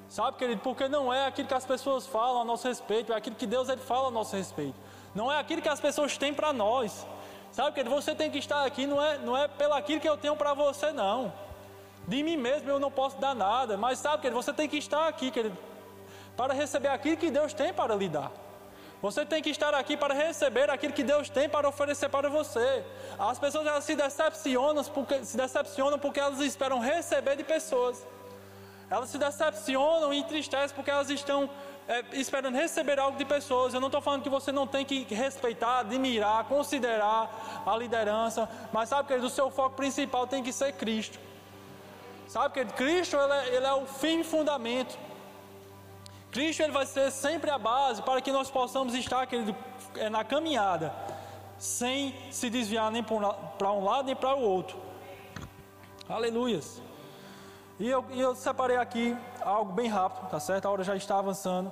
Sabe, 0.07 0.37
querido, 0.37 0.61
porque 0.61 0.87
não 0.87 1.11
é 1.11 1.25
aquilo 1.25 1.47
que 1.47 1.53
as 1.55 1.65
pessoas 1.65 2.05
falam 2.05 2.43
a 2.43 2.45
nosso 2.45 2.67
respeito, 2.67 3.11
é 3.11 3.15
aquilo 3.15 3.35
que 3.35 3.47
Deus 3.47 3.69
ele 3.69 3.81
fala 3.81 4.09
a 4.09 4.11
nosso 4.11 4.35
respeito. 4.35 4.75
Não 5.15 5.31
é 5.31 5.39
aquilo 5.39 5.63
que 5.63 5.67
as 5.67 5.79
pessoas 5.79 6.15
têm 6.15 6.31
para 6.31 6.53
nós. 6.53 7.07
Sabe, 7.51 7.71
querido, 7.71 7.89
você 7.89 8.13
tem 8.13 8.29
que 8.29 8.37
estar 8.37 8.63
aqui, 8.63 8.85
não 8.85 9.03
é, 9.03 9.17
não 9.17 9.35
é 9.35 9.47
pelo 9.47 9.73
aquilo 9.73 9.99
que 9.99 10.07
eu 10.07 10.15
tenho 10.15 10.35
para 10.35 10.53
você, 10.53 10.91
não. 10.91 11.33
De 12.07 12.21
mim 12.21 12.37
mesmo 12.37 12.69
eu 12.69 12.79
não 12.79 12.91
posso 12.91 13.17
dar 13.17 13.33
nada, 13.33 13.77
mas 13.77 13.97
sabe, 13.97 14.21
querido, 14.21 14.39
você 14.39 14.53
tem 14.53 14.69
que 14.69 14.77
estar 14.77 15.07
aqui, 15.07 15.31
querido, 15.31 15.57
para 16.35 16.53
receber 16.53 16.89
aquilo 16.89 17.17
que 17.17 17.31
Deus 17.31 17.51
tem 17.51 17.73
para 17.73 17.95
lhe 17.95 18.09
dar. 18.09 18.31
Você 19.01 19.25
tem 19.25 19.43
que 19.43 19.49
estar 19.49 19.73
aqui 19.75 19.95
para 19.95 20.13
receber 20.13 20.69
aquilo 20.69 20.93
que 20.93 21.03
Deus 21.03 21.29
tem 21.29 21.47
para 21.47 21.69
oferecer 21.69 22.09
para 22.09 22.29
você. 22.29 22.83
As 23.19 23.37
pessoas 23.37 23.67
elas 23.67 23.83
se 23.83 23.95
decepcionam 23.95 24.83
porque 24.85 25.23
se 25.23 25.37
decepcionam 25.37 25.99
porque 25.99 26.19
elas 26.19 26.39
esperam 26.39 26.79
receber 26.79 27.35
de 27.35 27.43
pessoas. 27.43 28.05
Elas 28.89 29.09
se 29.09 29.17
decepcionam 29.17 30.13
e 30.13 30.17
entristecem 30.17 30.75
porque 30.75 30.89
elas 30.89 31.09
estão 31.09 31.49
é, 31.87 32.03
esperando 32.13 32.55
receber 32.55 32.99
algo 32.99 33.17
de 33.17 33.25
pessoas. 33.25 33.73
Eu 33.73 33.79
não 33.79 33.87
estou 33.87 34.01
falando 34.01 34.23
que 34.23 34.29
você 34.29 34.51
não 34.51 34.65
tem 34.65 34.83
que 34.83 35.03
respeitar, 35.13 35.79
admirar, 35.79 36.45
considerar 36.45 37.63
a 37.65 37.77
liderança, 37.77 38.49
mas 38.73 38.89
sabe 38.89 39.07
que 39.07 39.13
o 39.13 39.29
seu 39.29 39.51
foco 39.51 39.75
principal 39.75 40.25
tem 40.25 40.41
que 40.41 40.51
ser 40.51 40.73
Cristo. 40.73 41.19
Sabe 42.27 42.53
que 42.53 42.73
Cristo 42.73 43.15
ele 43.15 43.33
é, 43.33 43.55
ele 43.55 43.65
é 43.65 43.73
o 43.73 43.85
fim 43.85 44.21
e 44.21 44.23
fundamento. 44.23 44.97
Cristo 46.37 46.61
ele 46.61 46.71
vai 46.71 46.85
ser 46.85 47.11
sempre 47.11 47.49
a 47.49 47.57
base 47.57 47.99
para 48.03 48.21
que 48.21 48.31
nós 48.31 48.47
possamos 48.47 48.93
estar 48.93 49.25
querido, 49.25 49.55
é, 49.95 50.07
na 50.07 50.23
caminhada, 50.23 50.93
sem 51.57 52.13
se 52.29 52.47
desviar 52.47 52.91
nem 52.91 53.03
para 53.03 53.71
um 53.71 53.83
lado 53.83 54.05
nem 54.05 54.15
para 54.15 54.35
o 54.35 54.41
outro. 54.41 54.77
Aleluias. 56.07 56.79
E 57.79 57.89
eu, 57.89 58.05
eu 58.11 58.35
separei 58.35 58.77
aqui 58.77 59.17
algo 59.41 59.73
bem 59.73 59.87
rápido, 59.87 60.29
tá 60.29 60.39
certo? 60.39 60.67
A 60.67 60.69
hora 60.69 60.83
já 60.83 60.95
está 60.95 61.17
avançando. 61.17 61.71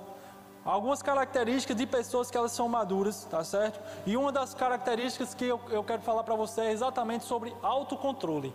Algumas 0.64 1.00
características 1.00 1.76
de 1.76 1.86
pessoas 1.86 2.28
que 2.28 2.36
elas 2.36 2.50
são 2.50 2.68
maduras, 2.68 3.22
tá 3.22 3.44
certo? 3.44 3.80
E 4.04 4.16
uma 4.16 4.32
das 4.32 4.52
características 4.52 5.32
que 5.32 5.44
eu, 5.44 5.60
eu 5.70 5.84
quero 5.84 6.02
falar 6.02 6.24
para 6.24 6.34
você 6.34 6.62
é 6.62 6.72
exatamente 6.72 7.24
sobre 7.24 7.54
autocontrole. 7.62 8.52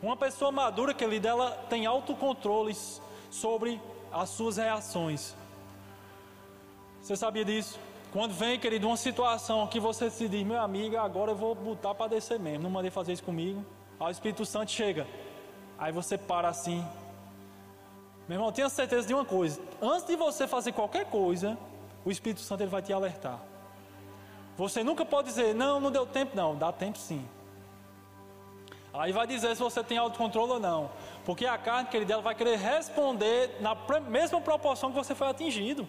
Uma 0.00 0.16
pessoa 0.16 0.52
madura, 0.52 0.94
que 0.94 1.02
ele 1.02 1.18
dela 1.18 1.66
tem 1.68 1.86
autocontroles 1.86 3.02
sobre 3.32 3.82
as 4.12 4.30
suas 4.30 4.56
reações. 4.56 5.34
Você 7.00 7.16
sabia 7.16 7.44
disso? 7.44 7.78
Quando 8.12 8.32
vem, 8.32 8.58
querido, 8.58 8.86
uma 8.86 8.96
situação 8.96 9.66
que 9.66 9.78
você 9.78 10.10
se 10.10 10.28
diz, 10.28 10.46
meu 10.46 10.60
amigo, 10.60 10.96
agora 10.96 11.32
eu 11.32 11.36
vou 11.36 11.54
botar 11.54 11.94
para 11.94 12.08
descer 12.08 12.38
mesmo. 12.38 12.62
Não 12.62 12.70
mandei 12.70 12.90
fazer 12.90 13.12
isso 13.12 13.22
comigo. 13.22 13.64
Aí 14.00 14.08
o 14.08 14.10
Espírito 14.10 14.44
Santo 14.46 14.70
chega. 14.70 15.06
Aí 15.78 15.92
você 15.92 16.16
para 16.16 16.48
assim, 16.48 16.84
meu 18.28 18.36
irmão, 18.36 18.52
tenha 18.52 18.68
certeza 18.68 19.06
de 19.06 19.14
uma 19.14 19.24
coisa: 19.24 19.60
antes 19.80 20.06
de 20.06 20.14
você 20.16 20.46
fazer 20.46 20.72
qualquer 20.72 21.06
coisa, 21.06 21.56
o 22.04 22.10
Espírito 22.10 22.42
Santo 22.42 22.62
ele 22.62 22.70
vai 22.70 22.82
te 22.82 22.92
alertar. 22.92 23.40
Você 24.56 24.84
nunca 24.84 25.04
pode 25.04 25.28
dizer, 25.28 25.54
não, 25.54 25.80
não 25.80 25.90
deu 25.90 26.04
tempo, 26.04 26.36
não, 26.36 26.54
dá 26.54 26.72
tempo 26.72 26.98
sim. 26.98 27.24
Aí 28.92 29.12
vai 29.12 29.26
dizer 29.26 29.54
se 29.54 29.62
você 29.62 29.82
tem 29.84 29.98
autocontrole 29.98 30.52
ou 30.52 30.60
não. 30.60 30.90
Porque 31.24 31.46
a 31.46 31.58
carne, 31.58 31.88
querido, 31.88 32.12
ela 32.12 32.22
vai 32.22 32.34
querer 32.34 32.56
responder 32.56 33.58
na 33.60 33.76
mesma 34.08 34.40
proporção 34.40 34.90
que 34.90 34.96
você 34.96 35.14
foi 35.14 35.28
atingido. 35.28 35.88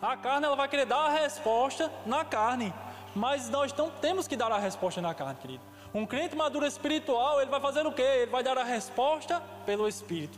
A 0.00 0.16
carne, 0.16 0.46
ela 0.46 0.56
vai 0.56 0.68
querer 0.68 0.84
dar 0.84 1.06
a 1.06 1.10
resposta 1.10 1.90
na 2.04 2.24
carne. 2.24 2.72
Mas 3.14 3.48
nós 3.48 3.72
não 3.72 3.90
temos 3.90 4.28
que 4.28 4.36
dar 4.36 4.52
a 4.52 4.58
resposta 4.58 5.00
na 5.00 5.14
carne, 5.14 5.36
querido. 5.40 5.62
Um 5.94 6.04
crente 6.04 6.34
maduro 6.34 6.66
espiritual, 6.66 7.40
ele 7.40 7.50
vai 7.50 7.60
fazer 7.60 7.86
o 7.86 7.92
quê? 7.92 8.02
Ele 8.02 8.30
vai 8.30 8.42
dar 8.42 8.58
a 8.58 8.64
resposta 8.64 9.40
pelo 9.64 9.88
Espírito. 9.88 10.36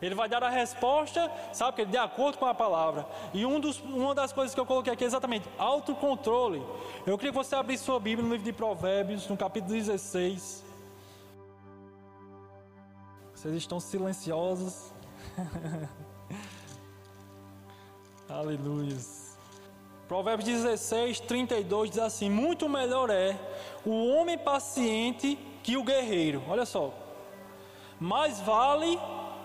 Ele 0.00 0.14
vai 0.14 0.28
dar 0.28 0.44
a 0.44 0.48
resposta, 0.48 1.30
sabe, 1.52 1.76
que 1.78 1.84
de 1.86 1.96
acordo 1.96 2.38
com 2.38 2.46
a 2.46 2.54
palavra. 2.54 3.06
E 3.34 3.44
um 3.44 3.58
dos, 3.58 3.80
uma 3.80 4.14
das 4.14 4.32
coisas 4.32 4.54
que 4.54 4.60
eu 4.60 4.66
coloquei 4.66 4.92
aqui 4.92 5.02
é 5.02 5.06
exatamente 5.06 5.48
autocontrole. 5.58 6.62
Eu 7.06 7.16
queria 7.16 7.32
que 7.32 7.38
você 7.38 7.56
abrisse 7.56 7.84
sua 7.84 7.98
Bíblia 7.98 8.22
no 8.22 8.32
livro 8.32 8.44
de 8.44 8.52
Provérbios, 8.52 9.26
no 9.26 9.36
capítulo 9.36 9.72
16. 9.72 10.67
Vocês 13.38 13.54
estão 13.54 13.78
silenciosos. 13.78 14.92
Aleluia. 18.28 18.96
Provérbios 20.08 20.48
16, 20.48 21.20
32 21.20 21.90
diz 21.90 22.00
assim: 22.00 22.28
Muito 22.28 22.68
melhor 22.68 23.10
é 23.10 23.38
o 23.86 24.08
homem 24.08 24.36
paciente 24.36 25.38
que 25.62 25.76
o 25.76 25.84
guerreiro. 25.84 26.42
Olha 26.48 26.66
só. 26.66 26.92
Mais 28.00 28.40
vale 28.40 28.98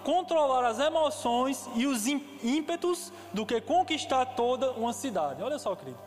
controlar 0.03 0.65
as 0.65 0.79
emoções 0.79 1.69
e 1.75 1.85
os 1.85 2.07
ímpetos 2.07 3.13
do 3.31 3.45
que 3.45 3.61
conquistar 3.61 4.25
toda 4.25 4.71
uma 4.71 4.91
cidade. 4.91 5.43
Olha 5.43 5.59
só, 5.59 5.75
querido. 5.75 5.99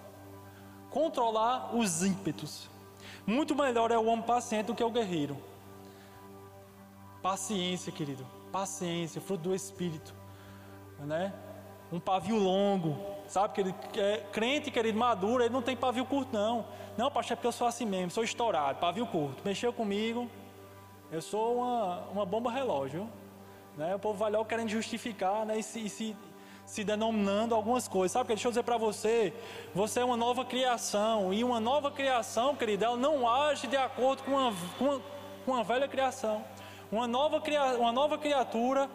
Controlar 0.91 1.71
os 1.73 2.03
ímpetos. 2.03 2.69
Muito 3.25 3.55
melhor 3.55 3.93
é 3.93 3.97
o 3.97 4.07
homem 4.07 4.27
paciente 4.27 4.67
do 4.67 4.75
que 4.75 4.83
o 4.83 4.91
guerreiro. 4.91 5.37
Paciência, 7.27 7.91
querido. 7.91 8.25
Paciência, 8.53 9.21
fruto 9.21 9.49
do 9.49 9.53
Espírito. 9.53 10.15
Né? 11.01 11.33
Um 11.91 11.99
pavio 11.99 12.37
longo. 12.37 12.97
Sabe, 13.27 13.53
querido? 13.53 13.77
É, 13.97 14.19
crente, 14.33 14.71
querido, 14.71 14.97
maduro, 14.97 15.43
ele 15.43 15.53
não 15.53 15.61
tem 15.61 15.77
pavio 15.77 16.07
curto, 16.07 16.33
não. 16.33 16.65
Não, 16.97 17.11
pastor, 17.11 17.33
é 17.33 17.35
porque 17.35 17.49
eu 17.49 17.53
sou 17.53 17.67
assim 17.67 17.85
mesmo, 17.85 18.13
sou 18.13 18.23
estourado, 18.23 18.79
pavio 18.79 19.05
curto. 19.09 19.43
Mexeu 19.45 19.73
comigo, 19.73 20.31
eu 21.11 21.21
sou 21.21 21.57
uma, 21.57 22.03
uma 22.13 22.25
bomba 22.25 22.49
relógio. 22.49 23.11
Né? 23.77 23.93
O 23.97 23.99
povo 23.99 24.17
vai 24.17 24.31
logo 24.31 24.45
querendo 24.45 24.69
justificar 24.69 25.45
né? 25.45 25.59
e, 25.59 25.65
se, 25.65 25.81
e 25.81 25.89
se, 25.89 26.17
se 26.65 26.85
denominando 26.85 27.57
algumas 27.57 27.89
coisas. 27.89 28.13
Sabe, 28.13 28.29
deixa 28.29 28.47
eu 28.47 28.53
dizer 28.53 28.63
para 28.63 28.77
você, 28.77 29.35
você 29.75 29.99
é 29.99 30.05
uma 30.05 30.17
nova 30.17 30.45
criação. 30.45 31.35
E 31.35 31.43
uma 31.43 31.59
nova 31.59 31.91
criação, 31.91 32.55
querido, 32.55 32.85
ela 32.85 32.97
não 32.97 33.29
age 33.29 33.67
de 33.67 33.77
acordo 33.77 34.23
com 34.23 34.31
uma, 34.31 34.53
com 34.79 34.85
uma, 34.85 35.03
com 35.45 35.51
uma 35.51 35.65
velha 35.65 35.89
criação 35.89 36.45
uma 36.91 37.07
nova, 37.07 37.43
uma 37.79 37.93
nova 37.93 38.19
criatura, 38.19 38.89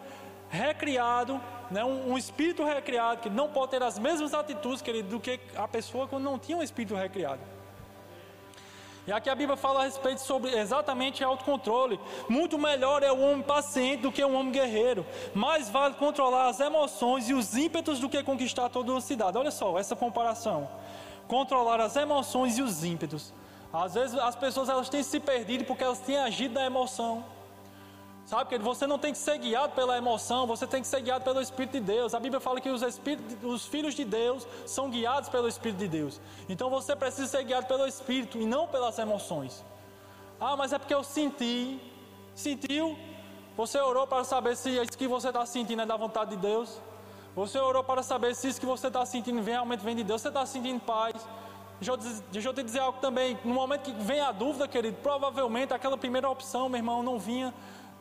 recriado, 0.48 1.40
né, 1.70 1.84
um, 1.84 2.12
um, 2.12 2.18
espírito 2.18 2.64
recriado, 2.64 3.22
que 3.22 3.30
não 3.30 3.48
pode 3.48 3.70
ter 3.70 3.82
as 3.82 3.98
mesmas 3.98 4.34
atitudes 4.34 4.82
querido, 4.82 5.08
do 5.08 5.20
que 5.20 5.40
a 5.56 5.66
pessoa 5.66 6.06
quando 6.06 6.24
não 6.24 6.38
tinha 6.38 6.58
um 6.58 6.62
espírito 6.62 6.94
recriado. 6.94 7.40
E 9.04 9.10
aqui 9.10 9.28
a 9.28 9.34
Bíblia 9.34 9.56
fala 9.56 9.80
a 9.80 9.84
respeito 9.84 10.20
sobre 10.20 10.56
exatamente 10.56 11.24
autocontrole. 11.24 11.98
Muito 12.28 12.56
melhor 12.56 13.02
é 13.02 13.10
o 13.10 13.18
homem 13.18 13.42
paciente 13.42 14.02
do 14.02 14.12
que 14.12 14.22
o 14.22 14.32
homem 14.32 14.52
guerreiro. 14.52 15.04
Mais 15.34 15.68
vale 15.68 15.94
controlar 15.94 16.48
as 16.48 16.60
emoções 16.60 17.28
e 17.28 17.34
os 17.34 17.56
ímpetos 17.56 17.98
do 17.98 18.08
que 18.08 18.22
conquistar 18.22 18.68
toda 18.68 18.92
uma 18.92 19.00
cidade. 19.00 19.36
Olha 19.36 19.50
só 19.50 19.76
essa 19.76 19.96
comparação. 19.96 20.68
Controlar 21.26 21.80
as 21.80 21.96
emoções 21.96 22.58
e 22.58 22.62
os 22.62 22.84
ímpetos. 22.84 23.34
Às 23.72 23.94
vezes 23.94 24.16
as 24.16 24.36
pessoas 24.36 24.68
elas 24.68 24.88
têm 24.88 25.02
se 25.02 25.18
perdido 25.18 25.64
porque 25.64 25.82
elas 25.82 25.98
têm 25.98 26.18
agido 26.18 26.54
na 26.54 26.64
emoção. 26.64 27.24
Sabe, 28.24 28.48
que 28.48 28.58
você 28.58 28.86
não 28.86 28.98
tem 28.98 29.12
que 29.12 29.18
ser 29.18 29.36
guiado 29.38 29.74
pela 29.74 29.96
emoção, 29.98 30.46
você 30.46 30.66
tem 30.66 30.80
que 30.80 30.86
ser 30.86 31.00
guiado 31.00 31.24
pelo 31.24 31.40
Espírito 31.40 31.72
de 31.72 31.80
Deus. 31.80 32.14
A 32.14 32.20
Bíblia 32.20 32.40
fala 32.40 32.60
que 32.60 32.70
os, 32.70 32.82
os 33.42 33.66
filhos 33.66 33.94
de 33.94 34.04
Deus 34.04 34.46
são 34.64 34.88
guiados 34.88 35.28
pelo 35.28 35.48
Espírito 35.48 35.78
de 35.78 35.88
Deus. 35.88 36.20
Então 36.48 36.70
você 36.70 36.94
precisa 36.94 37.26
ser 37.26 37.44
guiado 37.44 37.66
pelo 37.66 37.86
Espírito 37.86 38.38
e 38.38 38.46
não 38.46 38.66
pelas 38.68 38.98
emoções. 38.98 39.64
Ah, 40.40 40.56
mas 40.56 40.72
é 40.72 40.78
porque 40.78 40.94
eu 40.94 41.04
senti. 41.04 41.80
Sentiu? 42.34 42.96
Você 43.56 43.78
orou 43.78 44.06
para 44.06 44.24
saber 44.24 44.56
se 44.56 44.70
isso 44.70 44.96
que 44.96 45.06
você 45.06 45.28
está 45.28 45.44
sentindo 45.44 45.82
é 45.82 45.86
da 45.86 45.96
vontade 45.96 46.30
de 46.30 46.36
Deus? 46.36 46.80
Você 47.34 47.58
orou 47.58 47.84
para 47.84 48.02
saber 48.02 48.34
se 48.34 48.48
isso 48.48 48.60
que 48.60 48.66
você 48.66 48.86
está 48.86 49.04
sentindo 49.04 49.42
realmente 49.42 49.80
vem 49.80 49.96
de 49.96 50.04
Deus? 50.04 50.22
Você 50.22 50.28
está 50.28 50.46
sentindo 50.46 50.80
paz? 50.80 51.14
Deixa 51.80 51.92
eu, 51.92 51.96
deixa 52.30 52.48
eu 52.48 52.54
te 52.54 52.62
dizer 52.62 52.78
algo 52.78 52.98
também. 53.00 53.38
No 53.44 53.52
momento 53.52 53.82
que 53.82 53.92
vem 53.92 54.20
a 54.20 54.32
dúvida, 54.32 54.68
querido, 54.68 54.96
provavelmente 55.02 55.74
aquela 55.74 55.96
primeira 55.96 56.30
opção, 56.30 56.68
meu 56.68 56.78
irmão, 56.78 57.02
não 57.02 57.18
vinha 57.18 57.52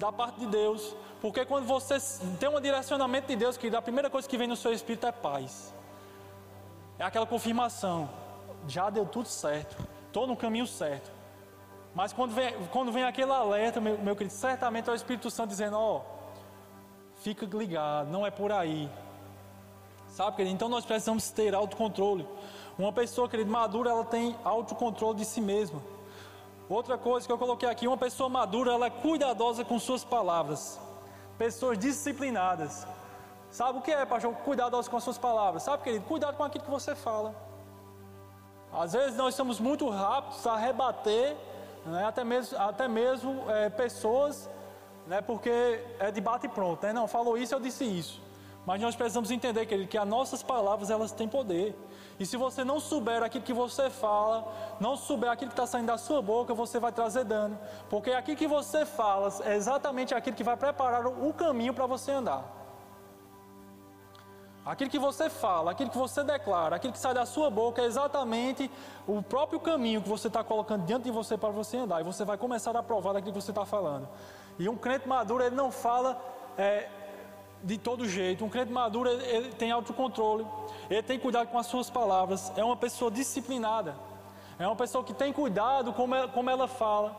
da 0.01 0.11
parte 0.11 0.39
de 0.39 0.47
Deus. 0.47 0.95
Porque 1.21 1.45
quando 1.45 1.65
você 1.67 1.97
tem 2.39 2.49
um 2.49 2.59
direcionamento 2.59 3.27
de 3.27 3.35
Deus, 3.35 3.55
que 3.55 3.73
a 3.73 3.81
primeira 3.81 4.09
coisa 4.09 4.27
que 4.27 4.37
vem 4.37 4.47
no 4.47 4.55
seu 4.55 4.73
espírito 4.73 5.05
é 5.05 5.11
paz. 5.11 5.73
É 6.97 7.03
aquela 7.03 7.27
confirmação. 7.27 8.09
Já 8.67 8.89
deu 8.89 9.05
tudo 9.05 9.27
certo. 9.27 9.77
Estou 10.07 10.25
no 10.25 10.35
caminho 10.35 10.65
certo. 10.65 11.11
Mas 11.93 12.11
quando 12.11 12.33
vem, 12.33 12.53
quando 12.71 12.91
vem 12.91 13.03
aquele 13.03 13.31
alerta, 13.31 13.79
meu, 13.79 13.97
meu 13.99 14.15
querido, 14.15 14.33
certamente 14.33 14.89
é 14.89 14.93
o 14.93 14.95
Espírito 14.95 15.29
Santo 15.29 15.49
dizendo, 15.49 15.77
ó, 15.77 15.97
oh, 15.97 16.01
fica 17.17 17.45
ligado, 17.45 18.09
não 18.09 18.25
é 18.25 18.31
por 18.31 18.51
aí. 18.51 18.89
Sabe, 20.07 20.37
querido? 20.37 20.55
Então 20.55 20.69
nós 20.69 20.85
precisamos 20.85 21.29
ter 21.31 21.53
autocontrole. 21.53 22.27
Uma 22.77 22.93
pessoa, 22.93 23.27
querido, 23.27 23.51
madura, 23.51 23.89
ela 23.89 24.05
tem 24.05 24.35
autocontrole 24.43 25.17
de 25.17 25.25
si 25.25 25.41
mesma. 25.41 25.81
Outra 26.69 26.97
coisa 26.97 27.25
que 27.25 27.31
eu 27.33 27.37
coloquei 27.37 27.69
aqui, 27.69 27.87
uma 27.87 27.97
pessoa 27.97 28.29
madura, 28.29 28.71
ela 28.71 28.85
é 28.85 28.89
cuidadosa 28.89 29.65
com 29.65 29.77
suas 29.79 30.03
palavras. 30.03 30.79
Pessoas 31.37 31.77
disciplinadas. 31.77 32.87
Sabe 33.49 33.79
o 33.79 33.81
que 33.81 33.91
é, 33.91 34.05
pastor? 34.05 34.33
Cuidadosa 34.35 34.89
com 34.89 34.97
as 34.97 35.03
suas 35.03 35.17
palavras. 35.17 35.63
Sabe, 35.63 35.83
querido? 35.83 36.05
Cuidado 36.05 36.37
com 36.37 36.43
aquilo 36.43 36.63
que 36.63 36.71
você 36.71 36.95
fala. 36.95 37.35
Às 38.73 38.93
vezes 38.93 39.17
nós 39.17 39.35
somos 39.35 39.59
muito 39.59 39.89
rápidos 39.89 40.47
a 40.47 40.55
rebater, 40.55 41.35
né? 41.85 42.05
até 42.05 42.23
mesmo, 42.23 42.57
até 42.57 42.87
mesmo 42.87 43.43
é, 43.51 43.69
pessoas, 43.69 44.49
né? 45.05 45.19
porque 45.19 45.83
é 45.99 46.09
de 46.09 46.21
bate 46.21 46.45
e 46.45 46.49
pronto. 46.49 46.85
Né? 46.85 46.93
Não, 46.93 47.07
falou 47.07 47.37
isso, 47.37 47.53
eu 47.53 47.59
disse 47.59 47.83
isso. 47.83 48.21
Mas 48.65 48.79
nós 48.79 48.95
precisamos 48.95 49.29
entender, 49.29 49.65
querido, 49.65 49.89
que 49.89 49.97
as 49.97 50.07
nossas 50.07 50.41
palavras 50.41 50.89
elas 50.89 51.11
têm 51.11 51.27
poder. 51.27 51.75
E 52.21 52.25
se 52.25 52.37
você 52.37 52.63
não 52.63 52.79
souber 52.79 53.23
aquilo 53.23 53.43
que 53.43 53.51
você 53.51 53.89
fala, 53.89 54.53
não 54.79 54.95
souber 54.95 55.31
aquilo 55.31 55.49
que 55.49 55.53
está 55.53 55.65
saindo 55.65 55.87
da 55.87 55.97
sua 55.97 56.21
boca, 56.21 56.53
você 56.53 56.79
vai 56.79 56.91
trazer 56.91 57.23
dano. 57.23 57.57
Porque 57.89 58.11
aquilo 58.11 58.37
que 58.37 58.47
você 58.47 58.85
fala 58.85 59.33
é 59.43 59.55
exatamente 59.55 60.13
aquilo 60.13 60.35
que 60.35 60.43
vai 60.43 60.55
preparar 60.55 61.07
o 61.07 61.33
caminho 61.33 61.73
para 61.73 61.87
você 61.87 62.11
andar. 62.11 62.43
Aquilo 64.63 64.91
que 64.91 64.99
você 64.99 65.31
fala, 65.31 65.71
aquilo 65.71 65.89
que 65.89 65.97
você 65.97 66.23
declara, 66.23 66.75
aquilo 66.75 66.93
que 66.93 66.99
sai 66.99 67.15
da 67.15 67.25
sua 67.25 67.49
boca 67.49 67.81
é 67.81 67.85
exatamente 67.85 68.69
o 69.07 69.23
próprio 69.23 69.59
caminho 69.59 70.03
que 70.03 70.07
você 70.07 70.27
está 70.27 70.43
colocando 70.43 70.85
diante 70.85 71.05
de 71.05 71.11
você 71.11 71.35
para 71.35 71.49
você 71.49 71.77
andar. 71.77 72.01
E 72.01 72.03
você 72.03 72.23
vai 72.23 72.37
começar 72.37 72.77
a 72.77 72.83
provar 72.83 73.13
daquilo 73.13 73.33
que 73.33 73.41
você 73.41 73.49
está 73.49 73.65
falando. 73.65 74.07
E 74.59 74.69
um 74.69 74.77
crente 74.77 75.07
maduro, 75.07 75.43
ele 75.43 75.55
não 75.55 75.71
fala 75.71 76.21
é, 76.55 76.87
de 77.63 77.77
todo 77.77 78.07
jeito. 78.07 78.43
Um 78.43 78.49
crente 78.49 78.71
maduro, 78.71 79.09
ele, 79.09 79.23
ele 79.25 79.49
tem 79.53 79.71
autocontrole, 79.71 80.45
ele 80.89 81.03
tem 81.03 81.19
cuidado 81.19 81.47
com 81.47 81.57
as 81.57 81.67
suas 81.67 81.89
palavras, 81.89 82.51
é 82.55 82.63
uma 82.63 82.75
pessoa 82.75 83.11
disciplinada, 83.11 83.95
é 84.57 84.65
uma 84.65 84.75
pessoa 84.75 85.03
que 85.03 85.13
tem 85.13 85.31
cuidado 85.31 85.93
como 85.93 86.15
ela, 86.15 86.27
como 86.27 86.49
ela 86.49 86.67
fala. 86.67 87.15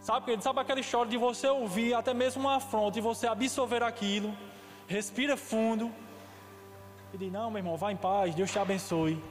Sabe, 0.00 0.40
sabe 0.40 0.60
aquela 0.60 0.80
história 0.80 1.10
de 1.10 1.16
você 1.16 1.48
ouvir 1.48 1.92
até 1.94 2.14
mesmo 2.14 2.42
uma 2.42 2.56
afronta 2.56 2.98
e 2.98 3.02
você 3.02 3.26
absorver 3.26 3.82
aquilo, 3.82 4.32
respira 4.86 5.36
fundo 5.36 5.92
e 7.12 7.18
diz: 7.18 7.32
Não, 7.32 7.50
meu 7.50 7.58
irmão, 7.58 7.76
vá 7.76 7.90
em 7.90 7.96
paz, 7.96 8.34
Deus 8.34 8.50
te 8.50 8.58
abençoe. 8.58 9.22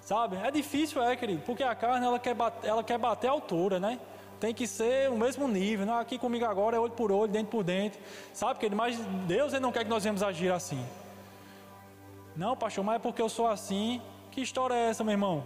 Sabe? 0.00 0.36
É 0.36 0.50
difícil, 0.50 1.02
é, 1.02 1.14
querido, 1.14 1.42
porque 1.46 1.62
a 1.62 1.74
carne 1.74 2.04
ela 2.04 2.18
quer 2.18 2.34
bater, 2.34 2.68
ela 2.68 2.82
quer 2.82 2.98
bater 2.98 3.28
a 3.28 3.30
altura, 3.30 3.78
né? 3.78 4.00
Tem 4.42 4.52
que 4.52 4.66
ser 4.66 5.08
o 5.08 5.16
mesmo 5.16 5.46
nível. 5.46 5.86
Não, 5.86 5.96
aqui 5.96 6.18
comigo 6.18 6.44
agora 6.44 6.76
é 6.76 6.80
olho 6.80 6.90
por 6.90 7.12
olho, 7.12 7.30
dente 7.30 7.48
por 7.48 7.62
dente. 7.62 7.96
Sabe, 8.34 8.58
querido? 8.58 8.74
Mas 8.74 8.98
Deus 9.34 9.52
ele 9.52 9.60
não 9.60 9.70
quer 9.70 9.84
que 9.84 9.90
nós 9.90 10.02
venhamos 10.02 10.20
agir 10.20 10.50
assim. 10.50 10.84
Não, 12.34 12.56
pastor, 12.56 12.82
mas 12.82 12.96
é 12.96 12.98
porque 12.98 13.22
eu 13.22 13.28
sou 13.28 13.46
assim. 13.46 14.02
Que 14.32 14.40
história 14.40 14.74
é 14.74 14.88
essa, 14.90 15.04
meu 15.04 15.12
irmão? 15.12 15.44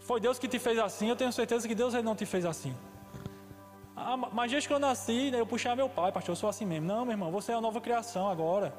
Foi 0.00 0.20
Deus 0.20 0.38
que 0.38 0.46
te 0.46 0.58
fez 0.58 0.78
assim, 0.78 1.08
eu 1.08 1.16
tenho 1.16 1.32
certeza 1.32 1.66
que 1.66 1.74
Deus 1.74 1.94
ele 1.94 2.02
não 2.02 2.14
te 2.14 2.26
fez 2.26 2.44
assim. 2.44 2.76
Ah, 3.96 4.18
mas 4.18 4.50
desde 4.50 4.68
que 4.68 4.74
eu 4.74 4.78
nasci, 4.78 5.30
né, 5.30 5.40
eu 5.40 5.46
puxei 5.46 5.74
meu 5.74 5.88
pai, 5.88 6.12
pastor, 6.12 6.32
eu 6.32 6.36
sou 6.36 6.50
assim 6.50 6.66
mesmo. 6.66 6.86
Não, 6.88 7.06
meu 7.06 7.12
irmão, 7.12 7.30
você 7.30 7.52
é 7.52 7.54
a 7.54 7.60
nova 7.60 7.80
criação 7.80 8.28
agora. 8.28 8.74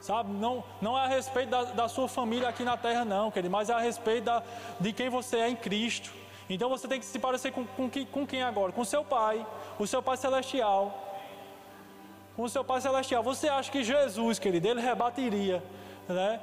Sabe, 0.00 0.32
não, 0.32 0.64
não 0.80 0.96
é 0.96 1.02
a 1.02 1.08
respeito 1.08 1.50
da, 1.50 1.64
da 1.64 1.88
sua 1.88 2.08
família 2.08 2.48
aqui 2.48 2.64
na 2.64 2.78
terra, 2.78 3.04
não, 3.04 3.30
querido, 3.30 3.52
mas 3.52 3.68
é 3.68 3.74
a 3.74 3.78
respeito 3.78 4.24
da, 4.24 4.42
de 4.80 4.90
quem 4.94 5.10
você 5.10 5.36
é 5.36 5.50
em 5.50 5.56
Cristo. 5.56 6.25
Então 6.48 6.68
você 6.68 6.86
tem 6.86 7.00
que 7.00 7.06
se 7.06 7.18
parecer 7.18 7.52
com, 7.52 7.64
com, 7.66 7.90
com 7.90 8.26
quem 8.26 8.42
agora? 8.42 8.72
Com 8.72 8.84
seu 8.84 9.04
pai, 9.04 9.44
o 9.78 9.86
seu 9.86 10.02
pai 10.02 10.16
celestial. 10.16 11.02
Com 12.36 12.42
o 12.42 12.48
seu 12.48 12.64
pai 12.64 12.80
celestial. 12.80 13.22
Você 13.22 13.48
acha 13.48 13.70
que 13.70 13.82
Jesus, 13.82 14.38
querido, 14.38 14.68
ele 14.68 14.80
rebateria 14.80 15.62
né, 16.08 16.40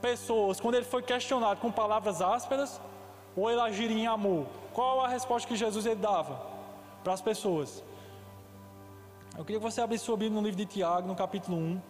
pessoas 0.00 0.60
quando 0.60 0.76
ele 0.76 0.84
foi 0.84 1.02
questionado 1.02 1.60
com 1.60 1.72
palavras 1.72 2.22
ásperas 2.22 2.80
ou 3.36 3.50
ele 3.50 3.60
agiria 3.60 3.96
em 3.96 4.06
amor? 4.06 4.46
Qual 4.72 5.00
a 5.00 5.08
resposta 5.08 5.48
que 5.48 5.56
Jesus 5.56 5.86
ele 5.86 5.96
dava? 5.96 6.52
para 7.02 7.12
as 7.12 7.20
pessoas. 7.20 7.82
Eu 9.36 9.44
queria 9.44 9.58
que 9.58 9.64
você 9.64 9.80
abrisse 9.80 10.04
sua 10.04 10.16
Bíblia 10.16 10.40
no 10.40 10.44
livro 10.44 10.56
de 10.56 10.66
Tiago, 10.66 11.08
no 11.08 11.14
capítulo 11.14 11.56
1, 11.56 11.80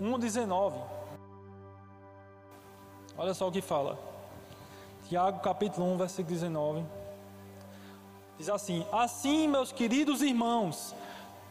1, 0.00 0.18
19. 0.18 0.80
Olha 3.16 3.34
só 3.34 3.48
o 3.48 3.52
que 3.52 3.60
fala. 3.60 3.98
Tiago, 5.12 5.40
capítulo 5.40 5.92
1, 5.92 5.98
versículo 5.98 6.34
19. 6.34 6.86
Diz 8.38 8.48
assim: 8.48 8.86
Assim, 8.90 9.46
meus 9.46 9.70
queridos 9.70 10.22
irmãos, 10.22 10.94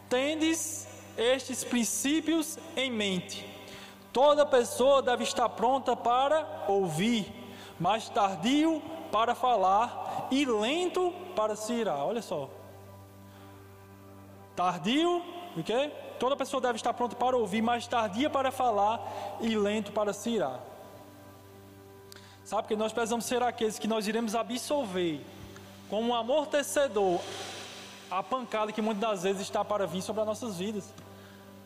tendes 0.08 0.88
estes 1.16 1.62
princípios 1.62 2.58
em 2.74 2.90
mente. 2.90 3.48
Toda 4.12 4.44
pessoa 4.44 5.00
deve 5.00 5.22
estar 5.22 5.48
pronta 5.50 5.94
para 5.94 6.64
ouvir, 6.66 7.32
mas 7.78 8.08
tardio 8.08 8.82
para 9.12 9.32
falar 9.32 10.26
e 10.32 10.44
lento 10.44 11.14
para 11.36 11.54
se 11.54 11.72
irar. 11.72 12.04
Olha 12.04 12.20
só. 12.20 12.50
Tardio, 14.56 15.22
o 15.56 15.62
quê? 15.62 15.88
Toda 16.18 16.34
pessoa 16.34 16.60
deve 16.60 16.78
estar 16.78 16.92
pronta 16.94 17.14
para 17.14 17.36
ouvir, 17.36 17.62
mas 17.62 17.86
tardia 17.86 18.28
para 18.28 18.50
falar 18.50 19.38
e 19.40 19.54
lento 19.56 19.92
para 19.92 20.12
se 20.12 20.30
irar. 20.30 20.71
Sabe 22.52 22.68
que 22.68 22.76
nós 22.76 22.92
precisamos 22.92 23.24
ser 23.24 23.42
aqueles 23.42 23.78
que 23.78 23.88
nós 23.88 24.06
iremos 24.06 24.34
absolver 24.34 25.24
como 25.88 26.10
um 26.10 26.14
amortecedor 26.14 27.18
a 28.10 28.22
pancada 28.22 28.70
que 28.70 28.82
muitas 28.82 29.00
das 29.00 29.22
vezes 29.22 29.40
está 29.40 29.64
para 29.64 29.86
vir 29.86 30.02
sobre 30.02 30.20
as 30.20 30.26
nossas 30.26 30.58
vidas. 30.58 30.92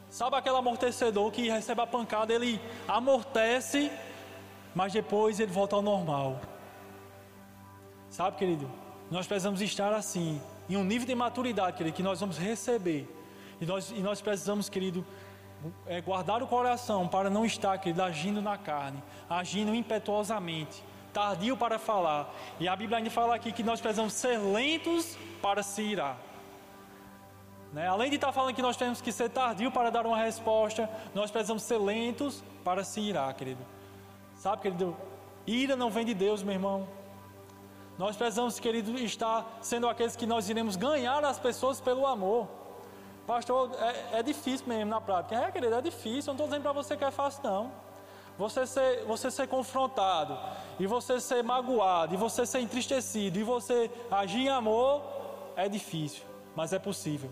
Sabe 0.09 0.37
aquele 0.37 0.55
amortecedor 0.55 1.32
que 1.32 1.51
recebe 1.51 1.80
a 1.80 1.89
pancada, 1.89 2.32
ele 2.32 2.61
amortece, 2.87 3.91
mas 4.76 4.93
depois 4.93 5.41
ele 5.41 5.51
volta 5.51 5.74
ao 5.74 5.82
normal. 5.82 6.41
Sabe, 8.09 8.37
querido? 8.37 8.70
Nós 9.11 9.26
precisamos 9.26 9.61
estar 9.61 9.93
assim, 9.93 10.41
em 10.70 10.76
um 10.76 10.84
nível 10.84 11.09
de 11.09 11.16
maturidade, 11.16 11.76
querido, 11.76 11.97
que 11.97 12.03
nós 12.05 12.20
vamos 12.20 12.39
receber. 12.39 13.12
E 13.61 13.66
nós, 13.66 13.91
e 13.91 13.99
nós 13.99 14.20
precisamos, 14.20 14.68
querido, 14.68 15.05
é, 15.86 16.00
guardar 16.00 16.42
o 16.42 16.46
coração 16.46 17.09
para 17.09 17.30
não 17.30 17.44
estar, 17.44 17.76
querido, 17.78 18.02
agindo 18.02 18.40
na 18.42 18.57
carne, 18.57 19.02
agindo 19.28 19.74
impetuosamente, 19.74 20.82
tardio 21.12 21.57
para 21.57 21.78
falar. 21.78 22.32
E 22.61 22.68
a 22.68 22.76
Bíblia 22.76 22.98
ainda 22.98 23.11
fala 23.11 23.34
aqui 23.34 23.52
que 23.52 23.62
nós 23.62 23.80
precisamos 23.80 24.12
ser 24.12 24.38
lentos 24.38 25.16
para 25.40 25.62
se 25.62 25.82
irar. 25.82 26.18
Né? 27.72 27.86
Além 27.86 28.09
de 28.09 28.16
estar 28.16 28.32
falando 28.32 28.54
que 28.54 28.62
nós 28.62 28.76
temos 28.76 29.00
que 29.00 29.12
ser 29.12 29.28
tardio 29.30 29.70
para 29.70 29.90
dar 29.90 30.07
uma 30.07 30.16
resposta, 30.16 30.88
nós 31.14 31.30
precisamos 31.30 31.62
ser 31.62 31.78
lentos 31.78 32.42
para 32.64 32.84
se 32.84 33.00
irar, 33.00 33.34
querido. 33.34 33.64
Sabe, 34.36 34.62
querido? 34.62 34.96
Ira 35.46 35.76
não 35.76 35.90
vem 35.90 36.04
de 36.04 36.14
Deus, 36.14 36.42
meu 36.42 36.54
irmão. 36.54 36.88
Nós 37.98 38.16
precisamos, 38.16 38.61
querido, 38.61 38.96
estar 38.98 39.59
sendo 39.61 39.88
aqueles 39.88 40.16
que 40.16 40.26
nós 40.26 40.48
iremos 40.50 40.76
ganhar 40.76 41.24
as 41.24 41.38
pessoas 41.38 41.80
pelo 41.80 42.07
amor. 42.07 42.46
Pastor, 43.27 43.70
é, 43.81 44.18
é 44.18 44.22
difícil 44.22 44.66
mesmo 44.68 44.91
na 44.91 45.01
prática. 45.01 45.35
É, 45.35 45.51
querido, 45.51 45.74
é 45.74 45.83
difícil. 45.83 46.33
Eu 46.33 46.35
não 46.37 46.45
estou 46.45 46.47
dizendo 46.47 46.62
para 46.62 46.72
você 46.72 46.97
que 46.97 47.05
é 47.05 47.11
fácil, 47.11 47.43
não. 47.43 47.72
Você 48.39 48.66
ser, 48.66 49.05
você 49.07 49.31
ser 49.31 49.49
confrontado, 49.49 50.39
e 50.79 50.87
você 50.87 51.18
ser 51.18 51.43
magoado, 51.43 52.12
e 52.14 52.16
você 52.18 52.45
ser 52.45 52.61
entristecido, 52.61 53.39
e 53.39 53.43
você 53.43 53.91
agir 54.11 54.41
em 54.41 54.49
amor, 54.51 55.03
é 55.57 55.68
difícil, 55.68 56.22
mas 56.55 56.72
é 56.72 56.79
possível. 56.79 57.31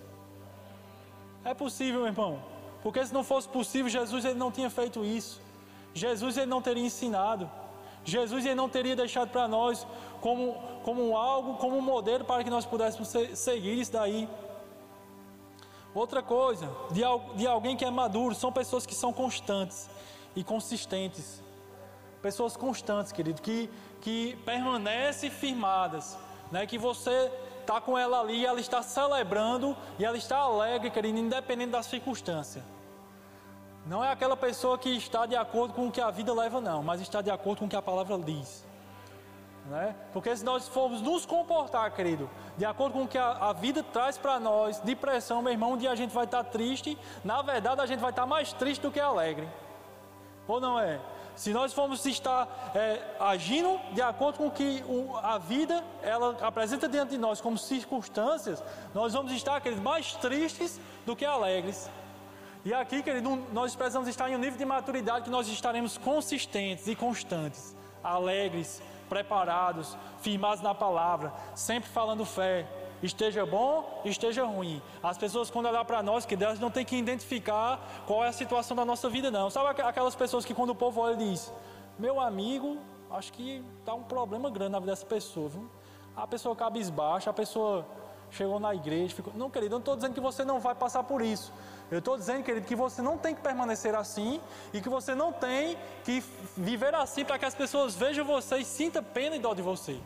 É 1.44 1.52
possível, 1.52 2.00
meu 2.00 2.08
irmão. 2.08 2.42
Porque 2.82 3.04
se 3.04 3.12
não 3.12 3.22
fosse 3.22 3.48
possível, 3.48 3.90
Jesus 3.90 4.24
ele 4.24 4.38
não 4.38 4.50
tinha 4.50 4.70
feito 4.70 5.04
isso. 5.04 5.42
Jesus 5.92 6.38
ele 6.38 6.46
não 6.46 6.62
teria 6.62 6.84
ensinado. 6.84 7.50
Jesus 8.04 8.44
ele 8.44 8.54
não 8.54 8.68
teria 8.68 8.96
deixado 8.96 9.30
para 9.30 9.46
nós 9.46 9.86
como, 10.20 10.54
como 10.82 11.16
algo, 11.16 11.54
como 11.56 11.76
um 11.76 11.82
modelo 11.82 12.24
para 12.24 12.42
que 12.42 12.50
nós 12.50 12.64
pudéssemos 12.64 13.08
seguir 13.34 13.78
isso 13.78 13.92
daí. 13.92 14.28
Outra 15.94 16.22
coisa, 16.22 16.68
de, 16.90 17.02
de 17.36 17.46
alguém 17.46 17.76
que 17.76 17.84
é 17.84 17.90
maduro, 17.90 18.34
são 18.34 18.52
pessoas 18.52 18.84
que 18.84 18.94
são 18.94 19.12
constantes 19.12 19.88
e 20.34 20.42
consistentes. 20.42 21.40
Pessoas 22.20 22.56
constantes, 22.56 23.12
querido, 23.12 23.40
que, 23.40 23.70
que 24.00 24.36
permanecem 24.44 25.30
firmadas, 25.30 26.18
né? 26.50 26.66
que 26.66 26.78
você 26.78 27.30
está 27.60 27.80
com 27.80 27.96
ela 27.96 28.20
ali, 28.20 28.44
ela 28.44 28.60
está 28.60 28.82
celebrando 28.82 29.76
e 29.98 30.04
ela 30.04 30.16
está 30.16 30.38
alegre, 30.38 30.90
querido, 30.90 31.18
independente 31.18 31.70
da 31.70 31.82
circunstância. 31.82 32.64
Não 33.86 34.02
é 34.02 34.10
aquela 34.10 34.36
pessoa 34.36 34.78
que 34.78 34.90
está 34.96 35.26
de 35.26 35.36
acordo 35.36 35.74
com 35.74 35.86
o 35.86 35.92
que 35.92 36.00
a 36.00 36.10
vida 36.10 36.32
leva, 36.32 36.60
não, 36.60 36.82
mas 36.82 37.00
está 37.00 37.20
de 37.20 37.30
acordo 37.30 37.60
com 37.60 37.66
o 37.66 37.68
que 37.68 37.76
a 37.76 37.82
palavra 37.82 38.18
diz. 38.18 38.64
Né? 39.66 39.94
Porque 40.12 40.36
se 40.36 40.44
nós 40.44 40.68
formos 40.68 41.00
nos 41.00 41.24
comportar, 41.24 41.90
querido, 41.92 42.28
de 42.56 42.66
acordo 42.66 42.92
com 42.92 43.04
o 43.04 43.08
que 43.08 43.16
a, 43.16 43.48
a 43.48 43.52
vida 43.52 43.82
traz 43.82 44.18
para 44.18 44.38
nós, 44.38 44.78
depressão, 44.80 45.40
meu 45.40 45.52
irmão, 45.52 45.72
um 45.72 45.76
dia 45.76 45.90
a 45.90 45.94
gente 45.94 46.12
vai 46.12 46.24
estar 46.24 46.44
triste, 46.44 46.98
na 47.24 47.40
verdade 47.40 47.80
a 47.80 47.86
gente 47.86 48.00
vai 48.00 48.10
estar 48.10 48.26
mais 48.26 48.52
triste 48.52 48.82
do 48.82 48.90
que 48.90 49.00
alegre. 49.00 49.48
Ou 50.46 50.60
não 50.60 50.78
é? 50.78 51.00
Se 51.34 51.52
nós 51.52 51.72
formos 51.72 52.04
estar 52.04 52.72
é, 52.74 53.00
agindo 53.18 53.80
de 53.92 54.02
acordo 54.02 54.36
com 54.36 54.46
o 54.46 54.50
que 54.50 54.84
o, 54.86 55.16
a 55.16 55.38
vida 55.38 55.82
ela 56.02 56.36
apresenta 56.42 56.86
diante 56.86 57.10
de 57.10 57.18
nós 57.18 57.40
como 57.40 57.58
circunstâncias, 57.58 58.62
nós 58.94 59.14
vamos 59.14 59.32
estar 59.32 59.60
querido, 59.60 59.82
mais 59.82 60.14
tristes 60.14 60.78
do 61.06 61.16
que 61.16 61.24
alegres. 61.24 61.90
E 62.64 62.72
aqui, 62.72 63.02
querido, 63.02 63.36
nós 63.52 63.74
precisamos 63.74 64.08
estar 64.08 64.30
em 64.30 64.36
um 64.36 64.38
nível 64.38 64.58
de 64.58 64.64
maturidade 64.64 65.24
que 65.24 65.30
nós 65.30 65.48
estaremos 65.48 65.98
consistentes 65.98 66.86
e 66.86 66.94
constantes, 66.94 67.74
alegres, 68.02 68.80
preparados, 69.14 69.96
firmados 70.18 70.60
na 70.60 70.74
palavra, 70.74 71.32
sempre 71.54 71.88
falando 71.88 72.24
fé, 72.24 72.66
esteja 73.00 73.46
bom, 73.46 74.02
esteja 74.04 74.44
ruim. 74.44 74.82
As 75.00 75.16
pessoas, 75.16 75.52
quando 75.52 75.66
olhar 75.66 75.84
para 75.84 76.02
nós, 76.02 76.26
que 76.26 76.34
Deus 76.34 76.58
não 76.58 76.68
tem 76.68 76.84
que 76.84 76.96
identificar 76.96 77.78
qual 78.08 78.24
é 78.24 78.28
a 78.28 78.32
situação 78.32 78.76
da 78.76 78.84
nossa 78.84 79.08
vida, 79.08 79.30
não. 79.30 79.50
Sabe 79.50 79.80
aquelas 79.82 80.16
pessoas 80.16 80.44
que, 80.44 80.52
quando 80.52 80.70
o 80.70 80.74
povo 80.74 81.00
olha, 81.00 81.16
diz: 81.16 81.52
Meu 81.96 82.20
amigo, 82.20 82.78
acho 83.08 83.32
que 83.32 83.64
está 83.78 83.94
um 83.94 84.02
problema 84.02 84.50
grande 84.50 84.72
na 84.72 84.80
vida 84.80 84.90
dessa 84.90 85.06
pessoa. 85.06 85.48
Viu? 85.48 85.70
A 86.16 86.26
pessoa 86.26 86.56
cabisbaixa, 86.56 87.30
a 87.30 87.32
pessoa 87.32 87.86
chegou 88.30 88.58
na 88.58 88.74
igreja, 88.74 89.14
ficou. 89.14 89.32
Não, 89.34 89.50
querido, 89.50 89.74
eu 89.74 89.78
não 89.78 89.80
estou 89.80 89.96
dizendo 89.96 90.14
que 90.14 90.20
você 90.20 90.44
não 90.44 90.60
vai 90.60 90.74
passar 90.74 91.02
por 91.04 91.22
isso. 91.22 91.52
Eu 91.90 91.98
estou 91.98 92.16
dizendo, 92.16 92.42
querido, 92.42 92.66
que 92.66 92.74
você 92.74 93.02
não 93.02 93.18
tem 93.18 93.34
que 93.34 93.40
permanecer 93.40 93.94
assim 93.94 94.40
e 94.72 94.80
que 94.80 94.88
você 94.88 95.14
não 95.14 95.32
tem 95.32 95.76
que 96.04 96.22
viver 96.56 96.94
assim 96.94 97.24
para 97.24 97.38
que 97.38 97.44
as 97.44 97.54
pessoas 97.54 97.94
vejam 97.94 98.24
você 98.24 98.58
e 98.58 98.64
sintam 98.64 99.02
pena 99.02 99.36
e 99.36 99.38
dó 99.38 99.54
de 99.54 99.62
você. 99.62 100.00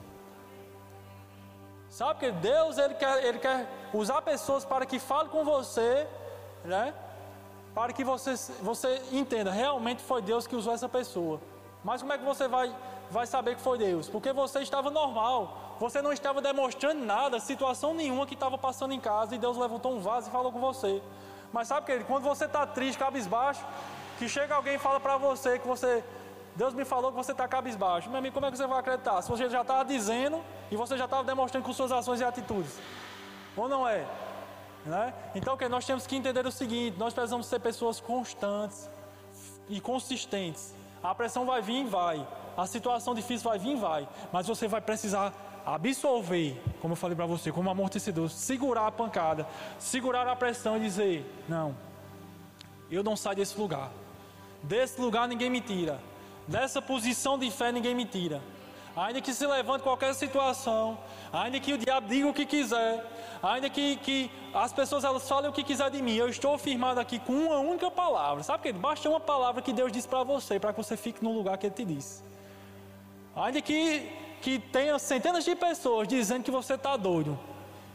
Sabe 1.88 2.20
que 2.20 2.30
Deus 2.32 2.76
ele 2.78 2.94
quer, 2.94 3.24
ele 3.24 3.38
quer 3.38 3.66
usar 3.94 4.20
pessoas 4.22 4.64
para 4.64 4.84
que 4.84 4.98
falem 4.98 5.30
com 5.30 5.44
você, 5.44 6.06
né? 6.64 6.92
Para 7.74 7.92
que 7.92 8.04
você, 8.04 8.34
você 8.60 9.00
entenda, 9.12 9.50
realmente 9.50 10.02
foi 10.02 10.20
Deus 10.20 10.46
que 10.46 10.56
usou 10.56 10.74
essa 10.74 10.88
pessoa. 10.88 11.40
Mas 11.82 12.02
como 12.02 12.12
é 12.12 12.18
que 12.18 12.24
você 12.24 12.48
vai, 12.48 12.74
vai 13.10 13.26
saber 13.26 13.54
que 13.54 13.62
foi 13.62 13.78
Deus? 13.78 14.08
Porque 14.08 14.32
você 14.32 14.60
estava 14.60 14.90
normal, 14.90 15.67
você 15.78 16.02
não 16.02 16.12
estava 16.12 16.40
demonstrando 16.40 17.04
nada, 17.04 17.38
situação 17.38 17.94
nenhuma 17.94 18.26
que 18.26 18.34
estava 18.34 18.58
passando 18.58 18.92
em 18.92 19.00
casa 19.00 19.34
e 19.34 19.38
Deus 19.38 19.56
levantou 19.56 19.94
um 19.94 20.00
vaso 20.00 20.28
e 20.28 20.32
falou 20.32 20.50
com 20.50 20.60
você. 20.60 21.02
Mas 21.52 21.68
sabe 21.68 21.86
que 21.86 22.04
quando 22.04 22.24
você 22.24 22.44
está 22.44 22.66
triste, 22.66 22.98
cabisbaixo, 22.98 23.64
que 24.18 24.28
chega 24.28 24.54
alguém 24.54 24.74
e 24.74 24.78
fala 24.78 24.98
para 24.98 25.16
você 25.16 25.58
que 25.58 25.66
você 25.66 26.04
Deus 26.58 26.74
me 26.74 26.84
falou 26.84 27.12
que 27.12 27.16
você 27.16 27.30
está 27.30 27.46
cabisbaixo. 27.46 28.10
Meu 28.10 28.18
amigo, 28.18 28.34
como 28.34 28.44
é 28.44 28.50
que 28.50 28.56
você 28.56 28.66
vai 28.66 28.80
acreditar? 28.80 29.22
Se 29.22 29.30
você 29.30 29.48
já 29.48 29.60
estava 29.60 29.84
dizendo 29.84 30.42
e 30.72 30.74
você 30.74 30.98
já 30.98 31.04
estava 31.04 31.22
demonstrando 31.22 31.64
com 31.64 31.72
suas 31.72 31.92
ações 31.92 32.20
e 32.20 32.24
atitudes. 32.24 32.76
Ou 33.56 33.68
não 33.68 33.86
é? 33.86 34.04
Né? 34.84 35.14
Então, 35.36 35.56
que 35.56 35.68
nós 35.68 35.86
temos 35.86 36.04
que 36.04 36.16
entender 36.16 36.44
o 36.44 36.50
seguinte: 36.50 36.98
nós 36.98 37.14
precisamos 37.14 37.46
ser 37.46 37.60
pessoas 37.60 38.00
constantes 38.00 38.90
e 39.68 39.80
consistentes. 39.80 40.74
A 41.00 41.14
pressão 41.14 41.46
vai 41.46 41.62
vir 41.62 41.82
e 41.82 41.88
vai. 41.88 42.26
A 42.56 42.66
situação 42.66 43.14
difícil 43.14 43.48
vai 43.48 43.58
vir 43.58 43.76
e 43.76 43.76
vai. 43.76 44.08
Mas 44.32 44.48
você 44.48 44.66
vai 44.66 44.80
precisar 44.80 45.32
absolver, 45.74 46.60
como 46.80 46.92
eu 46.92 46.96
falei 46.96 47.16
para 47.16 47.26
você, 47.26 47.52
como 47.52 47.70
amortecedor, 47.70 48.30
segurar 48.30 48.86
a 48.86 48.92
pancada, 48.92 49.46
segurar 49.78 50.26
a 50.26 50.36
pressão 50.36 50.76
e 50.76 50.80
dizer: 50.80 51.24
Não, 51.48 51.74
eu 52.90 53.02
não 53.02 53.16
saio 53.16 53.36
desse 53.36 53.58
lugar. 53.58 53.90
Desse 54.62 55.00
lugar 55.00 55.28
ninguém 55.28 55.50
me 55.50 55.60
tira. 55.60 56.00
Dessa 56.46 56.80
posição 56.80 57.38
de 57.38 57.50
fé 57.50 57.70
ninguém 57.70 57.94
me 57.94 58.04
tira. 58.04 58.40
Ainda 58.96 59.20
que 59.20 59.32
se 59.32 59.46
levante 59.46 59.82
qualquer 59.82 60.12
situação, 60.12 60.98
ainda 61.32 61.60
que 61.60 61.72
o 61.72 61.78
diabo 61.78 62.08
diga 62.08 62.26
o 62.26 62.34
que 62.34 62.44
quiser, 62.44 63.06
ainda 63.40 63.70
que, 63.70 63.94
que 63.96 64.28
as 64.52 64.72
pessoas 64.72 65.04
elas 65.04 65.28
falem 65.28 65.48
o 65.48 65.52
que 65.52 65.62
quiser 65.62 65.88
de 65.88 66.02
mim, 66.02 66.16
eu 66.16 66.28
estou 66.28 66.58
firmado 66.58 66.98
aqui 66.98 67.20
com 67.20 67.32
uma 67.32 67.58
única 67.58 67.88
palavra. 67.92 68.42
Sabe 68.42 68.64
que 68.64 68.72
basta 68.72 69.08
uma 69.08 69.20
palavra 69.20 69.62
que 69.62 69.72
Deus 69.72 69.92
disse 69.92 70.08
para 70.08 70.24
você, 70.24 70.58
para 70.58 70.72
que 70.72 70.82
você 70.82 70.96
fique 70.96 71.22
no 71.22 71.32
lugar 71.32 71.56
que 71.58 71.66
Ele 71.66 71.74
te 71.74 71.84
disse. 71.84 72.24
Ainda 73.36 73.60
que, 73.60 74.10
que 74.40 74.58
tenha 74.58 74.98
centenas 74.98 75.44
de 75.44 75.54
pessoas 75.54 76.08
dizendo 76.08 76.44
que 76.44 76.50
você 76.50 76.74
está 76.74 76.96
doido, 76.96 77.38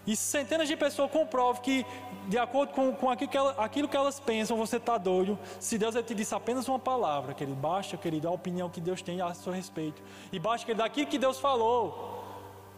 e 0.05 0.15
centenas 0.15 0.67
de 0.67 0.75
pessoas 0.75 1.09
comprovam 1.09 1.61
que, 1.61 1.85
de 2.27 2.37
acordo 2.37 2.73
com, 2.73 2.93
com 2.93 3.09
aquilo, 3.09 3.31
que 3.31 3.37
ela, 3.37 3.51
aquilo, 3.57 3.87
que 3.87 3.95
elas 3.95 4.19
pensam, 4.19 4.57
você 4.57 4.75
está 4.75 4.97
doido. 4.97 5.39
Se 5.59 5.77
Deus 5.77 5.95
te 6.05 6.13
disse 6.13 6.35
apenas 6.35 6.67
uma 6.67 6.79
palavra, 6.79 7.33
querido, 7.33 7.55
baixa, 7.55 7.95
querido, 7.95 8.27
a 8.27 8.31
opinião 8.31 8.69
que 8.69 8.81
Deus 8.81 9.01
tem 9.01 9.21
a 9.21 9.33
seu 9.33 9.53
respeito. 9.53 10.01
E 10.31 10.39
baixa, 10.39 10.65
querido, 10.65 10.83
daquilo 10.83 11.07
que 11.07 11.17
Deus 11.17 11.39
falou. 11.39 12.22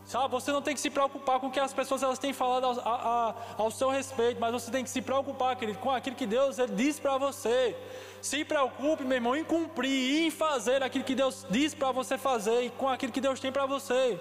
Sabe, 0.05 0.29
você 0.29 0.51
não 0.51 0.61
tem 0.61 0.75
que 0.75 0.79
se 0.79 0.91
preocupar 0.91 1.39
com 1.39 1.47
o 1.47 1.51
que 1.51 1.59
as 1.59 1.73
pessoas 1.73 2.03
elas 2.03 2.19
têm 2.19 2.31
falado 2.31 2.65
ao, 2.65 2.79
a, 2.87 3.35
ao 3.57 3.71
seu 3.71 3.89
respeito, 3.89 4.39
mas 4.39 4.51
você 4.51 4.69
tem 4.69 4.83
que 4.83 4.89
se 4.89 5.01
preocupar, 5.01 5.55
querido, 5.55 5.79
com 5.79 5.89
aquilo 5.89 6.15
que 6.15 6.27
Deus 6.27 6.59
ele 6.59 6.75
diz 6.75 6.99
para 6.99 7.17
você. 7.17 7.75
Se 8.21 8.45
preocupe, 8.45 9.03
meu 9.03 9.15
irmão, 9.15 9.35
em 9.35 9.43
cumprir, 9.43 10.27
em 10.27 10.29
fazer 10.29 10.83
aquilo 10.83 11.03
que 11.03 11.15
Deus 11.15 11.43
diz 11.49 11.73
para 11.73 11.91
você 11.91 12.19
fazer 12.19 12.65
e 12.65 12.69
com 12.69 12.87
aquilo 12.87 13.11
que 13.11 13.19
Deus 13.19 13.39
tem 13.39 13.51
para 13.51 13.65
você. 13.65 14.19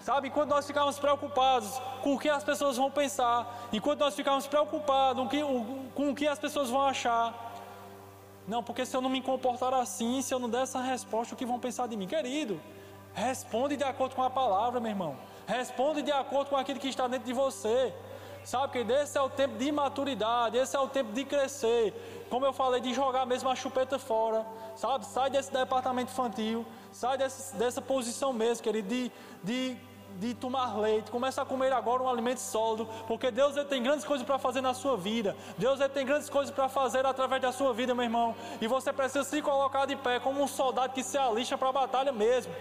Sabe, 0.00 0.28
enquanto 0.28 0.48
nós 0.48 0.66
ficamos 0.66 0.98
preocupados 0.98 1.78
com 2.02 2.14
o 2.14 2.18
que 2.18 2.30
as 2.30 2.42
pessoas 2.42 2.78
vão 2.78 2.90
pensar, 2.90 3.68
enquanto 3.70 4.00
nós 4.00 4.14
ficamos 4.14 4.46
preocupados 4.46 5.28
com, 5.28 5.88
com 5.94 6.10
o 6.10 6.14
que 6.14 6.26
as 6.26 6.38
pessoas 6.38 6.70
vão 6.70 6.80
achar, 6.80 7.50
não, 8.48 8.62
porque 8.62 8.86
se 8.86 8.96
eu 8.96 9.02
não 9.02 9.10
me 9.10 9.20
comportar 9.20 9.74
assim, 9.74 10.22
se 10.22 10.32
eu 10.32 10.38
não 10.38 10.48
der 10.48 10.62
essa 10.62 10.80
resposta, 10.80 11.34
o 11.34 11.36
que 11.36 11.44
vão 11.44 11.60
pensar 11.60 11.86
de 11.86 11.98
mim? 11.98 12.06
Querido, 12.06 12.58
Responde 13.14 13.76
de 13.76 13.84
acordo 13.84 14.14
com 14.14 14.22
a 14.22 14.30
palavra, 14.30 14.80
meu 14.80 14.90
irmão. 14.90 15.16
Responde 15.46 16.02
de 16.02 16.12
acordo 16.12 16.50
com 16.50 16.56
aquilo 16.56 16.78
que 16.78 16.88
está 16.88 17.08
dentro 17.08 17.26
de 17.26 17.32
você. 17.32 17.92
Sabe 18.44 18.72
que 18.84 18.92
esse 18.92 19.18
é 19.18 19.20
o 19.20 19.28
tempo 19.28 19.58
de 19.58 19.70
maturidade, 19.70 20.56
esse 20.56 20.74
é 20.74 20.80
o 20.80 20.88
tempo 20.88 21.12
de 21.12 21.24
crescer. 21.24 22.26
Como 22.30 22.46
eu 22.46 22.52
falei, 22.52 22.80
de 22.80 22.94
jogar 22.94 23.26
mesmo 23.26 23.48
a 23.48 23.54
chupeta 23.54 23.98
fora. 23.98 24.46
Sabe? 24.76 25.04
Sai 25.04 25.28
desse 25.28 25.52
departamento 25.52 26.10
infantil, 26.10 26.64
sai 26.92 27.18
desse, 27.18 27.54
dessa 27.56 27.82
posição 27.82 28.32
mesmo, 28.32 28.62
querido, 28.62 28.88
de, 28.88 29.12
de, 29.42 29.76
de 30.18 30.34
tomar 30.34 30.78
leite. 30.78 31.10
Começa 31.10 31.42
a 31.42 31.44
comer 31.44 31.72
agora 31.72 32.02
um 32.02 32.08
alimento 32.08 32.38
sólido, 32.38 32.88
porque 33.06 33.30
Deus 33.30 33.56
ele 33.56 33.66
tem 33.66 33.82
grandes 33.82 34.06
coisas 34.06 34.26
para 34.26 34.38
fazer 34.38 34.62
na 34.62 34.72
sua 34.72 34.96
vida. 34.96 35.36
Deus 35.58 35.78
ele 35.80 35.90
tem 35.90 36.06
grandes 36.06 36.30
coisas 36.30 36.54
para 36.54 36.68
fazer 36.68 37.04
através 37.04 37.42
da 37.42 37.52
sua 37.52 37.74
vida, 37.74 37.94
meu 37.94 38.04
irmão. 38.04 38.34
E 38.60 38.66
você 38.66 38.92
precisa 38.92 39.24
se 39.24 39.42
colocar 39.42 39.84
de 39.84 39.96
pé 39.96 40.18
como 40.18 40.42
um 40.42 40.48
soldado 40.48 40.94
que 40.94 41.02
se 41.02 41.18
alista 41.18 41.58
para 41.58 41.68
a 41.68 41.72
batalha 41.72 42.12
mesmo. 42.12 42.54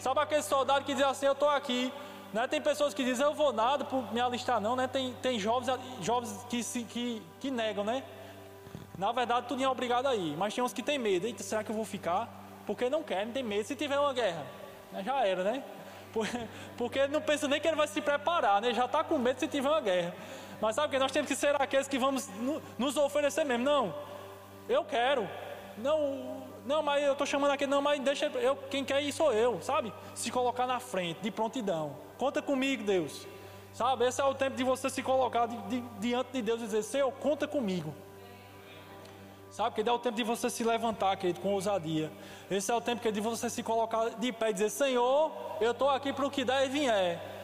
Sabe 0.00 0.20
aquele 0.20 0.42
soldado 0.42 0.84
que 0.84 0.94
diz 0.94 1.04
assim, 1.04 1.26
eu 1.26 1.32
estou 1.32 1.48
aqui. 1.48 1.92
Né? 2.32 2.46
Tem 2.46 2.60
pessoas 2.60 2.94
que 2.94 3.04
dizem, 3.04 3.24
eu 3.24 3.34
vou 3.34 3.52
nada 3.52 3.84
por 3.84 4.12
me 4.12 4.20
alistar 4.20 4.60
não, 4.60 4.74
né? 4.74 4.86
Tem, 4.86 5.14
tem 5.20 5.38
jovens, 5.38 5.78
jovens 6.00 6.46
que, 6.48 6.62
se, 6.62 6.84
que, 6.84 7.22
que 7.38 7.50
negam, 7.50 7.84
né? 7.84 8.02
Na 8.96 9.12
verdade, 9.12 9.46
tudo 9.46 9.62
é 9.62 9.68
obrigado 9.68 10.06
aí. 10.06 10.34
Mas 10.38 10.54
tem 10.54 10.62
uns 10.62 10.72
que 10.72 10.82
tem 10.82 10.98
medo. 10.98 11.26
Eita, 11.26 11.42
será 11.42 11.62
que 11.62 11.70
eu 11.70 11.76
vou 11.76 11.84
ficar? 11.84 12.28
Porque 12.66 12.88
não 12.88 13.02
querem, 13.02 13.32
tem 13.32 13.42
medo. 13.42 13.64
Se 13.64 13.76
tiver 13.76 13.98
uma 13.98 14.12
guerra, 14.12 14.46
né? 14.92 15.02
já 15.04 15.26
era, 15.26 15.42
né? 15.42 15.62
Porque 16.76 17.06
não 17.06 17.20
pensa 17.20 17.46
nem 17.46 17.60
que 17.60 17.68
ele 17.68 17.76
vai 17.76 17.86
se 17.86 18.00
preparar, 18.00 18.60
né? 18.60 18.72
Já 18.72 18.86
está 18.86 19.04
com 19.04 19.18
medo 19.18 19.38
se 19.38 19.48
tiver 19.48 19.68
uma 19.68 19.80
guerra. 19.80 20.14
Mas 20.60 20.76
sabe 20.76 20.88
o 20.88 20.90
que? 20.90 20.98
Nós 20.98 21.12
temos 21.12 21.28
que 21.28 21.36
ser 21.36 21.60
aqueles 21.60 21.88
que 21.88 21.98
vamos 21.98 22.28
nos 22.78 22.96
oferecer 22.96 23.44
mesmo. 23.44 23.64
Não, 23.64 23.94
eu 24.68 24.84
quero. 24.84 25.28
Não, 25.78 26.42
não, 26.64 26.82
mas 26.82 27.02
eu 27.02 27.12
estou 27.12 27.26
chamando 27.26 27.52
aqui, 27.52 27.66
não, 27.66 27.80
mas 27.80 28.00
deixa 28.00 28.26
eu, 28.26 28.56
quem 28.70 28.84
quer 28.84 29.02
ir 29.02 29.12
sou 29.12 29.32
eu, 29.32 29.60
sabe? 29.62 29.92
Se 30.14 30.30
colocar 30.30 30.66
na 30.66 30.78
frente, 30.78 31.20
de 31.20 31.30
prontidão. 31.30 31.96
Conta 32.18 32.42
comigo, 32.42 32.82
Deus. 32.82 33.26
Sabe? 33.72 34.06
Esse 34.06 34.20
é 34.20 34.24
o 34.24 34.34
tempo 34.34 34.56
de 34.56 34.64
você 34.64 34.90
se 34.90 35.02
colocar 35.02 35.46
de, 35.46 35.56
de, 35.68 35.80
diante 36.00 36.32
de 36.32 36.42
Deus 36.42 36.60
e 36.60 36.64
dizer, 36.64 36.82
Senhor, 36.82 37.10
conta 37.12 37.46
comigo. 37.46 37.94
Sabe? 39.50 39.74
Que 39.74 39.82
dá 39.82 39.94
o 39.94 39.98
tempo 39.98 40.16
de 40.16 40.22
você 40.22 40.50
se 40.50 40.62
levantar, 40.62 41.16
querido, 41.16 41.40
com 41.40 41.52
ousadia. 41.54 42.10
Esse 42.50 42.70
é 42.70 42.74
o 42.74 42.80
tempo 42.80 43.00
que 43.00 43.08
é 43.08 43.12
de 43.12 43.20
você 43.20 43.48
se 43.48 43.62
colocar 43.62 44.10
de 44.10 44.32
pé 44.32 44.50
e 44.50 44.52
dizer, 44.52 44.70
Senhor, 44.70 45.32
eu 45.60 45.70
estou 45.70 45.88
aqui 45.88 46.12
para 46.12 46.26
o 46.26 46.30
que 46.30 46.44
der 46.44 46.66
e 46.66 46.68
vier. 46.68 47.39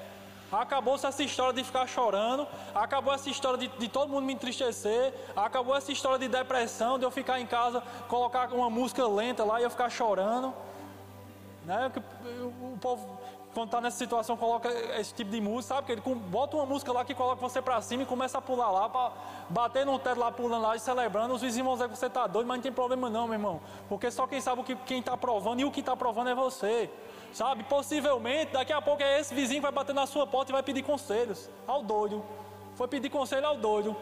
Acabou-se 0.50 1.04
essa 1.06 1.22
história 1.22 1.52
de 1.52 1.64
ficar 1.64 1.86
chorando, 1.86 2.46
acabou 2.74 3.12
essa 3.12 3.28
história 3.28 3.58
de, 3.58 3.66
de, 3.66 3.88
todo 3.88 4.08
mundo 4.08 4.24
me 4.24 4.32
entristecer, 4.32 5.12
acabou 5.34 5.74
essa 5.74 5.90
história 5.90 6.18
de 6.18 6.28
depressão, 6.28 6.98
de 6.98 7.04
eu 7.04 7.10
ficar 7.10 7.40
em 7.40 7.46
casa, 7.46 7.82
colocar 8.08 8.52
uma 8.52 8.70
música 8.70 9.06
lenta 9.06 9.44
lá 9.44 9.60
e 9.60 9.64
eu 9.64 9.70
ficar 9.70 9.90
chorando. 9.90 10.54
Né? 11.64 11.90
O 12.62 12.78
povo, 12.78 13.18
quando 13.52 13.66
está 13.66 13.80
nessa 13.80 13.96
situação, 13.96 14.36
coloca 14.36 14.70
esse 15.00 15.12
tipo 15.12 15.32
de 15.32 15.40
música, 15.40 15.74
sabe? 15.74 15.86
Que 15.86 15.92
ele 15.92 16.14
bota 16.14 16.56
uma 16.56 16.64
música 16.64 16.92
lá 16.92 17.04
que 17.04 17.12
coloca 17.12 17.40
você 17.40 17.60
para 17.60 17.80
cima 17.80 18.04
e 18.04 18.06
começa 18.06 18.38
a 18.38 18.40
pular 18.40 18.70
lá, 18.70 18.88
para 18.88 19.12
bater 19.50 19.84
no 19.84 19.98
teto 19.98 20.20
lá, 20.20 20.30
pulando 20.30 20.62
lá 20.62 20.76
e 20.76 20.78
celebrando. 20.78 21.34
Os 21.34 21.42
vizinhos 21.42 21.66
vão 21.66 21.74
dizer 21.74 21.88
que 21.88 21.96
você 21.96 22.06
está 22.06 22.24
doido, 22.28 22.46
mas 22.46 22.58
não 22.58 22.62
tem 22.62 22.72
problema 22.72 23.10
não, 23.10 23.26
meu 23.26 23.34
irmão. 23.34 23.60
Porque 23.88 24.12
só 24.12 24.28
quem 24.28 24.40
sabe 24.40 24.60
o 24.60 24.64
que 24.64 24.76
quem 24.76 25.00
está 25.00 25.16
provando 25.16 25.58
e 25.58 25.64
o 25.64 25.72
que 25.72 25.80
está 25.80 25.96
provando 25.96 26.30
é 26.30 26.34
você. 26.36 26.88
Sabe, 27.36 27.64
possivelmente 27.64 28.52
daqui 28.52 28.72
a 28.72 28.80
pouco 28.80 29.02
é 29.02 29.20
esse 29.20 29.34
vizinho 29.34 29.60
que 29.60 29.64
vai 29.64 29.70
bater 29.70 29.94
na 29.94 30.06
sua 30.06 30.26
porta 30.26 30.50
e 30.50 30.54
vai 30.54 30.62
pedir 30.62 30.82
conselhos 30.82 31.50
ao 31.66 31.82
doido. 31.82 32.24
Foi 32.76 32.88
pedir 32.88 33.10
conselho 33.10 33.46
ao 33.46 33.58
doido. 33.58 33.94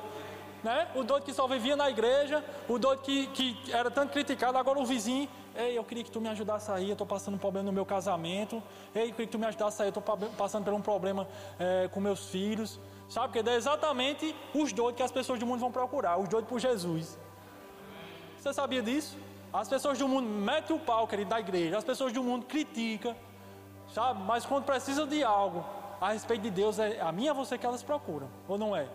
Né? 0.63 0.87
O 0.95 1.03
doido 1.03 1.25
que 1.25 1.35
só 1.35 1.49
vivia 1.49 1.75
na 1.75 1.91
igreja, 1.91 2.45
o 2.69 2.79
doido 2.79 3.03
que, 3.03 3.27
que 3.27 3.73
era 3.73 3.91
tanto 3.91 4.13
criticado, 4.13 4.57
agora 4.57 4.79
o 4.79 4.87
vizinho, 4.87 5.29
ei, 5.57 5.77
eu 5.77 5.83
queria 5.83 6.05
que 6.05 6.13
tu 6.13 6.21
me 6.21 6.29
ajudasse 6.29 6.71
aí, 6.71 6.89
eu 6.89 6.93
estou 6.93 7.09
passando 7.09 7.35
um 7.35 7.39
problema 7.39 7.67
no 7.67 7.73
meu 7.73 7.85
casamento, 7.85 8.63
ei, 8.95 9.09
eu 9.09 9.11
queria 9.11 9.27
que 9.27 9.33
tu 9.33 9.39
me 9.41 9.47
ajudasse 9.47 9.83
aí, 9.83 9.89
eu 9.89 9.99
estou 9.99 10.17
passando 10.39 10.65
por 10.65 10.73
um 10.73 10.81
problema 10.81 11.27
é, 11.59 11.89
com 11.89 11.99
meus 11.99 12.29
filhos. 12.29 12.79
Sabe, 13.09 13.33
porque 13.33 13.51
é 13.51 13.55
exatamente 13.57 14.33
os 14.55 14.73
doidos 14.73 14.97
que 14.99 15.03
as 15.03 15.11
pessoas 15.11 15.41
do 15.41 15.45
mundo 15.45 15.59
vão 15.59 15.73
procurar, 15.73 16.19
os 16.19 16.29
doidos 16.29 16.49
por 16.49 16.61
Jesus. 16.61 17.19
Você 18.39 18.53
sabia 18.53 18.81
disso? 18.81 19.24
As 19.55 19.69
pessoas 19.69 19.97
do 19.97 20.09
mundo 20.09 20.29
metem 20.29 20.75
o 20.75 20.81
pau, 20.81 21.07
querido, 21.07 21.31
da 21.31 21.39
igreja. 21.39 21.79
As 21.79 21.85
pessoas 21.85 22.13
do 22.13 22.25
mundo 22.25 22.45
criticam, 22.45 23.15
sabe? 23.95 24.21
Mas 24.25 24.45
quando 24.45 24.65
precisam 24.65 25.07
de 25.07 25.23
algo 25.23 25.65
a 26.01 26.11
respeito 26.11 26.43
de 26.43 26.51
Deus, 26.51 26.81
é 26.81 27.01
a 27.01 27.13
minha 27.13 27.33
você 27.33 27.57
que 27.57 27.65
elas 27.65 27.81
procuram, 27.81 28.29
ou 28.49 28.59
não 28.59 28.75
é? 28.75 28.89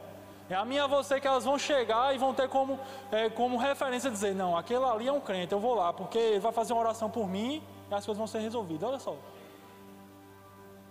É 0.50 0.56
a 0.56 0.66
minha 0.66 0.86
você 0.86 1.18
que 1.18 1.26
elas 1.26 1.46
vão 1.46 1.58
chegar 1.58 2.14
e 2.14 2.18
vão 2.18 2.34
ter 2.34 2.50
como, 2.50 2.78
é, 3.10 3.30
como 3.30 3.56
referência 3.56 4.12
dizer: 4.12 4.36
não, 4.36 4.58
aquele 4.58 4.84
ali 4.84 5.08
é 5.08 5.14
um 5.14 5.22
crente, 5.22 5.54
eu 5.54 5.62
vou 5.62 5.76
lá, 5.76 5.94
porque 5.94 6.18
ele 6.18 6.40
vai 6.40 6.52
fazer 6.52 6.74
uma 6.74 6.82
oração 6.82 7.10
por 7.10 7.30
mim 7.30 7.64
e 7.90 7.94
as 7.94 8.06
coisas 8.06 8.18
vão 8.18 8.28
ser 8.28 8.40
resolvidas. 8.40 8.90
Olha 8.90 9.00
só. 9.00 9.16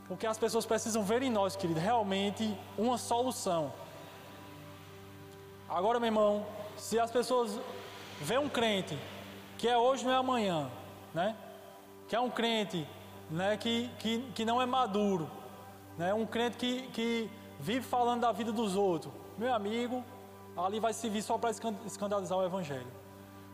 Porque 0.07 0.27
as 0.27 0.39
pessoas 0.39 0.65
precisam 0.65 1.03
ver 1.03 1.23
em 1.23 1.31
nós, 1.31 1.57
querido, 1.57 1.79
realmente 1.79 2.59
uma 2.79 2.97
solução. 2.97 3.71
Agora, 5.69 6.01
meu 6.01 6.07
irmão, 6.07 6.47
se 6.75 6.99
as 6.99 7.11
pessoas 7.11 7.61
veem 8.23 8.41
um 8.41 8.49
crente 8.49 8.97
que 9.59 9.69
é 9.69 9.77
hoje 9.77 10.05
não 10.05 10.13
é 10.13 10.17
amanhã, 10.17 10.71
né? 11.13 11.37
Que 12.09 12.17
é 12.17 12.21
um 12.21 12.31
crente, 12.31 12.87
né? 13.31 13.57
Que, 13.57 13.91
que, 13.99 14.21
que 14.35 14.45
não 14.45 14.63
é 14.63 14.67
maduro, 14.67 15.29
né? 15.99 16.15
Um 16.15 16.25
crente 16.25 16.57
que, 16.57 16.83
que 16.89 17.31
vive 17.59 17.85
falando 17.85 18.21
da 18.21 18.33
vida 18.33 18.53
dos 18.53 18.77
outros. 18.77 19.13
Meu 19.37 19.53
amigo, 19.53 20.05
ali 20.57 20.81
vai 20.81 20.93
servir 20.93 21.23
só 21.23 21.37
para 21.37 21.51
escandalizar 21.85 22.39
o 22.39 22.45
evangelho. 22.45 22.91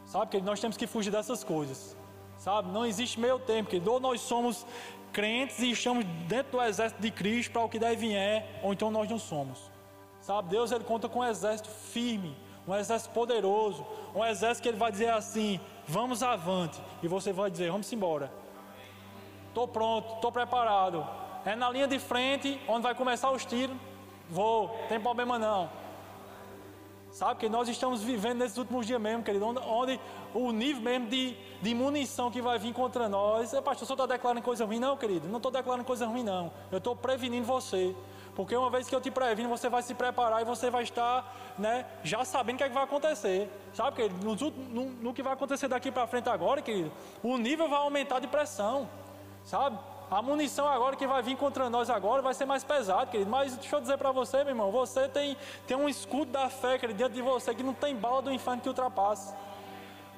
Sabe 0.05 0.31
que 0.31 0.41
nós 0.41 0.61
temos 0.61 0.77
que 0.77 0.87
fugir 0.87 1.11
dessas 1.11 1.43
coisas. 1.43 1.97
Sabe? 2.37 2.71
Não 2.71 2.85
existe 2.85 3.19
meio 3.19 3.39
tempo, 3.39 3.71
que 3.71 3.83
ou 3.89 3.99
nós 3.99 4.21
somos 4.21 4.67
crentes 5.13 5.61
e 5.61 5.71
estamos 5.71 6.05
dentro 6.27 6.53
do 6.53 6.63
exército 6.63 7.01
de 7.01 7.11
Cristo 7.11 7.53
para 7.53 7.63
o 7.63 7.69
que 7.69 7.79
der 7.79 7.97
vier, 7.97 8.61
ou 8.63 8.73
então 8.73 8.91
nós 8.91 9.09
não 9.09 9.19
somos. 9.19 9.71
Sabe? 10.21 10.51
Deus 10.51 10.73
ele 10.73 10.85
conta 10.85 11.09
com 11.09 11.21
um 11.21 11.25
exército 11.25 11.69
firme, 11.69 12.37
um 12.67 12.75
exército 12.75 13.15
poderoso, 13.15 13.87
um 14.15 14.25
exército 14.25 14.63
que 14.63 14.69
ele 14.69 14.79
vai 14.79 14.91
dizer 14.91 15.11
assim: 15.11 15.61
vamos 15.87 16.23
avante. 16.23 16.81
E 17.03 17.09
você 17.09 17.33
vai 17.33 17.51
dizer: 17.51 17.71
vamos 17.71 17.93
embora. 17.93 18.33
Estou 19.49 19.69
pronto, 19.69 20.15
estou 20.15 20.33
preparado. 20.33 21.07
É 21.45 21.55
na 21.55 21.71
linha 21.71 21.87
de 21.87 21.99
frente, 21.99 22.61
onde 22.67 22.83
vai 22.83 22.95
começar 22.95 23.31
os 23.31 23.45
tiros. 23.45 23.77
Vou, 24.29 24.69
tem 24.89 24.99
problema 24.99 25.39
não. 25.39 25.69
Sabe 27.13 27.39
que 27.39 27.49
nós 27.49 27.69
estamos 27.69 28.03
vivendo 28.03 28.39
nesses 28.39 28.59
últimos 28.59 28.87
dias 28.87 29.01
mesmo, 29.01 29.23
querido, 29.23 29.47
onde, 29.47 29.61
onde 29.61 30.01
o 30.35 30.51
nível 30.51 30.83
mesmo 30.83 31.07
de, 31.07 31.37
de 31.63 31.73
munição 31.73 32.29
que 32.29 32.43
vai 32.43 32.59
vir 32.59 32.75
contra 32.75 33.09
nós. 33.09 33.55
É, 33.55 33.61
pastor, 33.61 33.85
o 33.85 33.87
senhor 33.87 33.95
está 33.95 34.15
declarando 34.15 34.43
coisa 34.43 34.65
ruim? 34.65 34.81
Não, 34.81 34.97
querido, 34.97 35.29
não 35.29 35.37
estou 35.37 35.53
declarando 35.53 35.85
coisa 35.85 36.07
ruim, 36.07 36.25
não. 36.25 36.51
Eu 36.73 36.79
estou 36.79 36.97
prevenindo 36.97 37.47
você. 37.47 37.95
Porque 38.35 38.57
uma 38.57 38.69
vez 38.69 38.89
que 38.89 38.95
eu 38.95 39.01
te 39.01 39.11
previno, 39.11 39.49
você 39.49 39.69
vai 39.69 39.83
se 39.83 39.95
preparar 39.95 40.43
e 40.43 40.45
você 40.45 40.71
vai 40.71 40.83
estar 40.83 41.55
né, 41.59 41.87
já 42.03 42.25
sabendo 42.25 42.57
o 42.57 42.59
que, 42.59 42.65
é 42.65 42.69
que 42.69 42.75
vai 42.75 42.85
acontecer. 42.85 43.49
Sabe, 43.73 43.97
querido? 43.97 44.25
No, 44.25 44.35
no, 44.35 44.91
no 44.91 45.15
que 45.15 45.23
vai 45.23 45.33
acontecer 45.33 45.69
daqui 45.69 45.91
para 45.93 46.07
frente 46.07 46.29
agora, 46.29 46.61
querido, 46.61 46.91
o 47.23 47.37
nível 47.39 47.69
vai 47.69 47.79
aumentar 47.79 48.19
de 48.19 48.27
pressão. 48.27 48.89
Sabe? 49.45 49.79
A 50.11 50.21
munição 50.21 50.67
agora 50.67 50.97
que 50.97 51.07
vai 51.07 51.23
vir 51.23 51.37
contra 51.37 51.71
nós 51.71 51.89
agora 51.89 52.23
vai 52.23 52.35
ser 52.35 52.45
mais 52.45 52.65
pesada, 52.65 53.07
querido. 53.07 53.31
Mas 53.31 53.57
deixa 53.57 53.77
eu 53.77 53.81
dizer 53.81 53.99
para 53.99 54.11
você, 54.11 54.39
meu 54.39 54.49
irmão, 54.49 54.71
você 54.71 55.09
tem, 55.09 55.37
tem 55.67 55.77
um 55.77 55.89
escudo 55.89 56.33
da 56.33 56.49
fé, 56.51 56.79
querido, 56.79 56.99
diante 56.99 57.15
de 57.15 57.23
você 57.23 57.55
que 57.55 57.63
não 57.63 57.75
tem 57.75 57.95
bala 57.95 58.21
do 58.21 58.33
inferno 58.33 58.61
que 58.61 58.69
ultrapasse. 58.69 59.35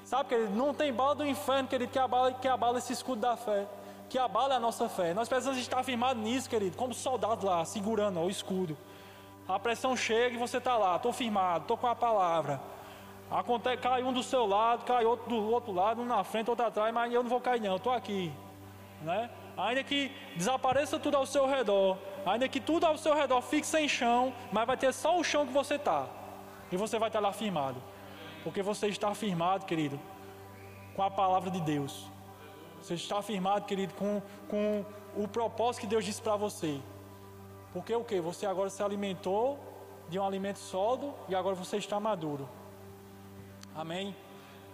Sabe, 0.05 0.29
querido? 0.31 0.55
Não 0.55 0.73
tem 0.73 0.93
bala 0.93 1.17
do 1.17 1.27
inferno, 1.27 1.69
querido, 1.69 1.93
que 1.93 1.99
abala, 1.99 2.33
que 2.33 2.49
abala 2.49 2.79
esse 2.79 2.93
escudo 2.93 3.21
da 3.21 3.37
fé 3.37 3.67
que 4.09 4.19
abala 4.19 4.55
a 4.55 4.61
nossa 4.61 4.89
fé. 4.89 5.13
Nós 5.13 5.29
precisamos 5.29 5.59
estar 5.59 5.83
firmados 5.83 6.23
nisso, 6.23 6.49
querido, 6.49 6.77
como 6.77 6.95
soldados 6.95 7.45
lá, 7.45 7.65
segurando 7.65 8.21
o 8.21 8.31
escudo. 8.31 8.77
A 9.49 9.59
pressão 9.59 9.97
chega 9.97 10.35
e 10.35 10.39
você 10.39 10.59
está 10.59 10.77
lá, 10.77 10.97
estou 10.97 11.13
firmado, 11.13 11.63
estou 11.63 11.77
com 11.77 11.87
a 11.87 11.95
palavra. 11.95 12.61
Acontece, 13.31 13.79
cai 13.79 14.03
um 14.03 14.13
do 14.13 14.23
seu 14.23 14.47
lado, 14.47 14.85
cai 14.85 15.05
outro 15.05 15.29
do 15.29 15.51
outro 15.51 15.73
lado, 15.73 16.03
um 16.03 16.05
na 16.05 16.23
frente, 16.23 16.49
outro 16.49 16.67
atrás, 16.67 16.93
mas 16.95 17.13
eu 17.13 17.23
não 17.23 17.31
vou 17.31 17.41
cair 17.41 17.61
não, 17.61 17.77
estou 17.77 17.93
aqui. 17.93 18.33
Né? 19.03 19.31
Ainda 19.57 19.83
que 19.83 20.13
desapareça 20.37 20.99
tudo 20.99 21.17
ao 21.17 21.27
seu 21.27 21.47
redor, 21.47 21.97
ainda 22.25 22.49
que 22.49 22.61
tudo 22.61 22.87
ao 22.87 22.97
seu 22.97 23.15
redor 23.15 23.41
fique 23.41 23.67
sem 23.67 23.89
chão, 23.89 24.33
mas 24.53 24.67
vai 24.67 24.77
ter 24.77 24.93
só 24.93 25.19
o 25.19 25.25
chão 25.25 25.47
que 25.47 25.53
você 25.53 25.75
está. 25.75 26.07
E 26.71 26.77
você 26.77 26.99
vai 26.99 27.09
estar 27.09 27.21
lá 27.21 27.33
firmado. 27.33 27.83
Porque 28.45 28.63
você 28.63 28.89
está 28.89 29.15
firmado, 29.15 29.65
querido, 29.65 29.99
com 30.95 31.03
a 31.03 31.11
palavra 31.11 31.51
de 31.51 31.61
Deus. 31.61 32.07
Você 32.87 32.95
está 32.95 33.19
afirmado, 33.19 33.67
querido, 33.67 33.93
com, 33.95 34.23
com 34.49 34.85
o 35.17 35.27
propósito 35.27 35.81
que 35.81 35.87
Deus 35.89 36.05
disse 36.05 36.23
para 36.23 36.37
você. 36.37 36.81
Porque 37.73 37.93
o 37.93 38.05
que? 38.05 38.21
Você 38.21 38.47
agora 38.47 38.71
se 38.71 38.81
alimentou 38.81 39.59
de 40.09 40.21
um 40.21 40.25
alimento 40.25 40.61
sólido 40.61 41.13
e 41.29 41.35
agora 41.35 41.57
você 41.57 41.79
está 41.79 41.99
maduro. 41.99 42.49
Amém? 43.75 44.15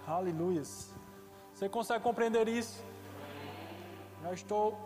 Aleluias. 0.06 0.94
Você 1.54 1.70
consegue 1.70 2.04
compreender 2.04 2.48
isso? 2.48 2.84
Já 4.22 4.34
estou 4.34 4.78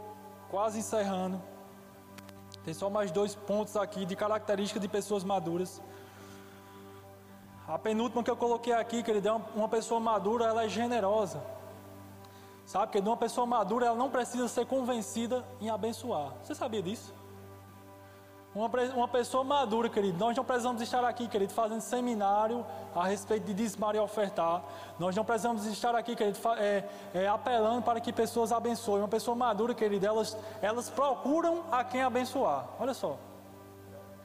quase 0.49 0.79
encerrando. 0.79 1.43
Tem 2.65 2.73
só 2.73 2.89
mais 2.89 3.11
dois 3.11 3.35
pontos 3.35 3.77
aqui 3.77 4.07
de 4.07 4.15
características 4.15 4.81
de 4.81 4.87
pessoas 4.87 5.25
maduras. 5.25 5.83
A 7.67 7.77
penúltima 7.77 8.23
que 8.23 8.31
eu 8.31 8.37
coloquei 8.37 8.73
aqui, 8.73 9.03
querido, 9.03 9.29
é 9.29 9.33
uma 9.33 9.69
pessoa 9.69 9.99
madura, 9.99 10.45
ela 10.45 10.65
é 10.65 10.69
generosa. 10.69 11.56
Sabe 12.67 12.91
que 12.91 13.01
de 13.01 13.09
uma 13.09 13.17
pessoa 13.17 13.47
madura, 13.47 13.87
ela 13.87 13.97
não 13.97 14.11
precisa 14.11 14.49
ser 14.49 14.67
convencida 14.67 15.45
em 15.61 15.71
abençoar. 15.71 16.33
Você 16.43 16.53
sabia 16.53 16.83
disso? 16.83 17.15
Uma, 18.53 18.69
uma 18.95 19.07
pessoa 19.07 19.45
madura, 19.45 19.89
querido, 19.89 20.19
nós 20.19 20.37
não 20.37 20.43
precisamos 20.43 20.83
estar 20.83 21.05
aqui, 21.05 21.29
querido, 21.29 21.53
fazendo 21.53 21.81
seminário 21.81 22.67
a 22.93 23.07
respeito 23.07 23.45
de 23.45 23.55
dizimar 23.55 23.95
e 23.95 23.99
ofertar. 24.01 24.65
Nós 24.99 25.15
não 25.15 25.25
precisamos 25.25 25.65
estar 25.67 25.95
aqui, 25.95 26.17
querido, 26.17 26.39
é, 26.59 26.89
é, 27.15 27.29
apelando 27.29 27.83
para 27.83 28.01
que 28.01 28.13
pessoas 28.13 28.51
abençoem. 28.51 29.03
Uma 29.03 29.09
pessoa 29.09 29.37
madura, 29.37 29.73
querido, 29.73 30.05
elas, 30.05 30.37
elas 30.61 30.91
procuram 30.91 31.65
a 31.71 31.85
quem 31.85 32.03
abençoar. 32.03 32.67
Olha 32.81 32.95
só. 32.95 33.17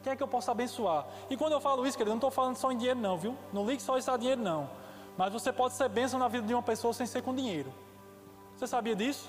Quem 0.02 0.14
é 0.14 0.16
que 0.16 0.24
eu 0.24 0.28
posso 0.28 0.50
abençoar? 0.50 1.06
E 1.30 1.38
quando 1.38 1.52
eu 1.52 1.62
falo 1.62 1.86
isso, 1.86 1.96
querido, 1.96 2.10
não 2.10 2.18
estou 2.18 2.32
falando 2.32 2.56
só 2.56 2.72
em 2.72 2.78
dinheiro, 2.78 3.00
não, 3.00 3.18
viu? 3.18 3.38
Não 3.54 3.66
ligue 3.66 3.84
só 3.84 4.00
isso 4.00 4.10
a 4.10 4.18
dinheiro, 4.18 4.42
não. 4.42 4.68
Mas 5.16 5.32
você 5.32 5.54
pode 5.54 5.76
ser 5.76 5.90
bênção 5.90 6.18
na 6.18 6.28
vida 6.28 6.48
de 6.48 6.54
uma 6.56 6.64
pessoa 6.64 6.92
sem 6.92 7.06
ser 7.06 7.22
com 7.22 7.36
dinheiro. 7.36 7.72
Você 8.62 8.68
sabia 8.68 8.96
disso? 8.96 9.28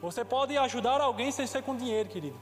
Você 0.00 0.24
pode 0.24 0.56
ajudar 0.56 1.02
alguém 1.02 1.30
sem 1.30 1.46
ser 1.46 1.62
com 1.62 1.76
dinheiro, 1.76 2.08
querido. 2.08 2.40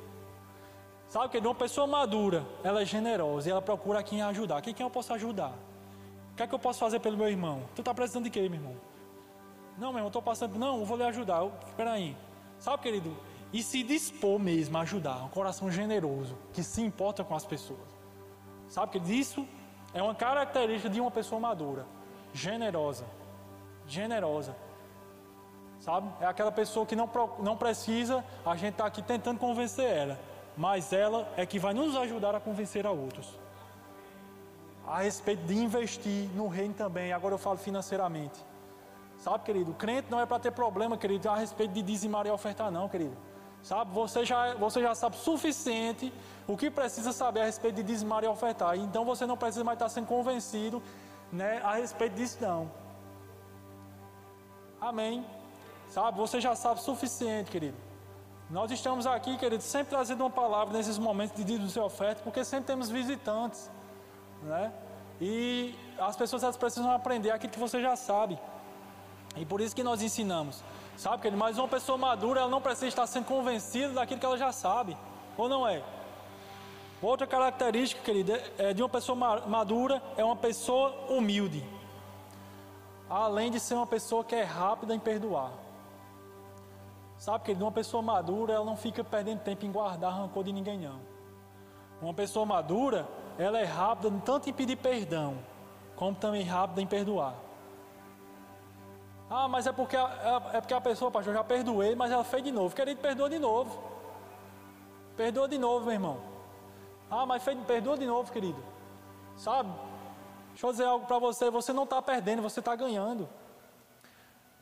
Sabe 1.09 1.29
que 1.31 1.39
uma 1.39 1.53
pessoa 1.53 1.85
madura, 1.85 2.47
ela 2.63 2.83
é 2.83 2.85
generosa 2.85 3.49
e 3.49 3.51
ela 3.51 3.61
procura 3.61 4.05
quem 4.05 4.23
ajudar. 4.23 4.63
Quem, 4.63 4.73
quem 4.73 4.87
eu 4.87 4.91
posso 4.91 5.13
ajudar? 5.15 5.53
O 6.31 6.37
que 6.37 6.45
é 6.45 6.47
que 6.47 6.55
eu 6.55 6.61
posso 6.61 6.79
fazer 6.79 7.01
pelo 7.01 7.17
meu 7.17 7.29
irmão? 7.29 7.61
Tu 7.75 7.81
está 7.81 7.93
precisando 7.93 8.23
de 8.23 8.31
quê, 8.31 8.49
meu 8.49 8.61
irmão? 8.61 8.77
Não, 9.77 9.89
meu 9.89 9.99
irmão, 9.99 10.07
estou 10.07 10.23
passando. 10.23 10.57
Não, 10.57 10.79
eu 10.79 10.85
vou 10.85 10.97
lhe 10.97 11.03
ajudar. 11.03 11.45
Espera 11.67 11.95
aí. 11.95 12.17
Sabe, 12.61 12.85
querido? 12.85 13.17
E 13.53 13.61
se 13.61 13.83
dispor 13.83 14.39
mesmo 14.39 14.79
a 14.79 14.83
ajudar. 14.83 15.25
Um 15.25 15.29
coração 15.29 15.73
generoso, 15.73 16.39
que 16.53 16.63
se 16.63 16.83
importa 16.83 17.25
com 17.25 17.35
as 17.35 17.45
pessoas. 17.45 17.81
Sabe, 18.69 19.01
que 19.01 19.13
isso 19.13 19.45
é 19.93 20.01
uma 20.01 20.15
característica 20.15 20.89
de 20.89 21.01
uma 21.01 21.11
pessoa 21.11 21.41
madura. 21.41 21.85
Generosa. 22.33 23.05
Generosa. 23.89 24.66
Sabe? 25.87 26.09
É 26.20 26.26
aquela 26.26 26.53
pessoa 26.53 26.84
que 26.84 26.95
não, 26.95 27.09
não 27.39 27.57
precisa, 27.57 28.22
a 28.45 28.55
gente 28.57 28.72
está 28.72 28.84
aqui 28.84 29.01
tentando 29.01 29.39
convencer 29.39 29.89
ela 29.89 30.18
mas 30.57 30.93
ela 30.93 31.28
é 31.37 31.45
que 31.45 31.59
vai 31.59 31.74
nos 31.74 31.95
ajudar 31.97 32.34
a 32.34 32.41
convencer 32.41 32.87
a 32.87 32.91
outros. 32.91 33.39
A 34.87 35.03
respeito 35.03 35.45
de 35.45 35.55
investir 35.55 36.30
no 36.34 36.49
reino 36.49 36.72
também, 36.72 37.12
agora 37.12 37.34
eu 37.34 37.39
falo 37.39 37.59
financeiramente. 37.59 38.45
Sabe, 39.18 39.45
querido, 39.45 39.72
o 39.72 39.74
crente 39.74 40.09
não 40.11 40.20
é 40.20 40.26
para 40.26 40.39
ter 40.39 40.53
problema, 40.53 40.97
querido, 40.97 41.28
a 41.28 41.37
respeito 41.37 41.72
de 41.72 41.82
dizimar 41.82 42.26
e 42.26 42.30
ofertar, 42.30 42.70
não, 42.70 42.89
querido. 42.89 43.16
Sabe, 43.62 43.93
você 43.93 44.24
já, 44.24 44.55
você 44.55 44.80
já 44.80 44.95
sabe 44.95 45.16
suficiente 45.16 46.12
o 46.47 46.57
que 46.57 46.70
precisa 46.70 47.12
saber 47.12 47.41
a 47.41 47.45
respeito 47.45 47.76
de 47.76 47.82
dizimar 47.82 48.22
e 48.22 48.26
ofertar. 48.28 48.76
Então 48.76 49.05
você 49.05 49.26
não 49.26 49.37
precisa 49.37 49.64
mais 49.64 49.76
estar 49.76 49.89
sendo 49.89 50.07
convencido 50.07 50.80
né, 51.32 51.61
a 51.64 51.74
respeito 51.74 52.14
disso, 52.14 52.39
não. 52.41 52.70
Amém. 54.80 55.26
Sabe, 55.97 56.18
você 56.18 56.42
já 56.42 56.55
sabe 56.55 56.82
suficiente, 56.82 57.51
querido. 57.51 57.78
Nós 58.51 58.70
estamos 58.70 59.07
aqui, 59.07 59.38
querido, 59.38 59.62
sempre 59.62 59.94
trazendo 59.94 60.24
uma 60.24 60.28
palavra 60.28 60.76
nesses 60.76 60.99
momentos 60.99 61.34
de 61.34 61.42
dízimo 61.42 61.70
e 61.74 61.86
oferta, 61.86 62.20
porque 62.22 62.44
sempre 62.44 62.66
temos 62.66 62.90
visitantes, 62.90 63.70
né? 64.42 64.74
E 65.18 65.74
as 65.99 66.14
pessoas 66.14 66.42
elas 66.42 66.59
precisam 66.59 66.90
aprender 66.90 67.30
aquilo 67.30 67.51
que 67.51 67.59
você 67.59 67.80
já 67.80 67.97
sabe. 67.97 68.38
E 69.36 69.47
por 69.47 69.59
isso 69.59 69.74
que 69.74 69.82
nós 69.82 70.03
ensinamos. 70.03 70.62
Sabe, 70.99 71.22
querido? 71.22 71.38
Mas 71.38 71.57
uma 71.57 71.66
pessoa 71.66 71.97
madura, 71.97 72.40
ela 72.40 72.51
não 72.51 72.61
precisa 72.61 72.88
estar 72.88 73.07
sendo 73.07 73.24
convencida 73.24 73.94
daquilo 73.94 74.20
que 74.20 74.26
ela 74.26 74.36
já 74.36 74.53
sabe. 74.53 74.94
Ou 75.34 75.49
não 75.49 75.66
é? 75.66 75.82
Outra 77.01 77.26
característica, 77.26 78.03
querido, 78.03 78.34
é 78.59 78.74
de 78.74 78.82
uma 78.82 78.90
pessoa 78.90 79.16
madura 79.47 80.03
é 80.14 80.22
uma 80.22 80.36
pessoa 80.36 80.94
humilde. 81.09 81.64
Além 83.09 83.51
de 83.51 83.59
ser 83.59 83.76
uma 83.76 83.86
pessoa 83.86 84.22
que 84.22 84.34
é 84.34 84.42
rápida 84.42 84.94
em 84.94 84.99
perdoar. 84.99 85.64
Sabe 87.19 87.45
que 87.45 87.53
uma 87.53 87.73
pessoa 87.73 88.03
madura, 88.03 88.53
ela 88.55 88.64
não 88.64 88.77
fica 88.77 89.03
perdendo 89.03 89.41
tempo 89.41 89.64
em 89.64 89.73
guardar 89.73 90.12
rancor 90.12 90.45
de 90.45 90.53
ninguém 90.53 90.79
não. 90.79 91.01
Uma 92.01 92.12
pessoa 92.12 92.45
madura, 92.45 93.09
ela 93.39 93.59
é 93.59 93.64
rápida 93.64 94.14
tanto 94.25 94.51
em 94.51 94.53
pedir 94.53 94.77
perdão, 94.77 95.39
como 95.95 96.14
também 96.14 96.43
rápida 96.43 96.83
em 96.83 96.87
perdoar. 96.87 97.35
Ah, 99.29 99.49
mas 99.49 99.67
é 99.67 99.73
porque 99.73 99.97
a, 99.97 100.43
é, 100.53 100.59
é 100.59 100.61
porque 100.61 100.75
a 100.75 100.81
pessoa, 100.81 101.11
pastor, 101.11 101.35
já 101.35 101.43
perdoei, 101.43 101.95
mas 101.95 102.12
ela 102.12 102.23
fez 102.23 102.45
de 102.45 102.53
novo. 102.53 102.75
Querido, 102.75 103.01
perdoa 103.01 103.29
de 103.29 103.39
novo. 103.39 103.83
Perdoa 105.17 105.49
de 105.49 105.59
novo, 105.59 105.87
meu 105.87 105.95
irmão. 105.95 106.19
Ah, 107.11 107.27
mas 107.27 107.43
fez, 107.43 107.59
perdoa 107.64 107.97
de 107.97 108.07
novo, 108.07 108.31
querido. 108.31 108.62
Sabe? 109.37 109.71
Deixa 110.51 110.67
eu 110.67 110.71
dizer 110.71 110.85
algo 110.85 111.07
para 111.07 111.19
você. 111.19 111.51
Você 111.51 111.73
não 111.73 111.85
está 111.85 112.01
perdendo, 112.01 112.41
você 112.43 112.61
está 112.61 112.77
ganhando. 112.77 113.29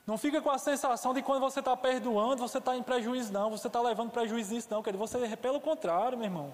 Não 0.07 0.19
fica 0.19 0.41
com 0.43 0.51
a 0.51 0.59
sensação 0.59 1.15
de 1.15 1.23
quando 1.23 1.41
você 1.41 1.61
está 1.61 1.75
perdoando, 1.77 2.47
você 2.47 2.59
está 2.59 2.77
em 2.77 2.83
prejuízo, 2.83 3.33
não. 3.33 3.51
Você 3.51 3.69
está 3.69 3.81
levando 3.81 4.11
prejuízo 4.11 4.53
nisso, 4.53 4.69
não. 4.71 4.83
Querido. 4.83 4.99
Você, 4.99 5.37
pelo 5.37 5.61
contrário, 5.61 6.19
meu 6.19 6.27
irmão. 6.27 6.53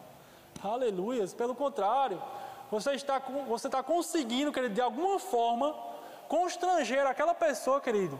Aleluias. 0.62 1.34
Pelo 1.34 1.54
contrário. 1.54 2.22
Você 2.70 2.92
está, 2.92 3.18
você 3.48 3.66
está 3.66 3.82
conseguindo, 3.82 4.52
querido, 4.52 4.74
de 4.74 4.80
alguma 4.80 5.18
forma, 5.18 5.74
constranger 6.28 7.04
aquela 7.04 7.34
pessoa, 7.34 7.80
querido, 7.80 8.18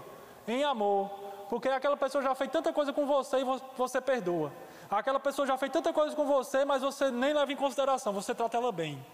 em 0.49 0.65
amor. 0.65 1.09
Porque 1.49 1.69
aquela 1.69 1.97
pessoa 1.97 2.23
já 2.23 2.35
fez 2.35 2.51
tanta 2.51 2.73
coisa 2.73 2.93
com 2.93 3.07
você 3.07 3.39
e 3.39 3.45
você 3.77 4.01
perdoa. 4.01 4.53
Aquela 4.91 5.21
pessoa 5.21 5.47
já 5.47 5.57
fez 5.57 5.71
tanta 5.71 5.93
coisa 5.93 6.17
com 6.17 6.27
você, 6.27 6.65
mas 6.65 6.83
você 6.83 7.13
nem 7.13 7.33
leva 7.33 7.53
em 7.53 7.57
consideração, 7.57 8.13
você 8.13 8.35
trata 8.35 8.57
ela 8.57 8.73
bem. 8.73 9.05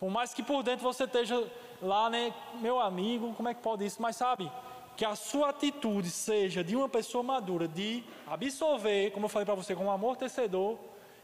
Por 0.00 0.10
mais 0.10 0.34
que 0.34 0.42
por 0.42 0.64
dentro 0.64 0.82
você 0.82 1.04
esteja 1.04 1.48
lá, 1.80 2.10
né, 2.10 2.34
meu 2.54 2.80
amigo, 2.80 3.32
como 3.34 3.48
é 3.48 3.54
que 3.54 3.62
pode 3.62 3.84
isso? 3.84 4.00
Mas 4.00 4.16
sabe, 4.16 4.50
que 4.96 5.04
a 5.04 5.14
sua 5.14 5.50
atitude 5.50 6.10
seja 6.10 6.64
de 6.64 6.74
uma 6.74 6.88
pessoa 6.88 7.22
madura, 7.22 7.68
de 7.68 8.04
absorver, 8.26 9.10
como 9.10 9.26
eu 9.26 9.28
falei 9.28 9.44
para 9.44 9.54
você, 9.54 9.74
com 9.74 9.84
um 9.84 9.90
amortecedor, 9.90 10.78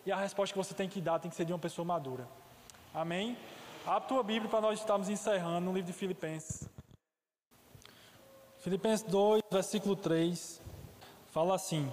e 0.04 0.12
a 0.12 0.16
resposta 0.16 0.52
que 0.52 0.58
você 0.58 0.74
tem 0.74 0.88
que 0.88 1.00
dar 1.00 1.18
tem 1.18 1.30
que 1.30 1.36
ser 1.36 1.44
de 1.44 1.52
uma 1.52 1.58
pessoa 1.58 1.84
madura. 1.84 2.28
Amém? 2.92 3.36
Abre 3.86 4.08
tua 4.08 4.22
Bíblia 4.22 4.50
para 4.50 4.60
nós 4.60 4.78
estarmos 4.78 5.08
encerrando 5.08 5.60
no 5.60 5.72
livro 5.72 5.86
de 5.86 5.92
Filipenses. 5.92 6.68
Filipenses 8.58 9.04
2, 9.06 9.42
versículo 9.50 9.96
3, 9.96 10.60
fala 11.30 11.54
assim: 11.54 11.90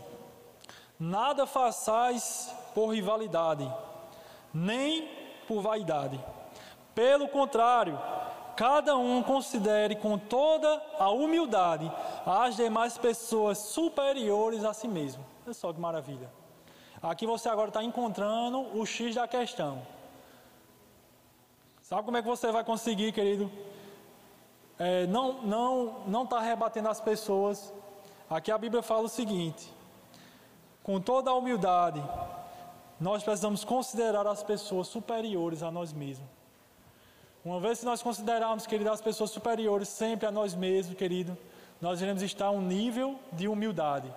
Nada 1.00 1.48
façais 1.48 2.54
por 2.76 2.90
rivalidade, 2.90 3.72
nem 4.54 5.08
por 5.48 5.62
vaidade 5.62 6.20
pelo 7.00 7.30
contrário, 7.30 7.98
cada 8.60 8.98
um 8.98 9.24
considere 9.24 9.96
com 9.96 10.18
toda 10.18 10.68
a 11.00 11.10
humildade 11.10 11.90
as 12.26 12.58
demais 12.58 12.98
pessoas 12.98 13.58
superiores 13.58 14.66
a 14.66 14.74
si 14.74 14.86
mesmo. 14.86 15.26
Olha 15.46 15.54
só 15.54 15.72
que 15.72 15.80
maravilha. 15.80 16.30
Aqui 17.02 17.26
você 17.26 17.48
agora 17.48 17.70
está 17.70 17.82
encontrando 17.82 18.78
o 18.78 18.86
X 18.86 19.16
da 19.16 19.26
questão. 19.30 19.82
Sabe 21.82 22.04
como 22.04 22.18
é 22.18 22.22
que 22.22 22.28
você 22.28 22.52
vai 22.52 22.66
conseguir, 22.66 23.14
querido? 23.14 23.50
É, 24.78 25.08
não 25.08 25.42
não 25.44 26.04
não 26.06 26.24
está 26.24 26.42
rebatendo 26.42 26.90
as 26.90 27.00
pessoas. 27.00 27.74
Aqui 28.30 28.52
a 28.52 28.58
Bíblia 28.58 28.84
fala 28.84 29.04
o 29.04 29.10
seguinte: 29.10 29.74
com 30.84 31.00
toda 31.00 31.32
a 31.32 31.34
humildade, 31.34 32.04
nós 33.00 33.24
precisamos 33.24 33.64
considerar 33.64 34.28
as 34.28 34.44
pessoas 34.44 34.90
superiores 34.90 35.64
a 35.64 35.72
nós 35.72 35.94
mesmos. 35.94 36.39
Uma 37.50 37.60
vez 37.60 37.80
que 37.80 37.86
nós 37.86 38.04
considerarmos, 38.04 38.68
querido, 38.68 38.92
as 38.92 39.02
pessoas 39.02 39.32
superiores 39.32 39.90
sempre 39.90 40.28
a 40.28 40.32
nós 40.32 40.54
mesmos, 40.54 40.96
querido, 40.96 41.36
nós 41.82 42.00
iremos 42.00 42.22
estar 42.22 42.46
a 42.46 42.52
um 42.52 42.62
nível 42.62 43.20
de 43.32 43.48
humildade, 43.48 44.14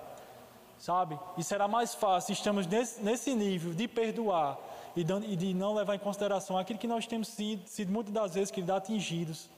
sabe? 0.79 1.19
E 1.39 1.43
será 1.43 1.67
mais 1.67 1.95
fácil, 1.95 2.35
estamos 2.35 2.67
nesse, 2.67 3.03
nesse 3.03 3.35
nível 3.35 3.73
de 3.73 3.89
perdoar 3.89 4.59
e 4.95 5.03
de, 5.03 5.15
e 5.33 5.35
de, 5.35 5.55
não 5.55 5.73
levar 5.73 5.95
em 5.95 5.99
consideração 5.99 6.59
aquilo 6.59 6.79
que 6.79 6.87
nós 6.87 7.07
temos 7.07 7.29
sido, 7.29 7.67
sido 7.67 7.91
muitas 7.91 8.13
das 8.13 8.35
vezes, 8.35 8.51
querido, 8.51 8.75
atingidos, 8.75 9.49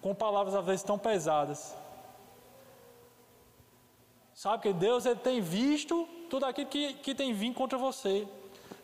com 0.00 0.14
palavras 0.14 0.54
às 0.54 0.64
vezes 0.64 0.84
tão 0.84 0.96
pesadas. 0.96 1.74
Sabe 4.32 4.62
que 4.62 4.72
Deus 4.72 5.04
ele 5.04 5.18
tem 5.18 5.40
visto 5.40 6.08
tudo 6.30 6.46
aquilo 6.46 6.68
que, 6.68 6.92
que 6.94 7.12
tem 7.12 7.32
vindo 7.32 7.56
contra 7.56 7.76
você. 7.76 8.24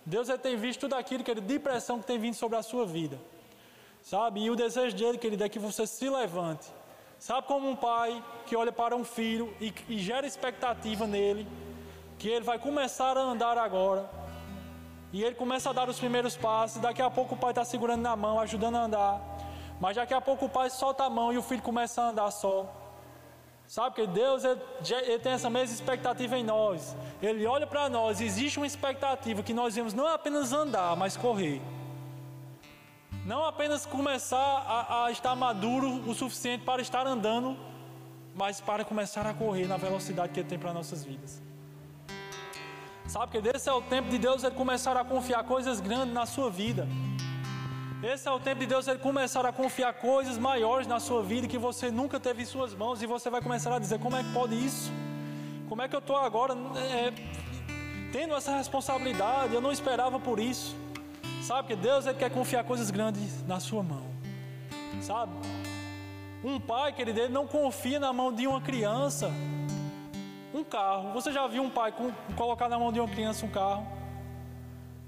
Deus 0.04 0.28
ele 0.28 0.38
tem 0.38 0.56
visto 0.56 0.80
tudo 0.80 0.94
aquilo, 0.96 1.22
querido, 1.22 1.46
de 1.46 1.60
pressão 1.60 2.00
que 2.00 2.06
tem 2.08 2.18
vindo 2.18 2.34
sobre 2.34 2.58
a 2.58 2.62
sua 2.64 2.84
vida. 2.84 3.16
Sabe? 4.06 4.40
E 4.40 4.50
o 4.50 4.54
desejo 4.54 4.94
dele, 4.94 5.18
querido, 5.18 5.42
é 5.42 5.48
que 5.48 5.58
você 5.58 5.84
se 5.84 6.08
levante. 6.08 6.68
Sabe 7.18 7.44
como 7.48 7.68
um 7.68 7.74
pai 7.74 8.22
que 8.46 8.54
olha 8.54 8.70
para 8.70 8.94
um 8.94 9.02
filho 9.02 9.52
e, 9.60 9.74
e 9.88 9.98
gera 9.98 10.24
expectativa 10.24 11.08
nele, 11.08 11.44
que 12.16 12.28
ele 12.28 12.44
vai 12.44 12.56
começar 12.56 13.16
a 13.16 13.20
andar 13.20 13.58
agora. 13.58 14.08
E 15.12 15.24
ele 15.24 15.34
começa 15.34 15.70
a 15.70 15.72
dar 15.72 15.88
os 15.88 15.98
primeiros 15.98 16.36
passos. 16.36 16.80
Daqui 16.80 17.02
a 17.02 17.10
pouco 17.10 17.34
o 17.34 17.36
pai 17.36 17.50
está 17.50 17.64
segurando 17.64 18.02
na 18.02 18.14
mão, 18.14 18.38
ajudando 18.38 18.76
a 18.76 18.84
andar. 18.84 19.20
Mas 19.80 19.96
daqui 19.96 20.14
a 20.14 20.20
pouco 20.20 20.44
o 20.44 20.48
pai 20.48 20.70
solta 20.70 21.02
a 21.02 21.10
mão 21.10 21.32
e 21.32 21.38
o 21.38 21.42
filho 21.42 21.62
começa 21.62 22.00
a 22.00 22.10
andar 22.10 22.30
só. 22.30 22.64
Sabe 23.66 23.96
que 23.96 24.06
Deus 24.06 24.44
ele, 24.44 24.60
ele 25.04 25.18
tem 25.18 25.32
essa 25.32 25.50
mesma 25.50 25.74
expectativa 25.74 26.38
em 26.38 26.44
nós. 26.44 26.94
Ele 27.20 27.44
olha 27.44 27.66
para 27.66 27.88
nós, 27.88 28.20
existe 28.20 28.56
uma 28.56 28.68
expectativa 28.68 29.42
que 29.42 29.52
nós 29.52 29.74
vamos 29.74 29.92
não 29.92 30.06
apenas 30.06 30.52
andar, 30.52 30.96
mas 30.96 31.16
correr. 31.16 31.60
Não 33.26 33.44
apenas 33.44 33.84
começar 33.84 34.36
a, 34.38 35.06
a 35.06 35.10
estar 35.10 35.34
maduro 35.34 35.88
o 36.08 36.14
suficiente 36.14 36.64
para 36.64 36.80
estar 36.80 37.04
andando, 37.08 37.56
mas 38.36 38.60
para 38.60 38.84
começar 38.84 39.26
a 39.26 39.34
correr 39.34 39.66
na 39.66 39.76
velocidade 39.76 40.32
que 40.32 40.38
Ele 40.38 40.48
tem 40.48 40.56
para 40.56 40.72
nossas 40.72 41.04
vidas. 41.04 41.42
Sabe 43.08 43.32
que 43.32 43.48
esse 43.48 43.68
é 43.68 43.72
o 43.72 43.82
tempo 43.82 44.08
de 44.08 44.18
Deus 44.18 44.44
ele 44.44 44.54
começar 44.54 44.96
a 44.96 45.04
confiar 45.04 45.42
coisas 45.42 45.80
grandes 45.80 46.14
na 46.14 46.24
sua 46.24 46.48
vida. 46.48 46.86
Esse 48.00 48.28
é 48.28 48.30
o 48.30 48.38
tempo 48.38 48.60
de 48.60 48.66
Deus 48.66 48.86
ele 48.86 49.00
começar 49.00 49.44
a 49.44 49.52
confiar 49.52 49.94
coisas 49.94 50.38
maiores 50.38 50.86
na 50.86 51.00
sua 51.00 51.20
vida 51.20 51.48
que 51.48 51.58
você 51.58 51.90
nunca 51.90 52.20
teve 52.20 52.44
em 52.44 52.46
suas 52.46 52.74
mãos 52.76 53.02
e 53.02 53.06
você 53.06 53.28
vai 53.28 53.42
começar 53.42 53.74
a 53.74 53.80
dizer: 53.80 53.98
como 53.98 54.16
é 54.16 54.22
que 54.22 54.32
pode 54.32 54.54
isso? 54.54 54.92
Como 55.68 55.82
é 55.82 55.88
que 55.88 55.96
eu 55.96 55.98
estou 55.98 56.16
agora 56.16 56.54
é, 56.76 57.12
tendo 58.12 58.36
essa 58.36 58.56
responsabilidade? 58.56 59.52
Eu 59.52 59.60
não 59.60 59.72
esperava 59.72 60.20
por 60.20 60.38
isso. 60.38 60.76
Sabe 61.46 61.68
que 61.68 61.76
Deus 61.76 62.04
ele 62.06 62.18
quer 62.18 62.28
confiar 62.28 62.64
coisas 62.64 62.90
grandes 62.90 63.40
na 63.46 63.60
sua 63.60 63.80
mão. 63.80 64.04
Sabe? 65.00 65.30
Um 66.42 66.58
pai, 66.58 66.92
querido, 66.92 67.20
ele 67.20 67.32
não 67.32 67.46
confia 67.46 68.00
na 68.00 68.12
mão 68.12 68.32
de 68.32 68.48
uma 68.48 68.60
criança 68.60 69.30
um 70.52 70.64
carro. 70.64 71.12
Você 71.12 71.30
já 71.30 71.46
viu 71.46 71.62
um 71.62 71.70
pai 71.70 71.92
com, 71.92 72.10
colocar 72.34 72.68
na 72.68 72.76
mão 72.76 72.92
de 72.92 72.98
uma 72.98 73.08
criança 73.08 73.46
um 73.46 73.48
carro? 73.48 73.86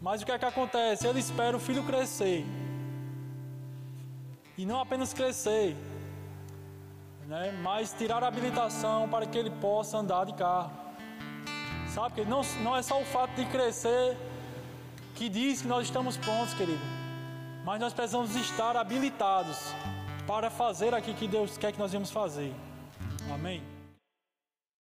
Mas 0.01 0.23
o 0.23 0.27
que 0.27 0.31
é 0.31 0.39
que 0.39 0.45
acontece? 0.45 1.09
Ele 1.09 1.19
espera 1.19 1.57
o 1.57 1.61
filho 1.61 1.83
crescer. 1.83 2.47
E 4.57 4.65
não 4.65 4.81
apenas 4.81 5.13
crescer, 5.13 5.77
né? 7.27 7.51
mas 7.65 7.93
tirar 7.93 8.23
a 8.23 8.29
habilitação 8.29 9.09
para 9.09 9.27
que 9.27 9.37
ele 9.37 9.51
possa 9.51 9.99
andar 9.99 10.25
de 10.25 10.35
carro. 10.35 10.71
Sabe 11.89 12.15
que 12.15 12.25
não, 12.25 12.43
não 12.63 12.77
é 12.77 12.83
só 12.83 13.01
o 13.01 13.05
fato 13.05 13.35
de 13.35 13.45
crescer 13.47 14.17
que 15.19 15.29
diz 15.29 15.63
que 15.63 15.69
nós 15.69 15.85
estamos 15.85 16.17
prontos, 16.17 16.55
querido. 16.55 16.81
Mas 17.65 17.81
nós 17.81 17.93
precisamos 17.93 18.37
estar 18.37 18.77
habilitados 18.77 19.75
para 20.27 20.49
fazer 20.49 20.95
aquilo 20.95 21.17
que 21.17 21.27
Deus 21.27 21.59
quer 21.59 21.73
que 21.73 21.79
nós 21.79 21.93
vamos 21.93 22.11
fazer. 22.11 22.55
Amém? 23.35 23.61